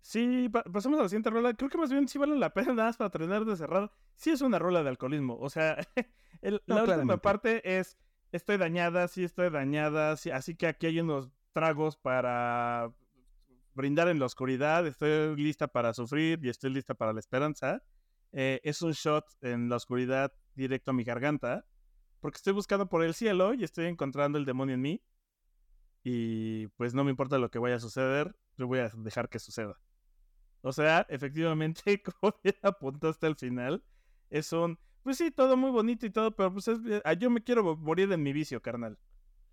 Sí, 0.00 0.48
pa 0.48 0.62
pasamos 0.64 0.98
a 0.98 1.02
la 1.04 1.08
siguiente 1.08 1.30
rola. 1.30 1.54
Creo 1.54 1.70
que 1.70 1.78
más 1.78 1.90
bien 1.90 2.08
sí 2.08 2.18
vale 2.18 2.36
la 2.36 2.52
pena 2.52 2.68
nada 2.74 2.88
más 2.88 2.96
para 2.96 3.10
terminar 3.10 3.44
de 3.44 3.56
cerrar. 3.56 3.92
Sí 4.16 4.30
es 4.30 4.40
una 4.40 4.58
rola 4.58 4.82
de 4.82 4.88
alcoholismo. 4.88 5.36
O 5.38 5.48
sea, 5.48 5.76
el, 6.42 6.60
no, 6.66 6.76
la 6.76 6.84
claramente. 6.84 7.12
última 7.12 7.16
parte 7.18 7.78
es 7.78 7.96
estoy 8.32 8.56
dañada, 8.56 9.06
sí 9.08 9.24
estoy 9.24 9.50
dañada, 9.50 10.16
sí, 10.16 10.30
así 10.30 10.56
que 10.56 10.66
aquí 10.66 10.86
hay 10.86 11.00
unos 11.00 11.30
tragos 11.52 11.96
para 11.96 12.92
brindar 13.76 14.08
en 14.08 14.18
la 14.18 14.26
oscuridad, 14.26 14.86
estoy 14.86 15.36
lista 15.36 15.68
para 15.68 15.92
sufrir 15.92 16.40
y 16.42 16.48
estoy 16.48 16.70
lista 16.70 16.94
para 16.94 17.12
la 17.12 17.20
esperanza. 17.20 17.82
Eh, 18.32 18.60
es 18.64 18.82
un 18.82 18.92
shot 18.92 19.24
en 19.42 19.68
la 19.68 19.76
oscuridad 19.76 20.32
directo 20.54 20.90
a 20.90 20.94
mi 20.94 21.04
garganta, 21.04 21.66
porque 22.20 22.36
estoy 22.36 22.54
buscando 22.54 22.88
por 22.88 23.04
el 23.04 23.14
cielo 23.14 23.54
y 23.54 23.62
estoy 23.62 23.86
encontrando 23.86 24.38
el 24.38 24.44
demonio 24.44 24.74
en 24.74 24.80
mí 24.80 25.02
y 26.02 26.68
pues 26.68 26.94
no 26.94 27.04
me 27.04 27.10
importa 27.10 27.36
lo 27.38 27.50
que 27.50 27.58
vaya 27.58 27.76
a 27.76 27.80
suceder, 27.80 28.36
yo 28.56 28.66
voy 28.66 28.78
a 28.78 28.88
dejar 28.96 29.28
que 29.28 29.38
suceda. 29.38 29.78
O 30.62 30.72
sea, 30.72 31.06
efectivamente, 31.08 32.02
como 32.20 32.34
ya 32.42 32.54
apuntaste 32.62 33.26
al 33.26 33.36
final, 33.36 33.84
es 34.30 34.52
un, 34.52 34.78
pues 35.02 35.18
sí, 35.18 35.30
todo 35.30 35.56
muy 35.56 35.70
bonito 35.70 36.06
y 36.06 36.10
todo, 36.10 36.34
pero 36.34 36.52
pues 36.52 36.68
es, 36.68 36.78
yo 37.18 37.30
me 37.30 37.42
quiero 37.42 37.76
morir 37.76 38.10
en 38.10 38.22
mi 38.22 38.32
vicio, 38.32 38.62
carnal. 38.62 38.98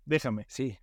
Déjame. 0.04 0.46
Sí. 0.48 0.78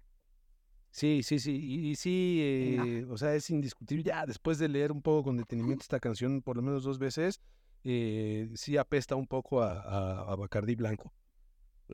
Sí, 0.91 1.23
sí, 1.23 1.39
sí, 1.39 1.55
y, 1.55 1.89
y 1.91 1.95
sí, 1.95 2.39
eh, 2.41 3.05
o 3.09 3.17
sea, 3.17 3.33
es 3.33 3.49
indiscutible. 3.49 4.03
Ya 4.03 4.25
después 4.25 4.59
de 4.59 4.67
leer 4.67 4.91
un 4.91 5.01
poco 5.01 5.23
con 5.23 5.37
detenimiento 5.37 5.83
esta 5.83 5.99
canción, 5.99 6.41
por 6.41 6.57
lo 6.57 6.61
menos 6.61 6.83
dos 6.83 6.99
veces, 6.99 7.41
eh, 7.83 8.51
sí 8.55 8.77
apesta 8.77 9.15
un 9.15 9.25
poco 9.25 9.61
a, 9.61 9.81
a, 9.81 10.31
a 10.31 10.35
Bacardí 10.35 10.75
Blanco. 10.75 11.13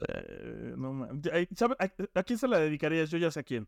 Eh, 0.08 0.74
no, 0.78 1.08
¿sabe? 1.56 1.76
¿A, 1.80 1.91
¿A, 2.20 2.24
quién 2.24 2.39
se 2.39 2.48
la 2.48 2.60
dedicarías? 2.60 3.10
Yo 3.10 3.18
ya 3.18 3.32
sé 3.32 3.39
a 3.41 3.43
quién. 3.43 3.68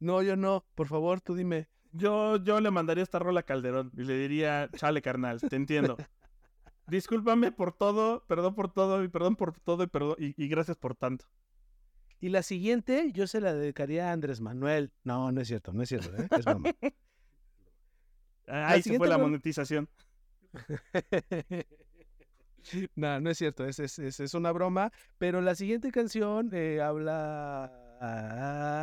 No, 0.00 0.22
yo 0.22 0.34
no. 0.34 0.64
Por 0.74 0.88
favor, 0.88 1.20
tú 1.20 1.34
dime. 1.34 1.68
Yo, 1.92 2.42
yo 2.42 2.60
le 2.60 2.70
mandaría 2.70 3.04
esta 3.04 3.18
rola 3.18 3.40
a 3.40 3.44
Calderón 3.44 3.92
y 3.96 4.02
le 4.02 4.18
diría, 4.18 4.68
chale, 4.76 5.00
carnal, 5.00 5.40
te 5.40 5.56
entiendo. 5.56 5.96
Discúlpame 6.88 7.52
por 7.52 7.72
todo, 7.72 8.24
perdón 8.26 8.54
por 8.54 8.72
todo, 8.72 9.04
y 9.04 9.08
perdón 9.08 9.36
por 9.36 9.58
todo, 9.60 9.84
y, 9.84 9.86
perdón, 9.86 10.16
y, 10.18 10.42
y, 10.42 10.48
gracias 10.48 10.76
por 10.76 10.96
tanto. 10.96 11.26
Y 12.24 12.30
la 12.30 12.42
siguiente, 12.42 13.10
yo 13.12 13.26
se 13.26 13.38
la 13.38 13.52
dedicaría 13.52 14.08
a 14.08 14.12
Andrés 14.12 14.40
Manuel. 14.40 14.90
No, 15.02 15.30
no 15.30 15.42
es 15.42 15.48
cierto, 15.48 15.74
no 15.74 15.82
es 15.82 15.90
cierto, 15.90 16.08
¿eh? 16.16 16.26
es 16.38 16.44
broma. 16.46 16.70
Ahí 18.46 18.80
se 18.80 18.96
fue 18.96 19.08
la 19.08 19.18
monetización. 19.18 19.90
no, 22.96 23.20
no 23.20 23.28
es 23.28 23.36
cierto, 23.36 23.66
es, 23.66 23.78
es, 23.78 23.98
es, 23.98 24.20
es, 24.20 24.32
una 24.32 24.52
broma, 24.52 24.90
pero 25.18 25.42
la 25.42 25.54
siguiente 25.54 25.92
canción 25.92 26.48
eh, 26.54 26.80
habla, 26.80 27.70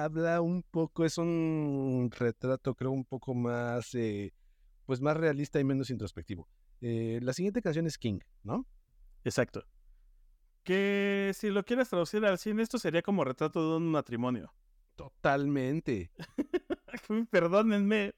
habla 0.03 0.41
un 0.41 0.61
poco, 0.61 1.03
es 1.03 1.17
un 1.17 2.11
retrato 2.15 2.75
creo 2.75 2.91
un 2.91 3.05
poco 3.05 3.33
más, 3.33 3.95
eh, 3.95 4.35
pues 4.85 5.01
más 5.01 5.17
realista 5.17 5.59
y 5.59 5.63
menos 5.63 5.89
introspectivo. 5.89 6.47
Eh, 6.79 7.17
la 7.23 7.33
siguiente 7.33 7.63
canción 7.63 7.87
es 7.87 7.97
King, 7.97 8.19
¿no? 8.43 8.67
Exacto. 9.23 9.65
Que 10.63 11.31
si 11.33 11.49
lo 11.49 11.63
quieres 11.63 11.89
traducir 11.89 12.23
al 12.25 12.37
cine, 12.37 12.61
esto 12.61 12.77
sería 12.77 13.01
como 13.01 13.23
retrato 13.23 13.71
de 13.71 13.77
un 13.77 13.91
matrimonio. 13.91 14.53
Totalmente. 14.95 16.11
Perdónenme, 17.31 18.13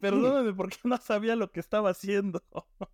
perdónenme 0.00 0.54
porque 0.54 0.76
no 0.84 0.96
sabía 0.96 1.36
lo 1.36 1.50
que 1.50 1.60
estaba 1.60 1.90
haciendo. 1.90 2.42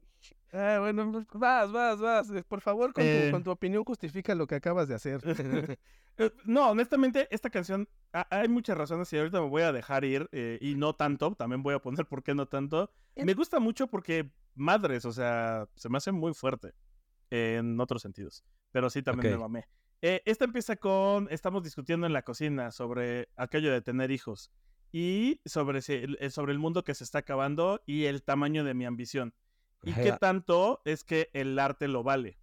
Ah, 0.54 0.76
bueno, 0.80 1.10
pues, 1.10 1.26
vas, 1.32 1.72
vas, 1.72 1.98
vas. 1.98 2.30
Eh, 2.30 2.44
por 2.46 2.60
favor, 2.60 2.92
con, 2.92 3.02
eh... 3.02 3.24
tu, 3.24 3.32
con, 3.32 3.42
tu, 3.42 3.50
opinión 3.50 3.84
justifica 3.84 4.34
lo 4.34 4.46
que 4.46 4.56
acabas 4.56 4.86
de 4.86 4.94
hacer. 4.94 5.20
Eh, 6.18 6.30
no, 6.44 6.68
honestamente, 6.68 7.26
esta 7.30 7.48
canción, 7.48 7.88
hay 8.12 8.46
muchas 8.46 8.76
razones 8.76 9.10
y 9.14 9.16
ahorita 9.16 9.40
me 9.40 9.48
voy 9.48 9.62
a 9.62 9.72
dejar 9.72 10.04
ir 10.04 10.28
eh, 10.30 10.58
y 10.60 10.74
no 10.74 10.94
tanto, 10.94 11.34
también 11.34 11.62
voy 11.62 11.74
a 11.74 11.78
poner 11.78 12.04
por 12.04 12.22
qué 12.22 12.34
no 12.34 12.44
tanto. 12.44 12.92
Me 13.16 13.32
gusta 13.32 13.60
mucho 13.60 13.86
porque 13.86 14.30
madres, 14.54 15.06
o 15.06 15.12
sea, 15.12 15.66
se 15.74 15.88
me 15.88 15.96
hace 15.96 16.12
muy 16.12 16.34
fuerte 16.34 16.74
en 17.32 17.80
otros 17.80 18.02
sentidos, 18.02 18.44
pero 18.70 18.90
sí 18.90 19.02
también 19.02 19.34
okay. 19.34 19.38
me 19.38 19.42
mamé. 19.42 19.68
esta 20.00 20.44
empieza 20.44 20.76
con, 20.76 21.28
estamos 21.30 21.62
discutiendo 21.62 22.06
en 22.06 22.12
la 22.12 22.22
cocina 22.22 22.70
sobre 22.70 23.30
aquello 23.36 23.72
de 23.72 23.80
tener 23.80 24.10
hijos 24.10 24.52
y 24.92 25.40
sobre, 25.46 25.80
sobre 25.80 26.52
el 26.52 26.58
mundo 26.58 26.84
que 26.84 26.94
se 26.94 27.04
está 27.04 27.18
acabando 27.18 27.80
y 27.86 28.04
el 28.04 28.22
tamaño 28.22 28.64
de 28.64 28.74
mi 28.74 28.84
ambición. 28.84 29.34
¿Y 29.82 29.94
qué 29.94 30.12
tanto 30.12 30.82
es 30.84 31.02
que 31.02 31.30
el 31.32 31.58
arte 31.58 31.88
lo 31.88 32.02
vale? 32.02 32.38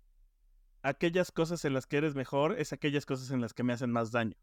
Aquellas 0.82 1.32
cosas 1.32 1.64
en 1.66 1.74
las 1.74 1.86
que 1.86 1.98
eres 1.98 2.16
mejor 2.16 2.60
es 2.60 2.74
aquellas 2.74 3.06
cosas 3.06 3.32
en 3.32 3.42
las 3.42 3.54
que 3.54 3.64
me 3.64 3.74
hacen 3.74 3.92
más 3.92 4.12
daño. 4.12 4.36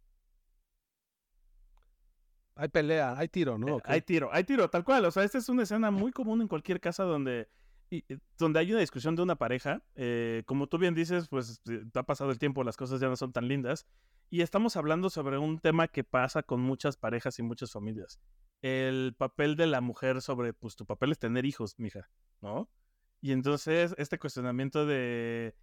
Hay 2.55 2.69
pelea, 2.69 3.19
hay 3.19 3.29
tiro, 3.29 3.59
¿no? 3.59 3.79
Eh. 3.79 3.83
Hay 3.85 4.01
tiro, 4.01 4.31
hay 4.33 4.45
tiro, 4.45 4.71
tal 4.71 4.85
cual. 4.85 5.05
O 5.05 5.11
sea, 5.11 5.25
esta 5.25 5.39
es 5.39 5.49
una 5.49 5.65
escena 5.65 5.91
muy 5.91 6.13
común 6.13 6.41
en 6.41 6.49
cualquier 6.49 6.81
casa 6.81 7.05
donde, 7.05 7.49
y, 7.91 8.05
donde 8.39 8.61
hay 8.61 8.71
una 8.71 8.81
discusión 8.81 9.17
de 9.17 9.23
una 9.23 9.37
pareja. 9.37 9.83
Eh, 9.95 10.43
como 10.47 10.67
tú 10.67 10.79
bien 10.79 10.95
dices, 10.95 11.29
pues 11.29 11.61
eh, 11.69 11.85
ha 11.95 12.03
pasado 12.03 12.31
el 12.31 12.39
tiempo, 12.39 12.65
las 12.65 12.77
cosas 12.77 13.01
ya 13.01 13.09
no 13.09 13.17
son 13.17 13.33
tan 13.33 13.49
lindas. 13.49 13.87
Y 14.29 14.41
estamos 14.43 14.77
hablando 14.77 15.09
sobre 15.11 15.39
un 15.39 15.59
tema 15.61 15.89
que 15.89 16.05
pasa 16.05 16.43
con 16.43 16.61
muchas 16.61 16.97
parejas 16.97 17.39
y 17.39 17.43
muchas 17.43 17.73
familias. 17.73 18.21
El 18.63 19.15
papel 19.17 19.57
de 19.57 19.67
la 19.67 19.81
mujer 19.81 20.21
sobre, 20.21 20.53
pues 20.53 20.75
tu 20.75 20.85
papel 20.85 21.13
es 21.13 21.19
tener 21.19 21.45
hijos, 21.45 21.79
mija, 21.79 22.09
¿no? 22.41 22.69
Y 23.21 23.33
entonces 23.33 23.95
este 23.99 24.19
cuestionamiento 24.19 24.87
de, 24.87 25.55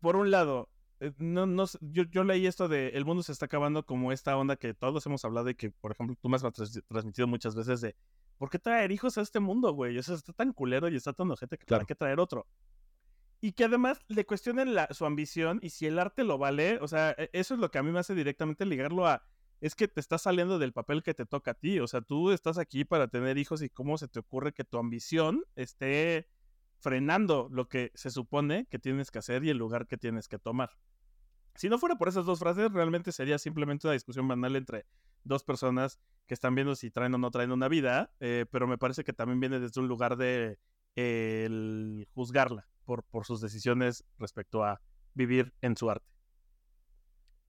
por 0.00 0.16
un 0.16 0.30
lado, 0.30 0.70
eh, 1.00 1.12
no, 1.18 1.46
no, 1.46 1.66
yo, 1.80 2.04
yo 2.04 2.24
leí 2.24 2.46
esto 2.46 2.68
de 2.68 2.88
el 2.90 3.04
mundo 3.04 3.22
se 3.22 3.32
está 3.32 3.46
acabando 3.46 3.84
como 3.84 4.12
esta 4.12 4.36
onda 4.36 4.56
que 4.56 4.72
todos 4.72 5.04
hemos 5.06 5.24
hablado 5.24 5.50
y 5.50 5.54
que, 5.54 5.70
por 5.70 5.92
ejemplo, 5.92 6.16
tú 6.20 6.28
me 6.28 6.36
has 6.36 6.42
transmitido 6.88 7.26
muchas 7.26 7.54
veces 7.54 7.80
de, 7.82 7.96
¿por 8.38 8.50
qué 8.50 8.58
traer 8.58 8.92
hijos 8.92 9.18
a 9.18 9.22
este 9.22 9.40
mundo, 9.40 9.72
güey? 9.72 9.96
O 9.98 10.02
sea, 10.02 10.14
está 10.14 10.32
tan 10.32 10.52
culero 10.52 10.88
y 10.88 10.96
está 10.96 11.12
tan 11.12 11.30
ojete 11.30 11.58
que 11.58 11.66
claro. 11.66 11.80
para 11.80 11.86
qué 11.86 11.94
traer 11.94 12.20
otro. 12.20 12.46
Y 13.40 13.52
que 13.52 13.64
además 13.64 14.00
le 14.08 14.24
cuestionen 14.24 14.74
la, 14.74 14.88
su 14.92 15.04
ambición 15.04 15.58
y 15.62 15.70
si 15.70 15.86
el 15.86 15.98
arte 15.98 16.24
lo 16.24 16.38
vale, 16.38 16.78
o 16.80 16.88
sea, 16.88 17.14
e, 17.18 17.30
eso 17.32 17.54
es 17.54 17.60
lo 17.60 17.70
que 17.70 17.78
a 17.78 17.82
mí 17.82 17.90
me 17.90 17.98
hace 17.98 18.14
directamente 18.14 18.64
ligarlo 18.64 19.06
a, 19.06 19.22
es 19.60 19.74
que 19.74 19.88
te 19.88 20.00
estás 20.00 20.22
saliendo 20.22 20.58
del 20.58 20.72
papel 20.72 21.02
que 21.02 21.14
te 21.14 21.26
toca 21.26 21.52
a 21.52 21.54
ti, 21.54 21.80
o 21.80 21.86
sea, 21.86 22.00
tú 22.00 22.30
estás 22.30 22.58
aquí 22.58 22.84
para 22.84 23.08
tener 23.08 23.38
hijos 23.38 23.62
y 23.62 23.68
cómo 23.68 23.98
se 23.98 24.08
te 24.08 24.18
ocurre 24.20 24.52
que 24.52 24.64
tu 24.64 24.78
ambición 24.78 25.44
esté 25.54 26.28
frenando 26.78 27.48
lo 27.50 27.68
que 27.68 27.90
se 27.94 28.10
supone 28.10 28.66
que 28.66 28.78
tienes 28.78 29.10
que 29.10 29.18
hacer 29.18 29.44
y 29.44 29.50
el 29.50 29.58
lugar 29.58 29.86
que 29.86 29.96
tienes 29.96 30.28
que 30.28 30.38
tomar. 30.38 30.70
Si 31.56 31.68
no 31.68 31.78
fuera 31.78 31.96
por 31.96 32.08
esas 32.08 32.26
dos 32.26 32.38
frases, 32.38 32.72
realmente 32.72 33.12
sería 33.12 33.38
simplemente 33.38 33.86
una 33.86 33.94
discusión 33.94 34.28
banal 34.28 34.56
entre 34.56 34.86
dos 35.24 35.42
personas 35.42 35.98
que 36.26 36.34
están 36.34 36.54
viendo 36.54 36.74
si 36.74 36.90
traen 36.90 37.14
o 37.14 37.18
no 37.18 37.30
traen 37.30 37.52
una 37.52 37.68
vida, 37.68 38.10
eh, 38.20 38.46
pero 38.50 38.66
me 38.66 38.78
parece 38.78 39.04
que 39.04 39.12
también 39.12 39.40
viene 39.40 39.60
desde 39.60 39.80
un 39.80 39.88
lugar 39.88 40.16
de 40.16 40.58
el 40.94 42.08
juzgarla 42.14 42.68
por, 42.84 43.04
por 43.04 43.26
sus 43.26 43.40
decisiones 43.40 44.04
respecto 44.18 44.64
a 44.64 44.80
vivir 45.14 45.52
en 45.60 45.76
su 45.76 45.90
arte. 45.90 46.16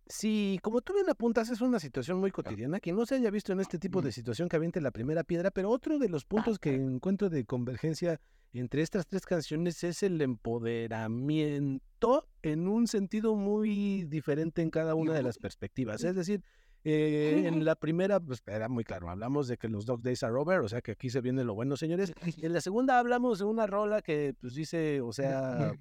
Sí, 0.10 0.58
como 0.64 0.82
tú 0.82 0.93
bien 0.93 1.10
apuntas, 1.10 1.49
es 1.49 1.60
una 1.60 1.80
situación 1.80 2.20
muy 2.20 2.32
cotidiana 2.32 2.80
que 2.80 2.93
no 2.93 3.05
se 3.05 3.16
haya 3.16 3.30
visto 3.30 3.51
en 3.51 3.60
este 3.60 3.78
tipo 3.78 4.01
de 4.01 4.14
situación 4.14 4.47
que 4.47 4.55
aviente 4.55 4.80
la 4.80 4.91
primera 4.91 5.24
piedra, 5.24 5.51
pero 5.51 5.70
otro 5.70 5.99
de 5.99 6.08
los 6.08 6.24
puntos 6.24 6.60
que 6.60 6.74
encuentro 6.74 7.30
de 7.30 7.43
convergencia 7.43 8.22
entre 8.53 8.81
estas 8.81 9.07
tres 9.07 9.25
canciones 9.25 9.83
es 9.83 10.03
el 10.03 10.21
empoderamiento 10.21 12.27
en 12.41 12.67
un 12.67 12.87
sentido 12.87 13.35
muy 13.35 14.05
diferente 14.05 14.61
en 14.61 14.69
cada 14.69 14.95
una 14.95 15.13
de 15.13 15.23
las 15.23 15.37
perspectivas. 15.37 16.03
Es 16.03 16.15
decir, 16.15 16.43
eh, 16.83 17.43
en 17.45 17.65
la 17.65 17.75
primera, 17.75 18.19
pues 18.19 18.41
era 18.45 18.69
muy 18.69 18.83
claro, 18.83 19.09
hablamos 19.09 19.47
de 19.47 19.57
que 19.57 19.67
los 19.67 19.85
Dog 19.85 20.01
Days 20.01 20.23
are 20.23 20.35
over, 20.35 20.59
o 20.59 20.69
sea 20.69 20.81
que 20.81 20.91
aquí 20.91 21.09
se 21.09 21.21
viene 21.21 21.43
lo 21.43 21.53
bueno, 21.53 21.75
señores. 21.75 22.13
En 22.37 22.53
la 22.53 22.61
segunda 22.61 22.99
hablamos 22.99 23.39
de 23.39 23.45
una 23.45 23.67
rola 23.67 24.01
que 24.01 24.35
pues 24.39 24.53
dice, 24.53 25.01
o 25.01 25.11
sea, 25.11 25.73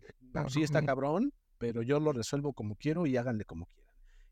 sí 0.48 0.62
está 0.62 0.82
cabrón, 0.82 1.32
pero 1.58 1.82
yo 1.82 2.00
lo 2.00 2.12
resuelvo 2.12 2.52
como 2.52 2.76
quiero 2.76 3.06
y 3.06 3.16
háganle 3.16 3.44
como 3.44 3.66
quieran. 3.66 3.85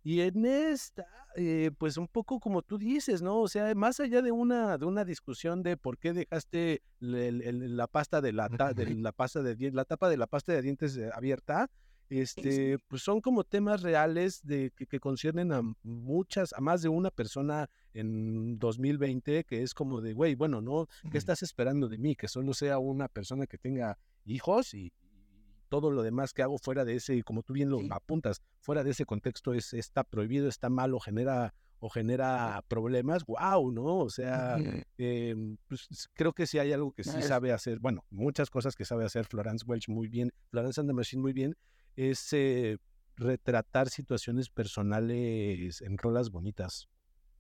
Y 0.05 0.21
en 0.21 0.45
esta, 0.45 1.07
eh, 1.35 1.71
pues 1.79 1.97
un 1.97 2.09
poco 2.09 2.39
como 2.39 2.61
tú 2.61 2.77
dices, 2.77 3.23
¿no? 3.23 3.41
O 3.41 3.49
sea, 3.49 3.75
más 3.75 4.01
allá 4.01 4.21
de 4.21 4.31
una, 4.31 4.77
de 4.77 4.85
una 4.85 5.03
discusión 5.03 5.63
de 5.63 5.79
por 5.79 5.97
qué 5.97 6.13
dejaste 6.13 6.83
la 7.01 7.87
pasta 7.87 8.21
de 8.21 8.33
la, 8.33 8.49
de 8.49 8.87
la 9.01 9.13
pasta 9.13 9.43
de 9.43 9.71
la 9.73 9.87
tapa 9.87 10.11
de 10.11 10.19
la 10.19 10.27
pasta 10.27 10.53
de 10.53 10.61
dientes 10.61 10.95
eh, 10.99 11.09
abierta, 11.15 11.71
este, 12.11 12.79
pues 12.87 13.01
son 13.01 13.23
como 13.23 13.45
temas 13.45 13.81
reales 13.81 14.43
de 14.45 14.73
que, 14.77 14.87
que, 14.87 15.01
conciernen 15.01 15.53
a 15.53 15.63
muchas, 15.83 16.53
a 16.53 16.61
más 16.61 16.83
de 16.83 16.91
una 16.91 17.11
persona 17.11 17.71
en 17.95 18.59
2020, 18.59 19.45
que 19.45 19.63
es 19.63 19.73
como 19.73 20.03
de, 20.03 20.13
güey, 20.13 20.35
bueno, 20.35 20.61
¿no? 20.61 20.87
¿Qué 21.11 21.17
estás 21.17 21.43
esperando 21.43 21.89
de 21.89 21.97
mí? 21.97 22.15
Que 22.15 22.29
solo 22.29 22.53
sea 22.53 22.79
una 22.79 23.09
persona 23.09 23.47
que 23.47 23.57
tenga 23.57 23.99
hijos 24.27 24.75
y, 24.75 24.93
todo 25.69 25.91
lo 25.91 26.03
demás 26.03 26.33
que 26.33 26.43
hago 26.43 26.59
fuera 26.59 26.85
de 26.85 26.97
ese, 26.97 27.23
como 27.23 27.43
tú 27.43 27.53
bien 27.53 27.71
lo 27.71 27.81
apuntas, 27.91 28.41
fuera 28.61 28.85
de 28.85 28.91
ese 28.91 29.05
contexto 29.05 29.55
es, 29.55 29.73
está 29.75 30.05
prohibido, 30.05 30.49
está 30.49 30.69
mal 30.69 30.95
o 30.95 31.01
genera 31.01 31.55
o 31.81 31.91
genera 31.91 32.65
problemas, 32.67 33.27
wow, 33.27 33.71
¿no? 33.71 33.99
O 33.99 34.09
sea, 34.09 34.57
em, 34.97 35.59
pues, 35.69 36.09
creo 36.15 36.33
que 36.33 36.47
sí 36.47 36.59
hay 36.59 36.73
algo 36.73 36.93
que 36.93 37.05
sí 37.05 37.21
sabe 37.21 37.53
hacer, 37.53 37.79
bueno, 37.79 38.07
muchas 38.09 38.49
cosas 38.49 38.75
que 38.75 38.87
sabe 38.87 39.05
hacer 39.05 39.27
Florence 39.27 39.67
Welch 39.67 39.91
muy 39.91 40.09
bien, 40.09 40.33
Florence 40.49 40.81
and 40.81 40.89
the 40.89 40.95
Machine 40.95 41.21
muy 41.21 41.35
bien, 41.35 41.55
es 41.95 42.33
eh, 42.33 42.79
retratar 43.17 43.91
situaciones 43.91 44.49
personales 44.49 45.83
en 45.83 45.99
rolas 45.99 46.31
bonitas. 46.31 46.89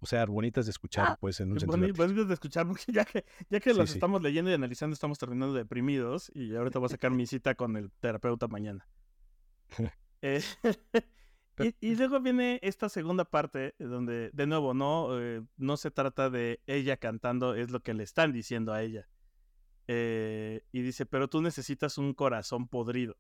O 0.05 0.07
sea, 0.07 0.27
bonitas 0.27 0.67
de 0.67 0.71
escuchar, 0.71 1.07
ah, 1.09 1.19
pues, 1.19 1.41
en 1.41 1.51
un 1.51 1.59
sentido. 1.59 1.95
Bonitas 1.95 2.29
de 2.29 2.35
escuchar, 2.35 2.67
porque 2.67 2.93
ya 2.93 3.07
que, 3.07 3.25
ya 3.49 3.59
que 3.59 3.73
las 3.73 3.91
estamos 3.91 4.21
leyendo 4.21 4.51
y 4.51 4.55
analizando, 4.55 4.93
estamos 4.93 5.19
terminando 5.19 5.55
deprimidos. 5.55 6.31
Y 6.35 6.55
ahorita 6.55 6.79
voy 6.79 6.89
a 6.89 6.91
sacar 6.91 7.11
mi 7.11 7.25
cita 7.25 7.55
con 7.55 7.75
el 7.79 7.91
terapeuta 8.01 8.47
mañana. 8.47 8.87
Eh, 10.27 10.41
y, 11.83 11.97
luego 11.97 12.19
viene 12.19 12.59
esta 12.63 12.89
segunda 12.89 13.27
parte, 13.27 13.75
eh, 13.79 13.85
donde, 13.85 14.31
de 14.33 14.47
nuevo, 14.47 14.73
no, 14.73 15.21
eh, 15.21 15.43
no 15.59 15.77
se 15.77 15.91
trata 15.91 16.31
de 16.31 16.63
ella 16.67 16.97
cantando, 16.97 17.55
es 17.55 17.71
lo 17.71 17.81
que 17.81 17.93
le 17.93 18.05
están 18.05 18.33
diciendo 18.33 18.73
a 18.73 18.83
ella. 18.83 19.07
y 19.87 20.81
dice, 20.81 21.05
pero 21.05 21.29
tú 21.29 21.43
necesitas 21.43 21.99
un 21.99 22.15
corazón 22.15 22.69
podrido. 22.69 23.19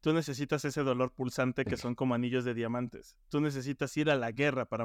Tú 0.00 0.12
necesitas 0.12 0.64
ese 0.64 0.82
dolor 0.82 1.12
pulsante 1.12 1.64
que 1.64 1.76
son 1.76 1.94
como 1.94 2.14
anillos 2.14 2.44
de 2.44 2.54
diamantes. 2.54 3.16
Tú 3.28 3.40
necesitas 3.40 3.96
ir 3.96 4.10
a 4.10 4.16
la 4.16 4.30
guerra 4.30 4.66
para 4.66 4.84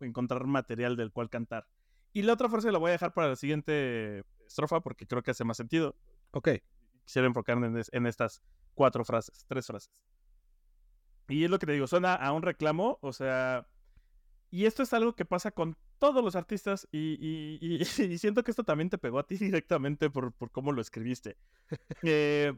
encontrar 0.00 0.46
material 0.46 0.96
del 0.96 1.12
cual 1.12 1.30
cantar. 1.30 1.66
Y 2.12 2.22
la 2.22 2.32
otra 2.32 2.48
frase 2.48 2.72
la 2.72 2.78
voy 2.78 2.90
a 2.90 2.92
dejar 2.92 3.14
para 3.14 3.28
la 3.28 3.36
siguiente 3.36 4.24
estrofa 4.46 4.80
porque 4.80 5.06
creo 5.06 5.22
que 5.22 5.30
hace 5.30 5.44
más 5.44 5.56
sentido. 5.56 5.96
Ok. 6.32 6.48
Quisiera 7.04 7.26
enfocarme 7.26 7.82
en, 7.92 8.06
estas 8.06 8.42
cuatro 8.74 9.04
frases, 9.04 9.44
tres 9.46 9.66
frases. 9.66 10.02
Y 11.28 11.44
es 11.44 11.50
lo 11.50 11.58
que 11.58 11.66
te 11.66 11.72
digo, 11.72 11.86
suena 11.86 12.14
a 12.14 12.32
un 12.32 12.42
reclamo, 12.42 12.98
o 13.00 13.12
sea... 13.12 13.66
Y 14.50 14.64
esto 14.64 14.82
es 14.82 14.94
algo 14.94 15.14
que 15.14 15.26
pasa 15.26 15.50
con 15.50 15.76
todos 15.98 16.24
los 16.24 16.34
artistas 16.34 16.88
y, 16.90 17.80
siento 18.18 18.42
que 18.42 18.50
esto 18.50 18.64
también 18.64 18.88
te 18.88 18.98
pegó 18.98 19.18
a 19.18 19.26
ti 19.26 19.36
directamente 19.38 20.10
por, 20.10 20.32
por 20.32 20.50
cómo 20.50 20.72
lo 20.72 20.80
escribiste. 20.80 21.36
Eh, 22.02 22.54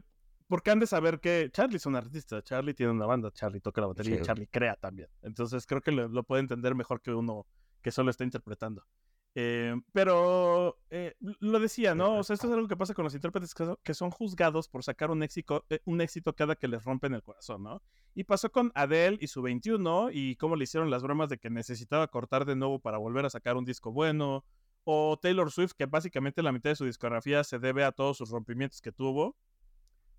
porque 0.51 0.69
han 0.69 0.79
de 0.79 0.85
saber 0.85 1.21
que 1.21 1.49
Charlie 1.53 1.77
es 1.77 1.85
un 1.85 1.95
artista, 1.95 2.41
Charlie 2.41 2.73
tiene 2.73 2.91
una 2.91 3.05
banda, 3.05 3.31
Charlie 3.31 3.61
toca 3.61 3.79
la 3.79 3.87
batería 3.87 4.17
y 4.17 4.21
Charlie 4.21 4.47
crea 4.47 4.75
también. 4.75 5.07
Entonces 5.21 5.65
creo 5.65 5.79
que 5.79 5.93
lo, 5.93 6.23
puede 6.23 6.41
entender 6.41 6.75
mejor 6.75 7.01
que 7.01 7.13
uno 7.13 7.47
que 7.81 7.89
solo 7.89 8.11
está 8.11 8.25
interpretando. 8.25 8.85
Eh, 9.33 9.73
pero 9.93 10.77
eh, 10.89 11.15
lo 11.21 11.57
decía, 11.61 11.95
¿no? 11.95 12.17
O 12.17 12.23
sea, 12.25 12.33
esto 12.33 12.47
es 12.47 12.53
algo 12.53 12.67
que 12.67 12.75
pasa 12.75 12.93
con 12.93 13.05
los 13.05 13.15
intérpretes 13.15 13.55
que 13.81 13.93
son, 13.93 14.11
juzgados 14.11 14.67
por 14.67 14.83
sacar 14.83 15.09
un 15.09 15.23
éxito, 15.23 15.63
eh, 15.69 15.79
un 15.85 16.01
éxito 16.01 16.35
cada 16.35 16.57
que 16.57 16.67
les 16.67 16.83
rompen 16.83 17.13
el 17.13 17.23
corazón, 17.23 17.63
¿no? 17.63 17.81
Y 18.13 18.25
pasó 18.25 18.51
con 18.51 18.73
Adele 18.75 19.19
y 19.21 19.27
su 19.27 19.41
21 19.41 20.09
y 20.11 20.35
cómo 20.35 20.57
le 20.57 20.65
hicieron 20.65 20.89
las 20.89 21.01
bromas 21.01 21.29
de 21.29 21.37
que 21.37 21.49
necesitaba 21.49 22.09
cortar 22.09 22.43
de 22.43 22.57
nuevo 22.57 22.79
para 22.79 22.97
volver 22.97 23.25
a 23.25 23.29
sacar 23.29 23.55
un 23.55 23.63
disco 23.63 23.93
bueno. 23.93 24.43
O 24.83 25.17
Taylor 25.17 25.49
Swift, 25.49 25.75
que 25.77 25.85
básicamente 25.85 26.43
la 26.43 26.51
mitad 26.51 26.71
de 26.71 26.75
su 26.75 26.83
discografía 26.83 27.41
se 27.45 27.57
debe 27.57 27.85
a 27.85 27.93
todos 27.93 28.17
sus 28.17 28.31
rompimientos 28.31 28.81
que 28.81 28.91
tuvo. 28.91 29.37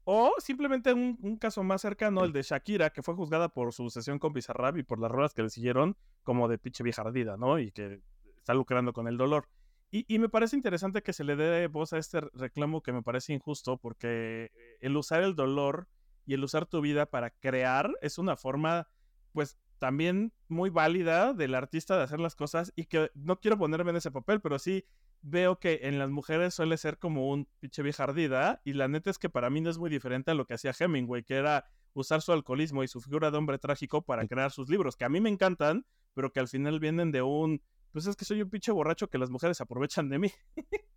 O 0.05 0.35
simplemente 0.39 0.93
un, 0.93 1.37
caso 1.37 1.63
más 1.63 1.81
cercano, 1.81 2.25
el 2.25 2.33
de 2.33 2.43
Shakira, 2.43 2.91
que 2.91 3.03
fue 3.03 3.15
juzgada 3.15 3.49
por 3.49 3.73
su 3.73 3.89
sesión 3.89 4.19
con 4.19 4.33
Bizarrap 4.33 4.77
y 4.77 4.83
por 4.83 4.99
las 4.99 5.11
ruedas 5.11 5.33
que 5.33 5.43
le 5.43 5.51
siguieron 5.51 5.97
como 6.25 6.49
de 6.49 6.59
pinche 6.59 6.83
vieja 6.83 7.03
ardida, 7.03 7.37
¿no? 7.37 7.59
Y 7.59 7.71
que 7.71 8.01
está 8.37 8.55
lucrando 8.55 8.93
con 8.93 9.07
el 9.07 9.17
dolor. 9.17 9.49
Y, 9.95 10.19
me 10.19 10.31
parece 10.31 10.57
interesante 10.57 11.03
que 11.03 11.13
se 11.13 11.23
le 11.23 11.37
dé 11.37 11.67
voz 11.67 11.93
a 11.93 11.99
este 11.99 12.23
reclamo 12.33 12.83
que 12.83 12.93
me 12.93 13.03
parece 13.03 13.35
injusto, 13.35 13.77
porque 13.77 14.51
el 14.81 14.97
usar 14.97 15.23
el 15.23 15.37
dolor 15.37 15.87
y 16.25 16.33
el 16.33 16.43
usar 16.43 16.65
tu 16.65 16.81
vida 16.81 17.05
para 17.05 17.29
crear 17.29 17.91
es 18.01 18.17
una 18.17 18.37
forma, 18.37 18.89
pues, 19.33 19.59
también 19.83 20.33
muy 20.47 20.71
válida 20.71 21.33
del 21.33 21.57
artista 21.57 21.97
de 21.97 22.05
hacer 22.05 22.21
las 22.21 22.37
cosas 22.37 22.73
y 22.77 22.85
que 22.85 23.11
no 23.15 23.41
quiero 23.41 23.59
ponerme 23.59 23.91
en 23.91 23.97
ese 23.97 24.13
papel, 24.13 24.41
pero 24.41 24.61
sí 24.61 24.85
veo 25.23 25.59
que 25.59 25.81
en 25.83 25.99
las 25.99 26.09
mujeres 26.09 26.55
suele 26.55 26.77
ser 26.77 27.01
como 27.01 27.29
un 27.29 27.49
pinche 27.59 27.83
vieja 27.83 28.05
ardida 28.05 28.61
y 28.63 28.75
la 28.75 28.87
neta 28.87 29.11
es 29.11 29.19
que 29.19 29.29
para 29.29 29.51
mí 29.51 29.61
no 29.61 29.71
es 29.71 29.79
muy 29.79 29.91
diferente 29.91 30.31
a 30.31 30.35
lo 30.35 30.47
que 30.47 30.55
hacía 30.55 30.73
Hemingway, 30.79 31.25
que 31.25 31.35
era 31.35 31.65
usar 31.95 32.23
su 32.23 32.31
alcoholismo 32.31 32.85
y 32.85 32.87
su 32.87 33.01
figura 33.01 33.33
de 33.33 33.39
hombre 33.39 33.59
trágico 33.59 34.03
para 34.03 34.25
crear 34.29 34.53
sus 34.53 34.69
libros, 34.69 34.95
que 34.95 35.05
a 35.05 35.09
mí 35.09 35.21
me 35.21 35.31
encantan, 35.31 35.85
pero 36.15 36.33
que 36.33 36.39
al 36.39 36.47
final 36.47 36.79
vienen 36.79 37.11
de 37.11 37.23
un, 37.23 37.61
pues 37.91 38.07
es 38.07 38.15
que 38.15 38.25
soy 38.25 38.41
un 38.41 38.51
pinche 38.51 38.71
borracho 38.71 39.11
que 39.11 39.19
las 39.19 39.31
mujeres 39.31 39.61
aprovechan 39.61 40.09
de 40.09 40.21
mí. 40.21 40.31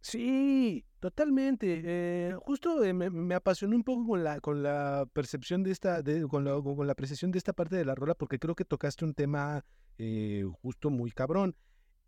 Sí, 0.00 0.84
totalmente. 0.98 1.82
Eh, 1.84 2.34
justo 2.40 2.82
eh, 2.82 2.94
me, 2.94 3.34
apasionó 3.34 3.76
un 3.76 3.84
poco 3.84 4.06
con 4.06 4.24
la, 4.24 4.40
con 4.40 4.62
la 4.62 5.06
percepción 5.12 5.62
de 5.62 5.72
esta, 5.72 6.02
de, 6.02 6.26
con, 6.26 6.44
la, 6.44 6.60
con 6.60 6.86
la 6.86 6.92
apreciación 6.92 7.30
de 7.30 7.38
esta 7.38 7.52
parte 7.52 7.76
de 7.76 7.84
la 7.84 7.94
rola, 7.94 8.14
porque 8.14 8.38
creo 8.38 8.54
que 8.54 8.64
tocaste 8.64 9.04
un 9.04 9.14
tema 9.14 9.64
eh, 9.98 10.44
justo 10.62 10.88
muy 10.88 11.10
cabrón 11.10 11.54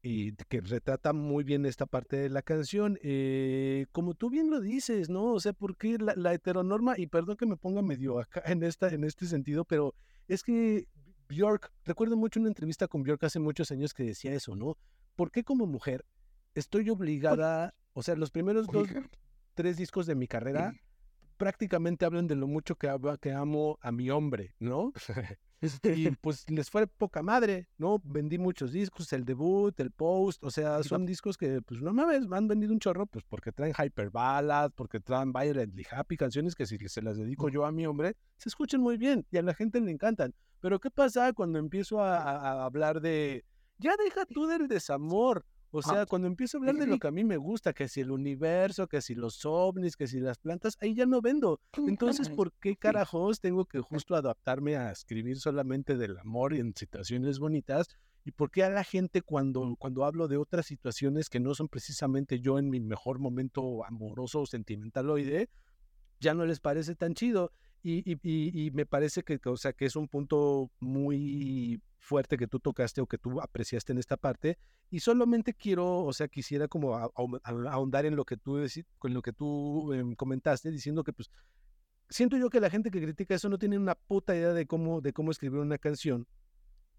y 0.01 0.35
que 0.49 0.61
retrata 0.63 1.13
muy 1.13 1.45
bien 1.45 1.67
esta 1.67 1.87
parte 1.87 2.17
de 2.17 2.31
la 2.31 2.43
canción. 2.43 2.99
Eh, 3.03 3.87
como 3.93 4.15
tú 4.15 4.31
bien 4.31 4.51
lo 4.51 4.61
dices, 4.61 5.11
¿no? 5.11 5.33
O 5.33 5.41
sea, 5.41 5.53
porque 5.53 5.99
la, 5.99 6.15
la, 6.17 6.33
heteronorma, 6.33 6.99
y 6.99 7.07
perdón 7.07 7.37
que 7.37 7.47
me 7.47 7.57
ponga 7.57 7.83
medio 7.83 8.19
acá 8.19 8.43
en, 8.47 8.63
esta, 8.63 8.89
en 8.89 9.05
este 9.05 9.27
sentido, 9.27 9.65
pero 9.65 9.95
es 10.29 10.43
que 10.43 10.89
Bjork, 11.29 11.71
recuerdo 11.85 12.17
mucho 12.17 12.41
una 12.41 12.49
entrevista 12.49 12.89
con 12.89 13.03
Bjork 13.03 13.23
hace 13.25 13.39
muchos 13.39 13.71
años 13.71 13.95
que 13.95 14.05
decía 14.05 14.33
eso, 14.33 14.57
¿no? 14.57 14.77
¿Por 15.15 15.31
qué 15.31 15.45
como 15.45 15.67
mujer 15.67 16.05
estoy 16.55 16.91
obligada, 16.91 17.75
o 17.93 18.03
sea, 18.03 18.17
los 18.17 18.31
primeros 18.31 18.67
dos, 18.67 18.89
tres 19.55 19.77
discos 19.77 20.07
de 20.07 20.15
mi 20.15 20.27
carrera 20.27 20.73
prácticamente 21.37 22.05
hablan 22.05 22.27
de 22.27 22.37
lo 22.37 22.47
mucho 22.47 22.77
que, 22.77 22.89
que 23.21 23.33
amo 23.33 23.79
a 23.81 23.93
mi 23.93 24.11
hombre, 24.11 24.55
¿no? 24.59 24.93
y 25.83 26.11
pues 26.21 26.49
les 26.51 26.71
fue 26.71 26.87
poca 26.87 27.23
madre, 27.23 27.69
¿no? 27.79 28.01
Vendí 28.05 28.39
muchos 28.39 28.73
discos, 28.73 29.13
el 29.13 29.25
debut, 29.25 29.79
el 29.79 29.93
post, 29.93 30.43
o 30.43 30.51
sea, 30.51 30.83
son 30.83 31.07
discos 31.07 31.37
que, 31.37 31.63
pues 31.63 31.81
no 31.81 31.93
mames, 31.93 32.27
me 32.27 32.37
han 32.37 32.49
vendido 32.49 32.73
un 32.73 32.81
chorro, 32.81 33.07
pues 33.07 33.25
porque 33.29 33.53
traen 33.53 33.73
hyper 33.73 34.11
ballad, 34.11 34.73
porque 34.75 34.99
traen 34.99 35.33
violently 35.33 35.87
happy, 35.91 36.17
canciones 36.17 36.55
que 36.55 36.67
si 36.67 36.79
se 36.89 37.03
las 37.03 37.17
dedico 37.17 37.49
yo 37.49 37.65
a 37.65 37.73
mi 37.73 37.87
hombre, 37.87 38.17
se 38.39 38.49
escuchan 38.49 38.81
muy 38.81 38.97
bien 38.97 39.25
y 39.31 39.37
a 39.37 39.43
la 39.43 39.55
gente 39.55 39.81
le 39.81 39.93
encantan. 39.93 40.35
Pero 40.61 40.81
¿qué 40.81 40.91
pasa 40.91 41.33
cuando 41.33 41.59
empiezo 41.59 42.01
a, 42.01 42.19
a 42.19 42.65
hablar 42.65 43.01
de, 43.01 43.45
ya 43.79 43.97
deja 43.97 44.27
tú 44.27 44.47
del 44.47 44.69
desamor, 44.69 45.45
o 45.73 45.83
sea, 45.83 46.05
cuando 46.07 46.29
empiezo 46.29 46.57
a 46.57 46.61
hablar 46.61 46.77
de 46.77 46.87
lo 46.87 46.99
que 46.99 47.09
a 47.09 47.11
mí 47.11 47.25
me 47.25 47.39
gusta, 47.39 47.73
que 47.73 47.89
si 47.89 48.01
el 48.01 48.11
universo, 48.11 48.87
que 48.87 49.01
si 49.01 49.15
los 49.15 49.45
ovnis, 49.47 49.97
que 49.97 50.07
si 50.07 50.21
las 50.21 50.39
plantas, 50.39 50.77
ahí 50.81 50.95
ya 50.95 51.07
no 51.07 51.23
vendo. 51.23 51.61
Entonces, 51.87 52.29
¿por 52.29 52.53
qué 52.53 52.77
carajos 52.77 53.41
tengo 53.41 53.65
que 53.65 53.81
justo 53.81 54.15
adaptarme 54.15 54.77
a 54.77 54.93
escribir 54.93 55.39
solamente 55.39 55.97
del 55.97 56.19
amor 56.19 56.55
y 56.55 56.61
en 56.61 56.75
situaciones 56.77 57.39
bonitas? 57.39 57.89
¿Y 58.25 58.33
por 58.33 58.51
qué 58.51 58.65
a 58.65 58.71
la 58.71 58.85
gente 58.85 59.23
cuando, 59.23 59.75
cuando 59.79 60.05
hablo 60.05 60.29
de 60.29 60.37
otras 60.37 60.67
situaciones 60.67 61.29
que 61.29 61.41
no 61.41 61.55
son 61.55 61.69
precisamente 61.69 62.39
yo 62.39 62.59
en 62.59 62.69
mi 62.69 62.79
mejor 62.79 63.19
momento 63.19 63.85
amoroso 63.85 64.43
o 64.43 64.47
sentimental 64.47 65.07
sentimentaloide, 65.07 65.49
ya 66.21 66.35
no 66.35 66.45
les 66.45 66.61
parece 66.61 66.95
tan 66.95 67.15
chido? 67.15 67.51
Y, 67.85 68.19
y, 68.23 68.71
me 68.71 68.87
parece 68.87 69.25
que, 69.25 69.41
o 69.45 69.57
sea, 69.57 69.73
que 69.73 69.87
es 69.87 69.97
un 69.97 70.07
punto 70.07 70.71
muy 70.79 71.83
fuerte 71.99 72.37
que 72.37 72.47
tú 72.47 72.61
tocaste 72.61 73.01
o 73.01 73.07
que 73.07 73.19
tú 73.19 73.41
apreciaste 73.41 73.93
en 73.93 73.99
esta 73.99 74.17
parte. 74.17 74.59
Y 74.91 75.01
solamente 75.01 75.55
quiero, 75.55 76.05
o 76.05 76.13
sea, 76.13 76.29
quisiera 76.29 76.69
como 76.69 76.97
ahondar 77.43 78.07
en 78.07 78.15
lo 78.15 78.25
que 78.25 78.37
tú, 78.37 78.65
con 78.99 79.15
lo 79.15 79.23
que 79.23 79.33
tú 79.33 79.93
em, 79.93 80.15
comentaste, 80.15 80.71
diciendo 80.71 81.03
que 81.03 81.13
pues 81.13 81.31
siento 82.09 82.37
yo 82.37 82.51
que 82.51 82.61
la 82.61 82.71
gente 82.71 82.91
que 82.91 83.01
critica 83.01 83.35
eso 83.35 83.49
no 83.49 83.59
tiene 83.59 83.79
una 83.79 83.95
puta 83.95 84.37
idea 84.37 84.53
de 84.53 84.67
cómo, 84.67 85.01
de 85.01 85.13
cómo 85.13 85.31
escribir 85.31 85.61
una 85.61 85.79
canción. 85.79 86.27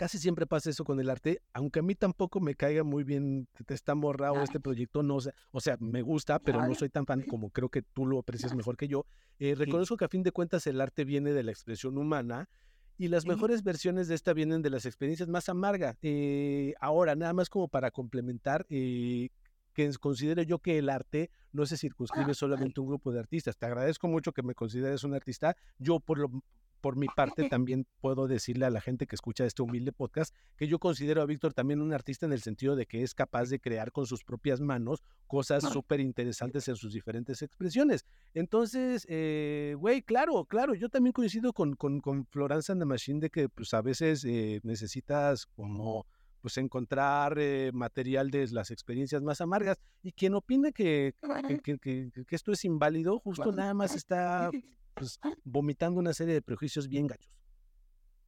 Casi 0.04 0.20
siempre 0.20 0.46
pasa 0.46 0.70
eso 0.70 0.84
con 0.84 1.00
el 1.00 1.10
arte, 1.10 1.42
aunque 1.54 1.80
a 1.80 1.82
mí 1.82 1.96
tampoco 1.96 2.42
me 2.42 2.56
caiga 2.56 2.84
muy 2.84 3.06
bien, 3.06 3.48
te 3.66 3.74
está 3.74 3.96
morrado 3.96 4.44
este 4.44 4.60
proyecto, 4.60 5.02
no, 5.02 5.20
o 5.52 5.62
sea, 5.62 5.78
me 5.80 6.02
gusta, 6.02 6.40
pero 6.40 6.62
no 6.62 6.76
soy 6.76 6.90
tan 6.90 7.06
fan 7.06 7.22
como 7.38 7.52
creo 7.52 7.70
que 7.70 7.84
tú 7.84 8.06
lo 8.06 8.20
aprecias 8.20 8.54
mejor 8.54 8.76
que 8.76 8.90
yo. 8.90 9.06
Eh, 9.40 9.56
reconozco 9.56 9.96
que 9.96 10.04
a 10.04 10.10
fin 10.10 10.22
de 10.22 10.34
cuentas 10.34 10.68
el 10.68 10.82
arte 10.82 11.06
viene 11.06 11.32
de 11.32 11.42
la 11.42 11.52
expresión 11.52 11.98
humana 11.98 12.50
y 12.98 13.08
las 13.08 13.26
mejores 13.26 13.64
versiones 13.64 14.10
de 14.10 14.16
esta 14.16 14.34
vienen 14.34 14.62
de 14.62 14.72
las 14.72 14.86
experiencias 14.86 15.30
más 15.30 15.48
amargas. 15.48 15.96
Eh, 16.02 16.74
ahora, 16.82 17.16
nada 17.16 17.32
más 17.32 17.50
como 17.50 17.70
para 17.70 17.90
complementar, 17.90 18.66
eh, 18.70 19.30
que 19.74 19.90
considero 20.02 20.42
yo 20.42 20.60
que 20.60 20.80
el 20.80 20.90
arte 20.90 21.32
no 21.54 21.66
se 21.66 21.78
circunscribe 21.78 22.34
solamente 22.34 22.82
a 22.82 22.84
un 22.84 22.90
grupo 22.90 23.14
de 23.14 23.22
artistas. 23.22 23.56
Te 23.56 23.68
agradezco 23.68 24.10
mucho 24.10 24.34
que 24.34 24.44
me 24.44 24.54
consideres 24.54 25.06
un 25.06 25.14
artista. 25.14 25.56
Yo, 25.80 26.02
por 26.02 26.20
lo, 26.20 26.44
por 26.84 26.98
mi 26.98 27.08
parte, 27.08 27.48
también 27.58 27.88
puedo 28.02 28.28
decirle 28.28 28.66
a 28.66 28.70
la 28.70 28.82
gente 28.82 29.08
que 29.08 29.16
escucha 29.16 29.46
este 29.46 29.62
humilde 29.62 29.94
podcast 29.94 30.36
que 30.58 30.68
yo 30.68 30.80
considero 30.80 31.22
a 31.22 31.26
Víctor 31.26 31.54
también 31.54 31.82
un 31.82 31.94
artista 31.94 32.26
en 32.26 32.34
el 32.34 32.42
sentido 32.42 32.76
de 32.76 32.86
que 32.86 33.04
es 33.04 33.16
capaz 33.16 33.48
de 33.48 33.62
crear 33.62 33.94
con 33.94 34.06
sus 34.06 34.26
propias 34.26 34.60
manos 34.60 35.02
cosas 35.26 35.64
súper 35.64 36.02
interesantes 36.02 36.68
en 36.68 36.76
sus 36.76 36.92
diferentes 36.92 37.42
expresiones. 37.42 38.06
Entonces, 38.34 39.08
eh, 39.10 39.78
güey, 39.80 40.02
claro, 40.02 40.44
claro, 40.44 40.76
yo 40.76 40.90
también 40.90 41.14
coincido 41.14 41.54
con, 41.54 41.74
con, 41.78 42.02
con 42.02 42.26
Florence 42.26 42.70
and 42.70 42.82
the 42.82 42.86
Machine 42.86 43.22
de 43.22 43.30
que 43.30 43.48
pues 43.48 43.74
a 43.74 43.82
veces 43.82 44.26
eh, 44.26 44.60
necesitas 44.64 45.46
como 45.46 46.06
pues 46.42 46.58
encontrar 46.58 47.38
eh, 47.40 47.72
material 47.74 48.30
de 48.30 48.46
las 48.50 48.72
experiencias 48.72 49.22
más 49.22 49.40
amargas. 49.40 49.80
Y 50.02 50.12
quien 50.12 50.34
opina 50.34 50.74
que, 50.74 51.16
que, 51.64 51.80
que, 51.80 52.12
que 52.28 52.36
esto 52.36 52.52
es 52.52 52.66
inválido, 52.66 53.20
justo 53.20 53.54
nada 53.54 53.74
más 53.74 53.96
está 53.96 54.52
pues, 54.94 55.20
vomitando 55.44 56.00
una 56.00 56.14
serie 56.14 56.34
de 56.34 56.42
prejuicios 56.42 56.88
bien 56.88 57.08
gachos. 57.08 57.32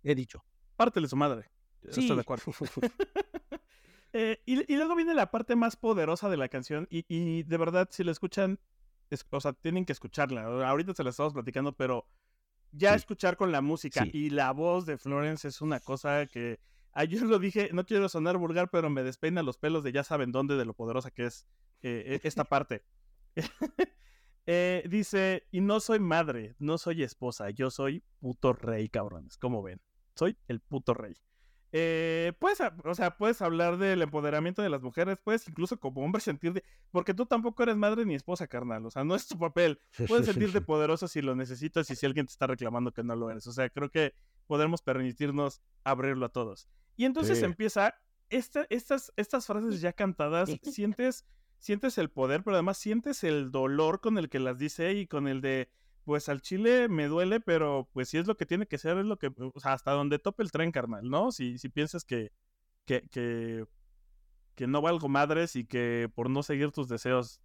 He 0.03 0.15
dicho. 0.15 0.43
Pártele 0.75 1.07
su 1.07 1.15
madre. 1.15 1.49
Sí. 1.91 2.01
Estoy 2.01 2.15
de 2.15 2.21
acuerdo. 2.21 2.51
Eh, 4.17 4.41
y, 4.45 4.73
y, 4.73 4.77
luego 4.77 4.95
viene 4.95 5.13
la 5.13 5.29
parte 5.29 5.57
más 5.57 5.75
poderosa 5.75 6.29
de 6.29 6.37
la 6.37 6.47
canción 6.47 6.87
y, 6.89 7.03
y 7.09 7.43
de 7.43 7.57
verdad, 7.57 7.89
si 7.91 8.01
la 8.01 8.13
escuchan, 8.13 8.61
o 9.29 9.41
sea, 9.41 9.51
tienen 9.51 9.83
que 9.83 9.91
escucharla. 9.91 10.45
Ahorita 10.69 10.93
se 10.93 11.03
la 11.03 11.09
estamos 11.09 11.33
platicando, 11.33 11.75
pero 11.75 12.07
ya 12.71 12.95
escuchar 12.95 13.35
con 13.35 13.51
la 13.51 13.59
música 13.59 14.05
y 14.13 14.29
la 14.29 14.51
voz 14.51 14.85
de 14.85 14.97
Florence 14.97 15.45
es 15.45 15.59
una 15.59 15.81
cosa 15.81 16.27
que 16.27 16.61
Ayer 16.97 17.23
lo 17.23 17.39
dije, 17.39 17.69
no 17.73 17.85
quiero 17.85 18.07
sonar 18.07 18.37
vulgar, 18.37 18.69
pero 18.69 18.89
me 18.89 19.03
despeina 19.03 19.43
los 19.43 19.57
pelos 19.57 19.83
de 19.83 19.91
ya 19.91 20.05
saben 20.05 20.31
dónde, 20.31 20.55
de 20.55 20.63
lo 20.63 20.73
poderosa 20.73 21.11
que 21.11 21.25
es 21.25 21.45
eh, 21.81 22.21
e, 22.23 22.27
esta 22.27 22.45
parte. 22.45 22.85
eh, 24.45 24.83
dice, 24.89 25.47
y 25.51 25.61
no 25.61 25.79
soy 25.79 25.99
madre, 25.99 26.55
no 26.59 26.77
soy 26.77 27.03
esposa, 27.03 27.49
yo 27.49 27.71
soy 27.71 28.03
puto 28.19 28.53
rey, 28.53 28.89
cabrones. 28.89 29.37
¿Cómo 29.37 29.63
ven? 29.63 29.81
Soy 30.15 30.37
el 30.47 30.59
puto 30.59 30.93
rey. 30.93 31.15
Eh, 31.77 32.31
puedes, 32.39 32.59
o 32.61 32.95
sea, 32.95 33.17
puedes 33.17 33.41
hablar 33.41 33.77
del 33.77 34.01
empoderamiento 34.01 34.61
de 34.61 34.69
las 34.69 34.81
mujeres, 34.81 35.19
puedes 35.21 35.45
incluso 35.45 35.77
como 35.77 36.05
hombre 36.05 36.21
sentir 36.21 36.53
de, 36.53 36.63
porque 36.89 37.13
tú 37.13 37.25
tampoco 37.25 37.63
eres 37.63 37.75
madre 37.75 38.05
ni 38.05 38.15
esposa, 38.15 38.47
carnal, 38.47 38.85
o 38.85 38.89
sea, 38.89 39.03
no 39.03 39.13
es 39.13 39.27
tu 39.27 39.37
papel. 39.37 39.77
Puedes 40.07 40.27
sentirte 40.27 40.61
poderoso 40.61 41.09
si 41.09 41.21
lo 41.21 41.35
necesitas 41.35 41.89
y 41.89 41.97
si 41.97 42.05
alguien 42.05 42.27
te 42.27 42.31
está 42.31 42.47
reclamando 42.47 42.93
que 42.93 43.03
no 43.03 43.15
lo 43.17 43.29
eres. 43.29 43.45
O 43.47 43.51
sea, 43.51 43.69
creo 43.69 43.89
que 43.89 44.13
podremos 44.47 44.81
permitirnos 44.81 45.61
abrirlo 45.83 46.27
a 46.27 46.29
todos. 46.29 46.69
Y 46.95 47.03
entonces 47.03 47.43
empieza, 47.43 47.95
esta, 48.29 48.65
estas, 48.69 49.11
estas 49.17 49.45
frases 49.45 49.81
ya 49.81 49.91
cantadas, 49.91 50.49
sientes, 50.61 51.25
sientes 51.59 51.97
el 51.97 52.09
poder, 52.09 52.43
pero 52.43 52.55
además 52.55 52.77
sientes 52.77 53.23
el 53.23 53.51
dolor 53.51 54.01
con 54.01 54.17
el 54.17 54.29
que 54.29 54.39
las 54.39 54.57
dice 54.57 54.93
y 54.93 55.07
con 55.07 55.27
el 55.27 55.41
de, 55.41 55.69
pues 56.03 56.29
al 56.29 56.41
chile 56.41 56.87
me 56.87 57.07
duele, 57.07 57.39
pero 57.39 57.89
pues 57.91 58.09
si 58.09 58.17
es 58.17 58.27
lo 58.27 58.37
que 58.37 58.45
tiene 58.45 58.67
que 58.67 58.77
ser, 58.77 58.97
es 58.97 59.05
lo 59.05 59.17
que, 59.17 59.31
o 59.37 59.59
sea, 59.59 59.73
hasta 59.73 59.91
donde 59.91 60.19
tope 60.19 60.43
el 60.43 60.51
tren, 60.51 60.71
carnal, 60.71 61.09
¿no? 61.09 61.31
Si, 61.31 61.57
si 61.57 61.69
piensas 61.69 62.05
que, 62.05 62.31
que, 62.85 63.07
que, 63.09 63.65
que 64.55 64.67
no 64.67 64.81
valgo 64.81 65.09
madres 65.09 65.55
y 65.55 65.65
que 65.65 66.09
por 66.13 66.29
no 66.29 66.43
seguir 66.43 66.71
tus 66.71 66.87
deseos 66.87 67.41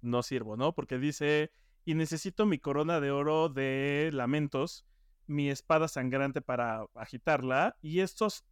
no 0.00 0.22
sirvo, 0.22 0.56
¿no? 0.56 0.74
Porque 0.74 0.98
dice, 0.98 1.50
y 1.84 1.94
necesito 1.94 2.46
mi 2.46 2.58
corona 2.58 3.00
de 3.00 3.10
oro 3.10 3.48
de 3.48 4.10
lamentos, 4.12 4.86
mi 5.26 5.50
espada 5.50 5.88
sangrante 5.88 6.40
para 6.40 6.86
agitarla, 6.94 7.76
y 7.82 8.00
estos 8.00 8.44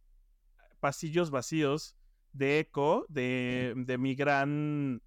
pasillos 0.79 1.31
vacíos 1.31 1.95
de 2.33 2.59
eco 2.59 3.05
de, 3.09 3.73
de 3.75 3.97
mi 3.97 4.15
gran 4.15 5.01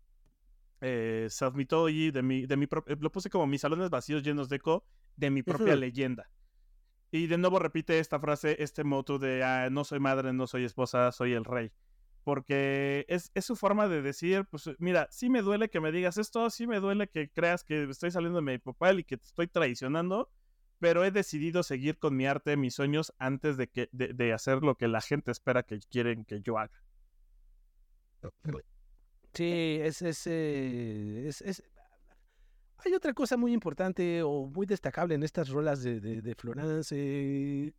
eh, 0.80 1.28
de 1.30 2.22
mi, 2.22 2.46
de 2.46 2.56
mi 2.56 2.64
eh, 2.64 2.96
lo 3.00 3.10
puse 3.10 3.30
como 3.30 3.46
mis 3.46 3.60
salones 3.60 3.90
vacíos 3.90 4.22
llenos 4.22 4.48
de 4.48 4.56
eco 4.56 4.84
de 5.16 5.30
mi 5.30 5.42
propia 5.42 5.76
leyenda. 5.76 6.30
Y 7.10 7.28
de 7.28 7.38
nuevo 7.38 7.58
repite 7.58 7.98
esta 7.98 8.18
frase, 8.18 8.56
este 8.62 8.84
moto 8.84 9.18
de 9.18 9.42
ah, 9.42 9.68
no 9.70 9.84
soy 9.84 10.00
madre, 10.00 10.32
no 10.32 10.46
soy 10.46 10.64
esposa, 10.64 11.12
soy 11.12 11.32
el 11.32 11.44
rey. 11.44 11.72
Porque 12.24 13.06
es, 13.08 13.30
es, 13.34 13.44
su 13.44 13.54
forma 13.54 13.86
de 13.86 14.02
decir, 14.02 14.44
pues 14.50 14.68
mira, 14.78 15.06
sí 15.10 15.30
me 15.30 15.42
duele 15.42 15.70
que 15.70 15.80
me 15.80 15.92
digas 15.92 16.18
esto, 16.18 16.50
sí 16.50 16.66
me 16.66 16.80
duele 16.80 17.08
que 17.08 17.30
creas 17.30 17.62
que 17.62 17.84
estoy 17.84 18.10
saliendo 18.10 18.40
de 18.40 18.42
mi 18.42 18.58
papel 18.58 18.98
y 18.98 19.04
que 19.04 19.16
te 19.16 19.26
estoy 19.26 19.46
traicionando, 19.46 20.28
pero 20.80 21.04
he 21.04 21.12
decidido 21.12 21.62
seguir 21.62 21.98
con 21.98 22.16
mi 22.16 22.26
arte, 22.26 22.56
mis 22.56 22.74
sueños, 22.74 23.14
antes 23.18 23.56
de, 23.56 23.68
que, 23.68 23.88
de, 23.92 24.32
hacer 24.32 24.62
lo 24.62 24.76
que 24.76 24.88
la 24.88 25.00
gente 25.00 25.30
espera 25.30 25.62
que 25.62 25.78
quieren 25.88 26.24
que 26.24 26.42
yo 26.42 26.58
haga. 26.58 26.82
Sí, 29.32 29.78
es, 29.82 30.02
es, 30.02 30.26
es, 30.26 31.62
Hay 32.78 32.94
otra 32.94 33.12
cosa 33.12 33.36
muy 33.36 33.52
importante 33.52 34.22
o 34.22 34.46
muy 34.46 34.66
destacable 34.66 35.14
en 35.14 35.22
estas 35.22 35.50
rolas 35.50 35.82
de, 35.82 36.00
de, 36.00 36.22
de 36.22 36.34
Florence. 36.34 37.74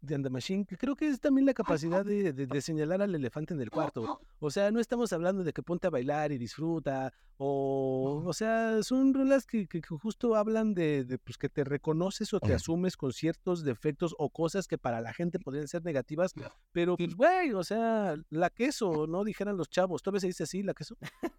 De 0.00 0.14
And 0.14 0.28
Machine, 0.30 0.64
creo 0.64 0.94
que 0.94 1.08
es 1.08 1.20
también 1.20 1.46
la 1.46 1.54
capacidad 1.54 2.04
de, 2.04 2.32
de, 2.32 2.60
señalar 2.60 3.02
al 3.02 3.14
elefante 3.14 3.54
en 3.54 3.60
el 3.60 3.70
cuarto. 3.70 4.20
O 4.38 4.50
sea, 4.50 4.70
no 4.70 4.80
estamos 4.80 5.12
hablando 5.12 5.44
de 5.44 5.52
que 5.52 5.62
ponte 5.62 5.86
a 5.86 5.90
bailar 5.90 6.32
y 6.32 6.38
disfruta, 6.38 7.12
o, 7.40 8.24
o 8.26 8.32
sea, 8.32 8.82
son 8.82 9.14
rolas 9.14 9.46
que, 9.46 9.68
que, 9.68 9.80
justo 9.80 10.34
hablan 10.34 10.74
de, 10.74 11.04
de, 11.04 11.18
pues, 11.18 11.38
que 11.38 11.48
te 11.48 11.62
reconoces 11.62 12.34
o 12.34 12.40
te 12.40 12.52
asumes 12.52 12.96
con 12.96 13.12
ciertos 13.12 13.62
defectos 13.62 14.12
o 14.18 14.30
cosas 14.30 14.66
que 14.66 14.76
para 14.76 15.00
la 15.00 15.12
gente 15.12 15.38
podrían 15.38 15.68
ser 15.68 15.84
negativas, 15.84 16.34
pero 16.72 16.96
pues, 16.96 17.14
güey, 17.14 17.52
o 17.52 17.62
sea, 17.62 18.16
la 18.30 18.50
queso, 18.50 19.06
¿no? 19.06 19.22
Dijeran 19.22 19.56
los 19.56 19.70
chavos, 19.70 20.02
¿todavía 20.02 20.20
se 20.20 20.26
dice 20.26 20.42
así, 20.42 20.64
la 20.64 20.74
queso? 20.74 20.96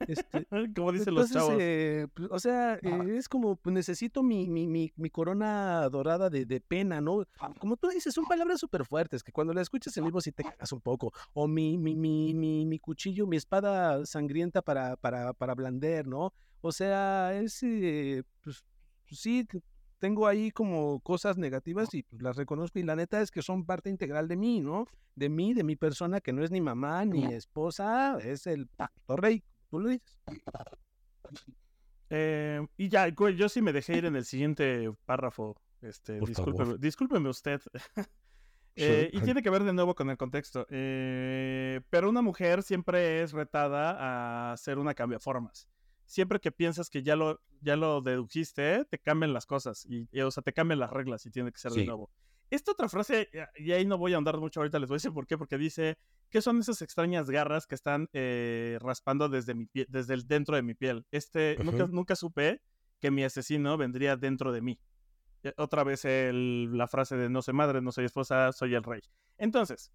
Este, 0.07 0.47
como 0.75 0.93
dicen 0.93 1.13
los 1.13 1.31
chavos. 1.31 1.55
Eh, 1.59 2.07
pues, 2.13 2.29
o 2.31 2.39
sea, 2.39 2.75
eh, 2.75 3.17
es 3.17 3.27
como, 3.27 3.57
pues, 3.57 3.73
necesito 3.73 4.23
mi, 4.23 4.47
mi, 4.47 4.67
mi, 4.67 4.93
mi 4.95 5.09
corona 5.09 5.89
dorada 5.89 6.29
de, 6.29 6.45
de 6.45 6.61
pena, 6.61 7.01
¿no? 7.01 7.25
Como 7.59 7.75
tú 7.75 7.89
dices, 7.89 8.13
son 8.13 8.25
palabras 8.25 8.48
súper 8.57 8.85
fuertes 8.85 9.23
que 9.23 9.31
cuando 9.31 9.53
la 9.53 9.61
escuchas 9.61 9.95
en 9.97 10.05
vivo 10.05 10.21
sí 10.21 10.31
te 10.31 10.43
cagas 10.43 10.71
un 10.71 10.81
poco. 10.81 11.11
O 11.33 11.47
mi, 11.47 11.77
mi, 11.77 11.95
mi, 11.95 12.33
mi, 12.33 12.65
mi 12.65 12.79
cuchillo, 12.79 13.27
mi 13.27 13.37
espada 13.37 14.05
sangrienta 14.05 14.61
para, 14.61 14.95
para, 14.95 15.33
para 15.33 15.55
blander, 15.55 16.07
¿no? 16.07 16.33
O 16.61 16.71
sea, 16.71 17.33
es, 17.33 17.61
eh, 17.63 18.23
pues, 18.41 18.65
sí, 19.09 19.47
tengo 19.99 20.27
ahí 20.27 20.51
como 20.51 20.99
cosas 21.01 21.37
negativas 21.37 21.93
y 21.93 22.03
pues, 22.03 22.21
las 22.21 22.37
reconozco 22.37 22.79
y 22.79 22.83
la 22.83 22.95
neta 22.95 23.21
es 23.21 23.31
que 23.31 23.41
son 23.41 23.65
parte 23.65 23.89
integral 23.89 24.27
de 24.27 24.37
mí, 24.37 24.61
¿no? 24.61 24.87
De 25.15 25.29
mí, 25.29 25.53
de 25.53 25.63
mi 25.63 25.75
persona 25.75 26.21
que 26.21 26.33
no 26.33 26.43
es 26.43 26.51
ni 26.51 26.61
mamá 26.61 27.05
ni 27.05 27.25
esposa, 27.25 28.17
es 28.19 28.47
el 28.47 28.67
pacto 28.67 29.15
rey, 29.17 29.43
tú 29.69 29.79
lo 29.79 29.89
dices. 29.89 30.19
Eh, 32.09 32.65
y 32.77 32.89
ya, 32.89 33.07
yo 33.07 33.49
sí 33.49 33.61
me 33.61 33.71
dejé 33.71 33.97
ir 33.97 34.05
en 34.05 34.15
el 34.15 34.25
siguiente 34.25 34.91
párrafo. 35.05 35.55
Este, 35.81 36.19
discúlpeme, 36.19 36.77
discúlpeme 36.77 37.29
usted. 37.29 37.61
Eh, 38.79 39.09
y 39.13 39.21
tiene 39.21 39.41
que 39.41 39.49
ver 39.49 39.63
de 39.63 39.73
nuevo 39.73 39.95
con 39.95 40.09
el 40.09 40.17
contexto. 40.17 40.65
Eh, 40.69 41.81
pero 41.89 42.09
una 42.09 42.21
mujer 42.21 42.63
siempre 42.63 43.21
es 43.21 43.31
retada 43.31 44.51
a 44.51 44.57
ser 44.57 44.79
una 44.79 44.93
cambiaformas. 44.93 45.67
Siempre 46.05 46.39
que 46.39 46.51
piensas 46.51 46.89
que 46.89 47.03
ya 47.03 47.15
lo, 47.15 47.39
ya 47.61 47.75
lo 47.75 48.01
dedujiste, 48.01 48.85
te 48.85 48.99
cambian 48.99 49.33
las 49.33 49.45
cosas. 49.45 49.85
Y, 49.85 50.07
o 50.21 50.31
sea, 50.31 50.41
te 50.41 50.53
cambian 50.53 50.79
las 50.79 50.89
reglas 50.89 51.25
y 51.25 51.31
tiene 51.31 51.51
que 51.51 51.59
ser 51.59 51.71
de 51.71 51.85
nuevo. 51.85 52.09
Esta 52.49 52.71
otra 52.71 52.89
frase, 52.89 53.29
y 53.57 53.71
ahí 53.73 53.85
no 53.85 53.99
voy 53.99 54.15
a 54.15 54.17
andar 54.17 54.39
mucho 54.39 54.59
ahorita, 54.59 54.79
les 54.79 54.89
voy 54.89 54.95
a 54.95 54.97
decir 54.97 55.13
por 55.13 55.27
qué, 55.27 55.37
porque 55.37 55.59
dice 55.59 55.97
que 56.31 56.41
son 56.41 56.59
esas 56.59 56.81
extrañas 56.81 57.29
garras 57.29 57.67
que 57.67 57.75
están 57.75 58.09
eh, 58.11 58.79
raspando 58.81 59.29
desde, 59.29 59.53
mi 59.53 59.67
desde 59.87 60.15
el 60.15 60.27
dentro 60.27 60.55
de 60.55 60.63
mi 60.63 60.73
piel. 60.73 61.05
Este, 61.11 61.57
nunca, 61.63 61.85
nunca 61.85 62.15
supe 62.15 62.61
que 62.99 63.11
mi 63.11 63.23
asesino 63.23 63.77
vendría 63.77 64.15
dentro 64.17 64.51
de 64.51 64.61
mí. 64.61 64.79
Eh, 65.43 65.53
otra 65.57 65.83
vez 65.83 66.03
la 66.05 66.87
frase 66.87 67.15
de 67.15 67.29
no 67.29 67.41
soy 67.41 67.53
madre, 67.53 67.81
no 67.81 67.91
soy 67.91 68.05
esposa, 68.05 68.51
soy 68.51 68.75
el 68.75 68.83
rey. 68.83 69.01
Entonces, 69.37 69.91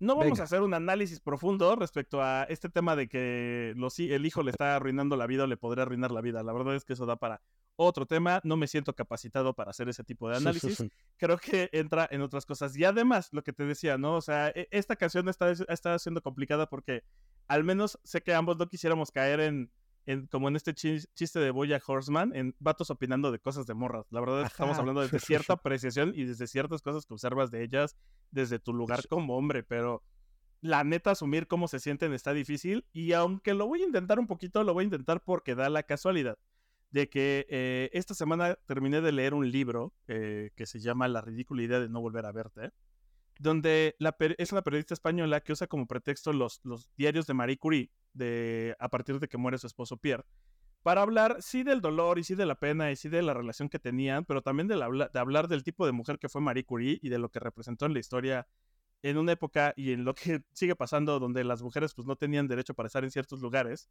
no 0.00 0.16
vamos 0.16 0.40
a 0.40 0.44
hacer 0.44 0.60
un 0.60 0.74
análisis 0.74 1.20
profundo 1.20 1.76
respecto 1.76 2.22
a 2.22 2.44
este 2.44 2.68
tema 2.68 2.96
de 2.96 3.08
que 3.08 3.70
el 3.70 4.26
hijo 4.26 4.42
le 4.42 4.50
está 4.50 4.76
arruinando 4.76 5.16
la 5.16 5.26
vida 5.26 5.44
o 5.44 5.46
le 5.46 5.56
podría 5.56 5.82
arruinar 5.82 6.10
la 6.10 6.20
vida. 6.20 6.42
La 6.42 6.52
verdad 6.52 6.74
es 6.74 6.84
que 6.84 6.92
eso 6.92 7.06
da 7.06 7.16
para 7.16 7.40
otro 7.76 8.06
tema, 8.06 8.40
no 8.44 8.56
me 8.56 8.66
siento 8.66 8.94
capacitado 8.94 9.54
para 9.54 9.70
hacer 9.70 9.88
ese 9.88 10.04
tipo 10.04 10.28
de 10.28 10.36
análisis. 10.36 10.84
Creo 11.16 11.38
que 11.38 11.70
entra 11.72 12.08
en 12.10 12.22
otras 12.22 12.46
cosas. 12.46 12.76
Y 12.76 12.84
además, 12.84 13.28
lo 13.32 13.42
que 13.42 13.52
te 13.52 13.64
decía, 13.64 13.98
¿no? 13.98 14.16
O 14.16 14.20
sea, 14.20 14.48
e, 14.48 14.68
esta 14.70 14.96
canción 14.96 15.28
está, 15.28 15.50
está 15.50 15.98
siendo 15.98 16.22
complicada 16.22 16.68
porque 16.68 17.02
al 17.48 17.64
menos 17.64 17.98
sé 18.04 18.22
que 18.22 18.34
ambos 18.34 18.58
no 18.58 18.68
quisiéramos 18.68 19.10
caer 19.10 19.40
en, 19.40 19.70
en 20.06 20.26
como 20.26 20.48
en 20.48 20.56
este 20.56 20.74
chiste 20.74 21.40
de 21.40 21.50
Boya 21.50 21.80
Horseman, 21.84 22.34
en 22.34 22.54
vatos 22.58 22.90
opinando 22.90 23.32
de 23.32 23.38
cosas 23.38 23.66
de 23.66 23.74
morras. 23.74 24.06
La 24.10 24.20
verdad 24.20 24.42
es 24.42 24.48
que 24.48 24.52
estamos 24.52 24.78
hablando 24.78 25.00
desde 25.00 25.18
cierta 25.48 25.54
apreciación 25.54 26.12
y 26.14 26.24
desde 26.24 26.46
ciertas 26.46 26.82
cosas 26.82 27.06
que 27.06 27.14
observas 27.14 27.50
de 27.50 27.62
ellas 27.62 27.96
desde 28.30 28.58
tu 28.58 28.72
lugar 28.72 29.06
como 29.08 29.36
hombre, 29.36 29.62
pero 29.62 30.02
la 30.60 30.82
neta 30.82 31.10
asumir 31.10 31.46
cómo 31.46 31.68
se 31.68 31.78
sienten 31.78 32.12
está 32.14 32.32
difícil 32.32 32.86
y 32.92 33.12
aunque 33.12 33.54
lo 33.54 33.66
voy 33.66 33.82
a 33.82 33.86
intentar 33.86 34.18
un 34.18 34.26
poquito, 34.26 34.64
lo 34.64 34.72
voy 34.72 34.82
a 34.82 34.86
intentar 34.86 35.22
porque 35.22 35.54
da 35.54 35.68
la 35.68 35.82
casualidad 35.82 36.38
de 36.90 37.08
que 37.08 37.44
eh, 37.48 37.90
esta 37.92 38.14
semana 38.14 38.56
terminé 38.66 39.00
de 39.00 39.10
leer 39.10 39.34
un 39.34 39.50
libro 39.50 39.92
eh, 40.06 40.52
que 40.54 40.64
se 40.64 40.78
llama 40.78 41.08
La 41.08 41.20
ridícula 41.20 41.62
idea 41.62 41.80
de 41.80 41.88
no 41.88 42.00
volver 42.00 42.24
a 42.24 42.32
verte, 42.32 42.70
donde 43.38 43.96
la 43.98 44.16
es 44.38 44.52
una 44.52 44.62
periodista 44.62 44.94
española 44.94 45.40
que 45.40 45.52
usa 45.52 45.66
como 45.66 45.86
pretexto 45.86 46.32
los, 46.32 46.60
diarios 46.96 47.26
de 47.26 47.34
Marie 47.34 47.58
Curie 47.58 47.90
de, 48.12 48.76
a 48.78 48.88
partir 48.88 49.18
de 49.18 49.28
que 49.28 49.38
muere 49.38 49.58
su 49.58 49.66
esposo 49.66 49.96
Pierre, 49.96 50.24
para 50.82 51.02
hablar 51.02 51.38
sí 51.40 51.62
del 51.62 51.80
dolor 51.80 52.18
y 52.18 52.24
sí 52.24 52.34
de 52.34 52.46
la 52.46 52.56
pena 52.56 52.90
y 52.90 52.96
sí 52.96 53.08
de 53.08 53.22
la 53.22 53.34
relación 53.34 53.68
que 53.68 53.78
tenían, 53.78 54.24
pero 54.24 54.42
también 54.42 54.68
de, 54.68 54.76
de 54.76 55.18
hablar 55.18 55.48
del 55.48 55.64
tipo 55.64 55.86
de 55.86 55.92
mujer 55.92 56.18
que 56.18 56.28
fue 56.28 56.40
Marie 56.40 56.64
Curie 56.64 56.98
y 57.02 57.08
de 57.08 57.18
lo 57.18 57.30
que 57.30 57.40
representó 57.40 57.86
en 57.86 57.94
la 57.94 58.00
historia 58.00 58.46
en 59.02 59.18
una 59.18 59.32
época 59.32 59.74
y 59.76 59.92
en 59.92 60.04
lo 60.04 60.14
que 60.14 60.42
sigue 60.52 60.76
pasando 60.76 61.18
donde 61.18 61.44
las 61.44 61.62
mujeres 61.62 61.94
pues 61.94 62.06
no 62.06 62.16
tenían 62.16 62.48
derecho 62.48 62.74
para 62.74 62.86
estar 62.86 63.04
en 63.04 63.10
ciertos 63.10 63.40
lugares. 63.40 63.88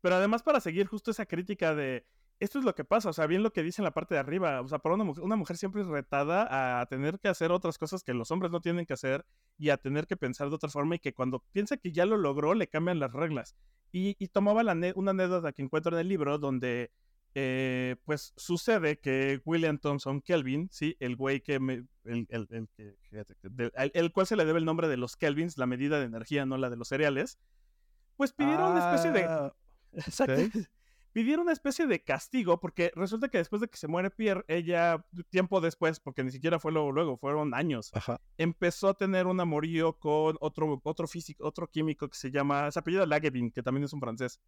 Pero 0.00 0.16
además 0.16 0.42
para 0.42 0.60
seguir 0.60 0.86
justo 0.86 1.10
esa 1.10 1.26
crítica 1.26 1.74
de 1.74 2.06
esto 2.40 2.58
es 2.58 2.64
lo 2.64 2.74
que 2.74 2.84
pasa, 2.84 3.10
o 3.10 3.12
sea, 3.12 3.26
bien 3.26 3.42
lo 3.42 3.52
que 3.52 3.62
dice 3.62 3.82
en 3.82 3.84
la 3.84 3.92
parte 3.92 4.14
de 4.14 4.20
arriba, 4.20 4.60
o 4.60 4.68
sea, 4.68 4.78
para 4.78 4.94
una 4.94 5.04
mujer, 5.04 5.22
una 5.22 5.36
mujer 5.36 5.56
siempre 5.56 5.82
es 5.82 5.88
retada 5.88 6.80
a 6.80 6.86
tener 6.86 7.18
que 7.20 7.28
hacer 7.28 7.52
otras 7.52 7.78
cosas 7.78 8.02
que 8.02 8.14
los 8.14 8.30
hombres 8.30 8.50
no 8.50 8.60
tienen 8.60 8.84
que 8.84 8.94
hacer 8.94 9.24
y 9.58 9.70
a 9.70 9.76
tener 9.76 10.06
que 10.06 10.16
pensar 10.16 10.48
de 10.48 10.56
otra 10.56 10.68
forma 10.68 10.96
y 10.96 10.98
que 10.98 11.14
cuando 11.14 11.44
piensa 11.52 11.76
que 11.76 11.92
ya 11.92 12.04
lo 12.04 12.16
logró 12.16 12.54
le 12.54 12.68
cambian 12.68 12.98
las 12.98 13.12
reglas. 13.12 13.54
Y, 13.94 14.14
tomaba 14.28 14.62
la 14.62 14.74
una 14.94 15.10
anécdota 15.10 15.52
que 15.52 15.62
encuentro 15.62 15.94
en 15.94 16.00
el 16.00 16.08
libro 16.08 16.38
donde 16.38 16.90
eh, 17.34 17.96
pues 18.04 18.32
sucede 18.36 18.98
que 18.98 19.40
William 19.44 19.78
Thompson 19.78 20.20
Kelvin, 20.22 20.68
sí, 20.72 20.96
el 20.98 21.14
güey 21.16 21.42
que 21.42 21.60
me, 21.60 21.86
el, 22.04 22.26
el, 22.30 22.68
el, 23.94 24.12
cual 24.12 24.26
se 24.26 24.36
le 24.36 24.44
debe 24.44 24.58
el 24.58 24.64
nombre 24.64 24.88
de 24.88 24.96
los 24.96 25.16
Kelvins, 25.16 25.58
la 25.58 25.66
medida 25.66 25.98
de 25.98 26.06
energía, 26.06 26.44
no 26.46 26.56
la 26.56 26.70
de 26.70 26.76
los 26.76 26.88
cereales, 26.88 27.38
pues 28.16 28.32
pidieron 28.32 28.72
una 28.72 28.94
especie 28.94 29.12
de... 29.12 29.24
Ah, 29.24 29.52
pidieron 31.12 31.44
una 31.44 31.52
especie 31.52 31.86
de 31.86 32.02
castigo 32.02 32.58
porque 32.60 32.92
resulta 32.94 33.28
que 33.28 33.38
después 33.38 33.60
de 33.60 33.68
que 33.68 33.76
se 33.76 33.88
muere 33.88 34.10
Pierre, 34.10 34.44
ella, 34.48 35.04
tiempo 35.30 35.60
después, 35.60 36.00
porque 36.00 36.24
ni 36.24 36.30
siquiera 36.30 36.58
fue 36.58 36.72
luego, 36.72 36.92
luego 36.92 37.16
fueron 37.16 37.54
años, 37.54 37.92
empezó 38.38 38.88
a 38.88 38.94
tener 38.94 39.26
un 39.26 39.40
amorío 39.40 39.98
con 39.98 40.36
otro, 40.40 40.80
otro 40.84 41.06
físico, 41.06 41.46
otro 41.46 41.68
químico 41.68 42.08
que 42.08 42.16
se 42.16 42.30
llama, 42.30 42.70
se 42.70 42.78
apellida 42.78 43.06
Lagevin, 43.06 43.50
que 43.50 43.62
también 43.62 43.84
es 43.84 43.92
un 43.92 44.00
francés. 44.00 44.40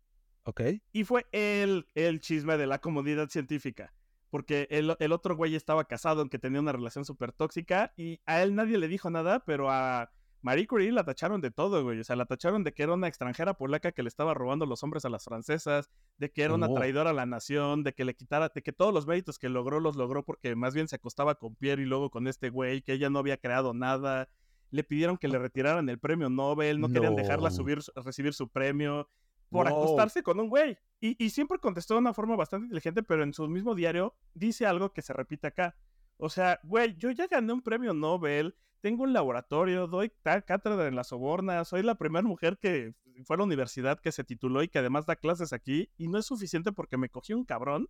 Ok. 0.45 0.61
Y 0.93 1.05
fue 1.05 1.27
el, 1.33 1.87
el 1.95 2.21
chisme 2.21 2.57
de 2.57 2.67
la 2.67 2.81
comodidad 2.81 3.29
científica. 3.29 3.95
Porque 4.31 4.67
el, 4.71 4.97
el 4.99 5.13
otro 5.13 5.37
güey 5.37 5.55
estaba 5.55 5.85
casado, 5.85 6.21
aunque 6.21 6.41
tenía 6.41 6.61
una 6.61 6.73
relación 6.73 7.05
súper 7.05 7.33
tóxica, 7.33 7.93
y 7.97 8.21
a 8.27 8.43
él 8.43 8.57
nadie 8.57 8.79
le 8.79 8.89
dijo 8.89 9.09
nada, 9.09 9.45
pero 9.45 9.71
a 9.71 10.11
Marie 10.45 10.67
Curie 10.67 10.93
la 10.93 11.05
tacharon 11.05 11.41
de 11.41 11.51
todo, 11.51 11.83
güey. 11.83 11.99
O 12.01 12.05
sea, 12.05 12.17
la 12.17 12.27
tacharon 12.27 12.65
de 12.65 12.75
que 12.75 12.83
era 12.83 12.93
una 12.93 13.09
extranjera 13.09 13.55
polaca 13.55 13.93
que 13.93 14.03
le 14.03 14.09
estaba 14.09 14.35
robando 14.35 14.67
los 14.67 14.83
hombres 14.83 15.07
a 15.07 15.09
las 15.09 15.25
francesas, 15.25 15.89
de 16.19 16.31
que 16.31 16.43
era 16.43 16.53
una 16.53 16.69
traidora 16.69 17.11
a 17.11 17.15
la 17.15 17.25
nación, 17.25 17.83
de 17.83 17.95
que 17.95 18.05
le 18.05 18.15
quitara, 18.15 18.51
de 18.55 18.63
que 18.63 18.75
todos 18.75 18.93
los 18.93 19.07
méritos 19.07 19.39
que 19.39 19.49
logró 19.49 19.81
los 19.81 19.97
logró 19.97 20.23
porque 20.23 20.55
más 20.55 20.75
bien 20.75 20.87
se 20.87 20.97
acostaba 20.97 21.37
con 21.37 21.55
Pierre 21.55 21.81
y 21.81 21.87
luego 21.87 22.11
con 22.11 22.29
este 22.29 22.51
güey, 22.51 22.83
que 22.83 22.93
ella 22.93 23.09
no 23.09 23.21
había 23.21 23.39
creado 23.39 23.73
nada. 23.73 24.29
Le 24.71 24.85
pidieron 24.85 25.17
que 25.17 25.29
le 25.29 25.39
retiraran 25.39 25.89
el 25.89 25.99
premio 25.99 26.29
Nobel, 26.29 26.79
no, 26.79 26.91
querían 26.91 27.17
dejarla 27.17 27.51
subir, 27.51 27.79
recibir 27.97 28.35
su 28.35 28.51
premio 28.51 29.09
por 29.49 29.67
acostarse 29.67 30.23
con 30.23 30.39
un 30.41 30.51
güey. 30.51 30.77
Y, 31.01 31.31
siempre 31.31 31.59
contestó 31.59 31.95
de 31.95 32.01
una 32.01 32.13
forma 32.13 32.37
bastante 32.37 32.67
inteligente, 32.67 33.03
pero 33.03 33.23
en 33.23 33.33
su 33.33 33.49
mismo 33.49 33.75
diario 33.75 34.15
dice 34.35 34.67
algo 34.67 34.93
que 34.93 35.01
se 35.01 35.15
repite 35.15 35.47
acá. 35.47 35.75
O 36.19 36.29
sea, 36.29 36.61
güey, 36.65 36.97
yo 36.99 37.11
ya 37.13 37.29
gané 37.29 37.51
un 37.55 37.63
premio 37.63 37.95
Nobel, 37.95 38.55
tengo 38.85 39.05
un 39.05 39.15
laboratorio, 39.15 39.87
doy 39.87 40.13
cátedra 40.23 40.87
en 40.87 40.95
la 40.95 41.05
Soborna, 41.05 41.65
soy 41.65 41.83
la 41.83 41.95
primera 41.95 42.29
mujer 42.29 42.59
que 42.59 42.93
fue 43.25 43.37
a 43.37 43.39
la 43.39 43.45
universidad 43.45 43.99
que 43.99 44.13
se 44.13 44.25
tituló 44.25 44.63
y 44.63 44.69
que 44.69 44.79
además 44.79 45.07
da 45.07 45.17
clases 45.17 45.55
aquí, 45.55 45.91
y 45.97 46.07
no 46.07 46.19
es 46.19 46.27
suficiente 46.27 46.71
porque 46.71 46.99
me 46.99 47.09
cogí 47.09 47.33
un 47.33 47.47
cabrón, 47.47 47.89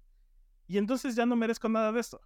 y 0.69 0.79
entonces 0.79 1.17
ya 1.17 1.27
no 1.27 1.35
merezco 1.35 1.69
nada 1.69 1.91
de 1.91 1.99
esto. 1.99 2.21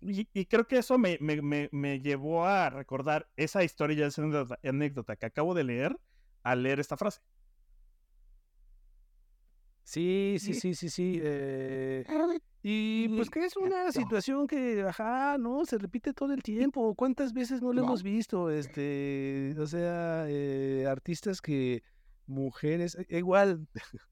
Y, 0.00 0.24
creo 0.46 0.66
que 0.66 0.78
eso 0.78 0.98
me, 0.98 1.18
me, 1.20 2.00
llevó 2.00 2.44
a 2.44 2.68
recordar 2.68 3.30
esa 3.36 3.62
historia, 3.62 4.04
esa 4.04 4.24
anécdota 4.64 5.14
que 5.14 5.26
acabo 5.26 5.54
de 5.54 5.62
leer 5.62 5.96
al 6.42 6.64
leer 6.64 6.80
esta 6.80 6.96
frase. 6.96 7.20
Sí, 9.88 10.36
sí, 10.38 10.52
sí, 10.52 10.74
sí, 10.74 10.90
sí. 10.90 11.18
Eh, 11.22 12.04
y 12.62 13.08
pues 13.08 13.30
que 13.30 13.46
es 13.46 13.56
una 13.56 13.90
situación 13.90 14.46
que, 14.46 14.82
ajá, 14.82 15.38
¿no? 15.38 15.64
Se 15.64 15.78
repite 15.78 16.12
todo 16.12 16.34
el 16.34 16.42
tiempo. 16.42 16.94
¿Cuántas 16.94 17.32
veces 17.32 17.62
no 17.62 17.72
lo 17.72 17.84
hemos 17.84 18.02
visto? 18.02 18.50
Este, 18.50 19.54
o 19.58 19.66
sea, 19.66 20.26
eh, 20.28 20.84
artistas 20.86 21.40
que, 21.40 21.82
mujeres, 22.26 22.98
e, 23.08 23.16
igual, 23.16 23.66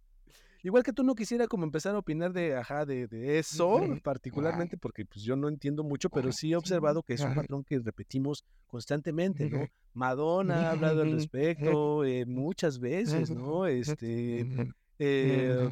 igual 0.62 0.82
que 0.82 0.94
tú 0.94 1.02
no 1.02 1.14
quisiera 1.14 1.46
como 1.46 1.64
empezar 1.64 1.94
a 1.94 1.98
opinar 1.98 2.32
de, 2.32 2.56
ajá, 2.56 2.86
de, 2.86 3.06
de 3.06 3.38
eso, 3.38 3.78
particularmente 4.02 4.78
porque 4.78 5.04
pues 5.04 5.26
yo 5.26 5.36
no 5.36 5.46
entiendo 5.46 5.84
mucho, 5.84 6.08
pero 6.08 6.32
sí 6.32 6.52
he 6.52 6.56
observado 6.56 7.02
que 7.02 7.12
es 7.12 7.20
un 7.20 7.34
patrón 7.34 7.64
que 7.64 7.80
repetimos 7.80 8.46
constantemente, 8.66 9.50
¿no? 9.50 9.66
Madonna 9.92 10.68
ha 10.68 10.70
hablado 10.70 11.02
al 11.02 11.12
respecto 11.12 12.02
eh, 12.02 12.24
muchas 12.24 12.78
veces, 12.78 13.28
¿no? 13.28 13.66
Este 13.66 14.72
eh, 14.98 15.70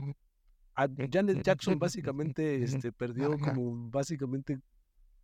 Janet 1.11 1.43
Jackson 1.43 1.79
básicamente 1.79 2.63
este, 2.63 2.93
perdió 2.93 3.39
como 3.39 3.91
básicamente 3.91 4.61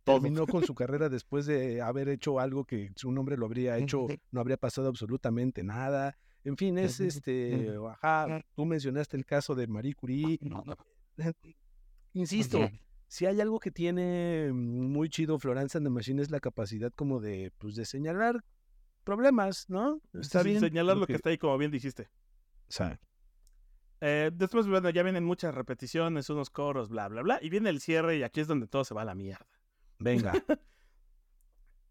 terminó 0.03 0.47
con 0.47 0.63
su 0.63 0.73
carrera 0.75 1.09
después 1.09 1.45
de 1.45 1.81
haber 1.81 2.09
hecho 2.09 2.39
algo 2.39 2.65
que 2.65 2.91
su 2.95 3.11
nombre 3.11 3.37
lo 3.37 3.45
habría 3.45 3.77
hecho, 3.77 4.07
no 4.31 4.41
habría 4.41 4.57
pasado 4.57 4.87
absolutamente 4.87 5.63
nada. 5.63 6.17
En 6.43 6.57
fin, 6.57 6.77
es 6.77 6.99
este, 6.99 7.75
ajá, 7.89 8.43
tú 8.55 8.65
mencionaste 8.65 9.15
el 9.15 9.25
caso 9.25 9.53
de 9.53 9.67
Marie 9.67 9.93
Curie. 9.93 10.39
Eh, 11.17 11.33
insisto, 12.13 12.67
si 13.07 13.25
hay 13.25 13.39
algo 13.41 13.59
que 13.59 13.71
tiene 13.71 14.51
muy 14.53 15.09
chido 15.09 15.37
Florence 15.37 15.77
and 15.77 15.85
the 15.85 15.91
Machine 15.91 16.21
es 16.21 16.31
la 16.31 16.39
capacidad 16.39 16.91
como 16.93 17.19
de, 17.19 17.51
pues, 17.59 17.75
de 17.75 17.85
señalar 17.85 18.43
problemas, 19.03 19.69
¿no? 19.69 20.01
Está 20.13 20.41
bien. 20.41 20.59
Señalar 20.59 20.97
lo 20.97 21.05
que 21.05 21.13
está 21.13 21.29
ahí, 21.29 21.37
como 21.37 21.57
bien 21.57 21.71
dijiste. 21.71 22.09
Eh, 24.01 24.31
después, 24.33 24.67
bueno, 24.67 24.89
ya 24.89 25.03
vienen 25.03 25.23
muchas 25.23 25.53
repeticiones, 25.53 26.29
unos 26.31 26.49
coros, 26.49 26.89
bla, 26.89 27.07
bla, 27.07 27.21
bla. 27.21 27.39
Y 27.41 27.49
viene 27.49 27.69
el 27.69 27.79
cierre 27.79 28.17
y 28.17 28.23
aquí 28.23 28.41
es 28.41 28.47
donde 28.47 28.67
todo 28.67 28.83
se 28.83 28.95
va 28.95 29.03
a 29.03 29.05
la 29.05 29.13
mierda. 29.13 29.45
Venga. 29.99 30.33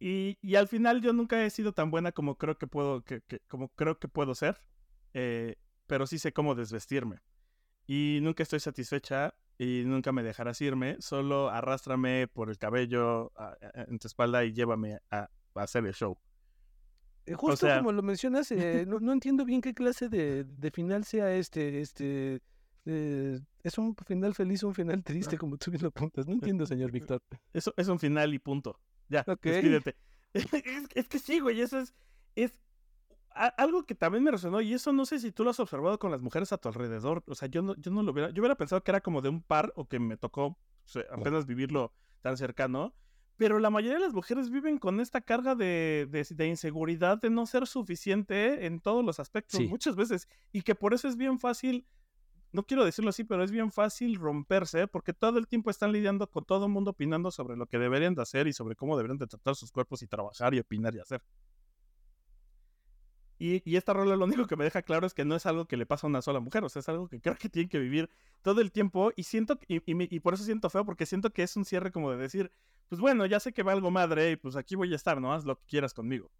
y, 0.00 0.36
y, 0.42 0.56
al 0.56 0.66
final 0.66 1.00
yo 1.00 1.12
nunca 1.12 1.44
he 1.44 1.50
sido 1.50 1.72
tan 1.72 1.92
buena 1.92 2.10
como 2.10 2.36
creo 2.36 2.58
que 2.58 2.66
puedo, 2.66 3.04
que, 3.04 3.22
como 3.46 3.68
creo 3.70 3.98
que 4.00 4.08
puedo 4.08 4.34
ser. 4.34 4.60
Eh, 5.14 5.54
pero 5.86 6.06
sí 6.06 6.18
sé 6.18 6.32
cómo 6.32 6.56
desvestirme. 6.56 7.20
Y 7.86 8.18
nunca 8.22 8.42
estoy 8.42 8.58
satisfecha 8.58 9.34
y 9.56 9.84
nunca 9.86 10.10
me 10.10 10.24
dejarás 10.24 10.60
irme. 10.60 10.96
Solo 11.00 11.48
arrástrame 11.48 12.26
por 12.26 12.50
el 12.50 12.58
cabello 12.58 13.32
en 13.74 13.98
tu 13.98 14.08
espalda 14.08 14.44
y 14.44 14.52
llévame 14.52 14.98
a 15.10 15.28
hacer 15.54 15.86
el 15.86 15.94
show. 15.94 16.18
Eh, 17.26 17.34
justo 17.34 17.66
como 17.78 17.92
lo 17.92 18.02
mencionas, 18.02 18.50
eh, 18.50 18.84
no, 18.86 18.98
no, 19.00 19.12
entiendo 19.12 19.44
bien 19.44 19.60
qué 19.60 19.74
clase 19.74 20.08
de, 20.08 20.44
de 20.44 20.70
final 20.70 21.04
sea 21.04 21.32
este, 21.34 21.80
este, 21.80 22.40
eh, 22.86 23.40
es 23.62 23.78
un 23.78 23.94
final 23.94 24.34
feliz 24.34 24.64
o 24.64 24.68
un 24.68 24.74
final 24.74 25.02
triste, 25.04 25.36
como 25.38 25.56
tú 25.56 25.70
bien 25.70 25.82
lo 25.82 25.88
apuntas. 25.88 26.26
No 26.26 26.32
entiendo, 26.32 26.66
señor 26.66 26.90
Víctor. 26.92 27.22
Eso 27.52 27.74
es 27.76 27.88
un 27.88 27.98
final 27.98 28.32
y 28.34 28.38
punto. 28.38 28.78
Ya, 29.08 29.24
despídete. 29.42 29.96
es, 30.94 31.08
que 31.08 31.18
sí, 31.18 31.40
güey, 31.40 31.60
eso 31.60 31.78
es, 31.78 31.94
es 32.36 32.52
algo 33.32 33.84
que 33.84 33.94
también 33.94 34.24
me 34.24 34.30
resonó, 34.30 34.60
y 34.60 34.74
eso 34.74 34.92
no 34.92 35.04
sé 35.06 35.18
si 35.18 35.32
tú 35.32 35.44
lo 35.44 35.50
has 35.50 35.60
observado 35.60 35.98
con 35.98 36.10
las 36.10 36.22
mujeres 36.22 36.52
a 36.52 36.58
tu 36.58 36.68
alrededor. 36.68 37.22
O 37.26 37.34
sea, 37.34 37.48
yo 37.48 37.62
no, 37.62 37.74
yo 37.76 37.90
no 37.90 38.02
lo 38.02 38.12
hubiera, 38.12 38.30
yo 38.30 38.40
hubiera 38.40 38.56
pensado 38.56 38.82
que 38.82 38.90
era 38.90 39.00
como 39.00 39.20
de 39.22 39.28
un 39.28 39.42
par, 39.42 39.72
o 39.76 39.86
que 39.86 39.98
me 39.98 40.16
tocó 40.16 40.58
apenas 41.10 41.46
vivirlo 41.46 41.92
tan 42.22 42.36
cercano 42.36 42.94
pero 43.40 43.58
la 43.58 43.70
mayoría 43.70 43.96
de 43.96 44.04
las 44.04 44.12
mujeres 44.12 44.50
viven 44.50 44.76
con 44.76 45.00
esta 45.00 45.22
carga 45.22 45.54
de, 45.54 46.06
de, 46.10 46.46
inseguridad, 46.46 47.18
de 47.18 47.30
no 47.30 47.46
ser 47.46 47.66
suficiente 47.66 48.66
en 48.66 48.80
todos 48.80 49.02
los 49.02 49.18
aspectos, 49.18 49.62
muchas 49.62 49.96
veces, 49.96 50.28
y 50.52 50.60
que 50.60 50.74
por 50.74 50.92
eso 50.92 51.08
es 51.08 51.16
bien 51.16 51.38
fácil, 51.38 51.86
no 52.52 52.64
quiero 52.64 52.84
decirlo 52.84 53.08
así, 53.08 53.24
pero 53.24 53.42
es 53.42 53.50
bien 53.50 53.72
fácil 53.72 54.16
romperse, 54.16 54.86
porque 54.88 55.14
todo 55.14 55.38
el 55.38 55.46
tiempo 55.48 55.70
están 55.70 55.90
lidiando 55.90 56.30
con 56.30 56.44
todo 56.44 56.66
el 56.66 56.70
mundo 56.70 56.90
opinando 56.90 57.30
sobre 57.30 57.56
lo 57.56 57.64
que 57.64 57.78
deberían 57.78 58.14
de 58.14 58.20
hacer 58.20 58.46
y 58.46 58.52
sobre 58.52 58.76
cómo 58.76 58.94
deberían 58.94 59.16
de 59.16 59.26
tratar 59.26 59.56
sus 59.56 59.72
cuerpos 59.72 60.02
y 60.02 60.06
trabajar 60.06 60.52
y 60.52 60.58
opinar 60.58 60.94
y 60.94 60.98
hacer. 60.98 61.22
Y, 63.40 63.62
y, 63.64 63.76
esta 63.76 63.94
rola 63.94 64.16
lo 64.16 64.26
único 64.26 64.46
que 64.46 64.54
me 64.54 64.64
deja 64.64 64.82
claro 64.82 65.06
es 65.06 65.14
que 65.14 65.24
no 65.24 65.34
es 65.34 65.46
algo 65.46 65.64
que 65.64 65.78
le 65.78 65.86
pasa 65.86 66.06
a 66.06 66.10
una 66.10 66.20
sola 66.20 66.40
mujer, 66.40 66.62
o 66.62 66.68
sea, 66.68 66.80
es 66.80 66.88
algo 66.90 67.08
que 67.08 67.22
creo 67.22 67.36
que 67.36 67.48
tiene 67.48 67.70
que 67.70 67.78
vivir 67.78 68.10
todo 68.42 68.60
el 68.60 68.70
tiempo 68.70 69.12
y 69.16 69.22
siento, 69.22 69.58
y, 69.66 69.76
y, 69.76 70.14
y, 70.14 70.20
por 70.20 70.34
eso 70.34 70.44
siento 70.44 70.68
feo, 70.68 70.84
porque 70.84 71.06
siento 71.06 71.30
que 71.30 71.42
es 71.42 71.56
un 71.56 71.64
cierre 71.64 71.90
como 71.90 72.10
de 72.10 72.18
decir, 72.18 72.52
pues 72.90 73.00
bueno, 73.00 73.24
ya 73.24 73.40
sé 73.40 73.54
que 73.54 73.62
va 73.62 73.72
algo 73.72 73.90
madre 73.90 74.32
y 74.32 74.36
pues 74.36 74.56
aquí 74.56 74.76
voy 74.76 74.92
a 74.92 74.96
estar, 74.96 75.22
no 75.22 75.32
haz 75.32 75.46
lo 75.46 75.56
que 75.56 75.64
quieras 75.64 75.94
conmigo. 75.94 76.30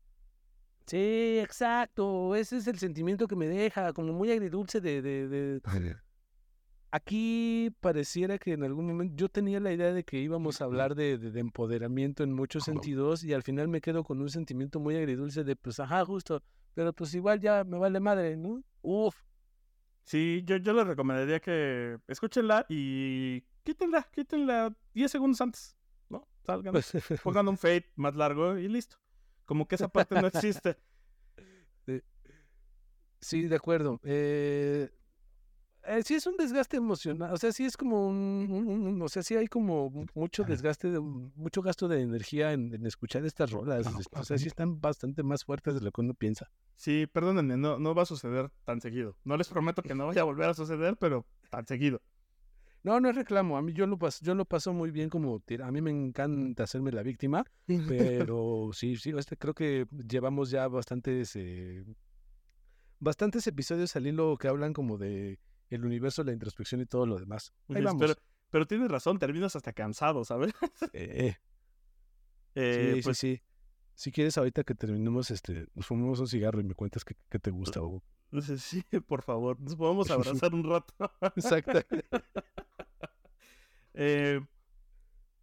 Sí, 0.84 1.38
exacto, 1.38 2.34
ese 2.34 2.59
es 2.59 2.66
el 2.66 2.78
sentimiento 2.78 3.26
que 3.26 3.36
me 3.36 3.48
deja, 3.48 3.94
como 3.94 4.12
muy 4.12 4.30
agridulce 4.30 4.82
de... 4.82 5.01
de, 5.01 5.28
de... 5.28 5.61
Aquí 6.92 7.70
pareciera 7.80 8.36
que 8.36 8.53
en 8.53 8.64
algún 8.64 8.88
momento 8.88 9.14
yo 9.16 9.28
tenía 9.30 9.59
la 9.61 9.72
idea 9.72 9.94
de 9.94 10.05
que 10.05 10.18
íbamos 10.18 10.61
a 10.61 10.64
hablar 10.64 10.96
de, 10.96 11.16
de, 11.16 11.30
de 11.30 11.40
empoderamiento 11.40 12.24
en 12.24 12.32
muchos 12.32 12.64
sentidos 12.64 13.22
y 13.24 13.32
al 13.32 13.44
final 13.44 13.68
me 13.68 13.80
quedo 13.80 14.03
con 14.05 14.20
un 14.20 14.28
sentimiento 14.28 14.80
muy 14.80 14.96
agridulce 14.96 15.44
de, 15.44 15.55
pues, 15.55 15.78
ajá, 15.78 16.05
justo, 16.05 16.42
pero 16.75 16.93
pues 16.93 17.14
igual 17.14 17.41
ya 17.41 17.64
me 17.64 17.79
vale 17.79 18.01
madre, 18.01 18.37
¿no? 18.37 18.62
Uf. 18.83 19.16
Sí, 20.05 20.43
yo, 20.45 20.57
yo 20.57 20.73
les 20.73 20.87
recomendaría 20.87 21.41
que 21.41 21.99
escúchenla 22.09 22.66
y 22.68 23.43
quítenla, 23.62 24.09
quítenla 24.12 24.75
10 24.95 25.11
segundos 25.11 25.41
antes, 25.41 25.77
¿no? 26.09 26.27
Salgan, 26.45 26.75
pongan 27.23 27.49
un 27.49 27.59
fade 27.59 27.91
más 27.97 28.16
largo 28.16 28.59
y 28.59 28.68
listo. 28.68 28.97
Como 29.45 29.66
que 29.66 29.75
esa 29.75 29.89
parte 29.89 30.21
no 30.21 30.27
existe. 30.29 30.77
Sí, 33.21 33.43
de 33.43 33.57
acuerdo. 33.57 34.01
Eh, 34.03 34.91
eh, 35.87 36.03
sí 36.03 36.14
es 36.14 36.26
un 36.26 36.37
desgaste 36.37 36.76
emocional, 36.76 37.33
o 37.33 37.37
sea, 37.37 37.53
sí 37.53 37.64
es 37.64 37.76
como 37.76 38.07
un, 38.09 38.47
un, 38.51 38.87
un, 38.87 39.03
o 39.03 39.09
sea, 39.09 39.22
sí 39.22 39.35
hay 39.37 39.47
como 39.47 39.91
mucho 40.14 40.45
desgaste, 40.45 40.91
de, 40.91 41.01
mucho 41.01 41.62
gasto 41.62 41.89
de 41.89 42.03
energía 42.03 42.53
en, 42.53 42.74
en 42.74 42.87
escuchar 42.87 43.24
estas 43.24 43.51
rolas, 43.51 43.87
o 44.12 44.24
sea, 44.24 44.39
sí 44.39 44.49
están 44.49 44.81
bastante 44.81 45.22
más 45.22 45.45
fuertes 45.45 45.74
de 45.74 45.81
lo 45.81 45.91
que 45.93 46.01
uno 46.01 46.14
piensa. 46.14 46.51
Sí, 46.76 47.07
perdónenme, 47.07 47.57
no, 47.57 47.78
no 47.78 47.95
va 47.95 48.03
a 48.03 48.07
suceder 48.07 48.51
tan 48.64 48.81
seguido. 48.81 49.16
No 49.24 49.37
les 49.37 49.49
prometo 49.49 49.83
que 49.83 49.95
no 49.95 50.07
vaya 50.07 50.22
a 50.22 50.24
volver 50.24 50.49
a 50.49 50.55
suceder, 50.55 50.97
pero 50.97 51.26
tan 51.51 51.66
seguido. 51.66 52.01
No, 52.83 52.99
no 53.01 53.11
es 53.11 53.16
reclamo. 53.16 53.59
A 53.59 53.62
mí 53.62 53.72
yo 53.72 53.87
lo 53.87 53.99
paso, 53.99 54.24
yo 54.24 54.35
lo 54.35 54.45
paso 54.45 54.72
muy 54.72 54.91
bien 54.91 55.11
como 55.11 55.43
a 55.62 55.70
mí 55.70 55.81
me 55.83 55.91
encanta 55.91 56.64
hacerme 56.64 56.93
la 56.93 57.03
víctima, 57.03 57.45
pero 57.89 58.70
sí, 58.72 58.97
sí, 58.97 59.12
este, 59.16 59.37
creo 59.37 59.55
que 59.55 59.87
llevamos 60.09 60.51
ya 60.51 60.66
bastantes 60.68 61.37
eh, 61.37 61.85
bastantes 62.99 63.47
episodios 63.47 63.95
al 63.97 64.07
hilo 64.07 64.37
que 64.39 64.49
hablan 64.49 64.72
como 64.72 64.97
de 64.97 65.39
el 65.71 65.85
universo, 65.85 66.25
la 66.25 66.33
introspección 66.33 66.81
y 66.81 66.87
todo 66.87 67.07
lo 67.07 67.18
demás. 67.18 67.53
Ahí 67.68 67.83
vamos. 67.83 68.01
Pero, 68.01 68.14
pero 68.51 68.66
tienes 68.66 68.91
razón, 68.91 69.18
terminas 69.18 69.57
hasta 69.57 69.73
cansado, 69.73 70.25
¿sabes? 70.25 70.53
Eh, 70.93 71.37
eh, 72.57 72.93
sí, 72.97 73.03
pues, 73.03 73.18
sí, 73.18 73.37
sí. 73.37 73.43
Si 73.95 74.11
quieres, 74.11 74.37
ahorita 74.39 74.64
que 74.64 74.75
terminemos, 74.75 75.31
este, 75.31 75.66
nos 75.75 75.87
fumamos 75.87 76.18
un 76.21 76.27
cigarro 76.27 76.61
y 76.61 76.64
me 76.64 76.75
cuentas 76.75 77.05
qué, 77.05 77.14
qué 77.29 77.39
te 77.39 77.51
gusta, 77.51 77.81
Hugo. 77.81 78.03
Sí, 78.59 78.83
por 79.07 79.23
favor, 79.23 79.61
nos 79.61 79.77
podemos 79.77 80.11
abrazar 80.11 80.55
un 80.55 80.64
rato. 80.64 80.95
Exacto. 81.37 81.81
eh, 83.95 84.41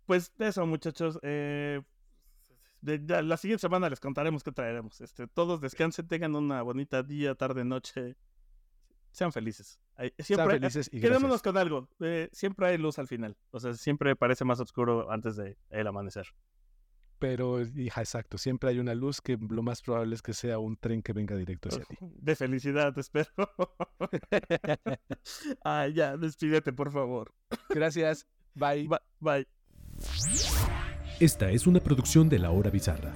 pues 0.06 0.32
eso, 0.40 0.66
muchachos. 0.66 1.20
Eh, 1.22 1.82
de, 2.82 3.00
de, 3.00 3.24
la 3.24 3.38
siguiente 3.38 3.62
semana 3.62 3.90
les 3.90 4.00
contaremos 4.00 4.44
qué 4.44 4.52
traeremos. 4.52 5.02
Este, 5.02 5.28
todos 5.28 5.62
descansen, 5.62 6.08
tengan 6.08 6.36
una 6.36 6.62
bonita 6.62 7.04
día, 7.04 7.36
tarde, 7.36 7.66
noche. 7.66 8.16
Sean 9.18 9.32
felices. 9.32 9.80
Siempre, 9.98 10.24
Sean 10.24 10.50
felices 10.50 10.90
y 10.92 11.02
quedémonos 11.02 11.42
con 11.42 11.58
algo. 11.58 11.90
Eh, 12.02 12.30
siempre 12.32 12.68
hay 12.68 12.78
luz 12.78 13.00
al 13.00 13.08
final. 13.08 13.36
O 13.50 13.60
sea, 13.60 13.74
siempre 13.74 14.16
parece 14.16 14.46
más 14.46 14.60
oscuro 14.60 15.12
antes 15.12 15.36
del 15.36 15.58
de 15.72 15.88
amanecer. 15.88 16.28
Pero, 17.18 17.62
hija, 17.62 18.02
exacto, 18.02 18.38
siempre 18.38 18.70
hay 18.70 18.78
una 18.78 18.94
luz 18.94 19.20
que 19.20 19.36
lo 19.50 19.64
más 19.64 19.82
probable 19.82 20.14
es 20.14 20.22
que 20.22 20.34
sea 20.34 20.60
un 20.60 20.78
tren 20.78 21.02
que 21.02 21.14
venga 21.14 21.36
directo 21.36 21.70
hacia 21.70 21.84
ti. 21.86 21.98
De 22.22 22.36
felicidad, 22.36 22.96
espero. 23.00 23.32
Ay, 25.64 25.94
ya, 25.94 26.16
despídete, 26.16 26.72
por 26.72 26.92
favor. 26.92 27.34
Gracias. 27.70 28.28
Bye. 28.54 28.88
Bye. 28.88 29.00
Bye. 29.20 29.48
Esta 31.20 31.50
es 31.50 31.66
una 31.66 31.80
producción 31.80 32.30
de 32.30 32.38
La 32.38 32.52
Hora 32.52 32.70
Bizarra. 32.70 33.16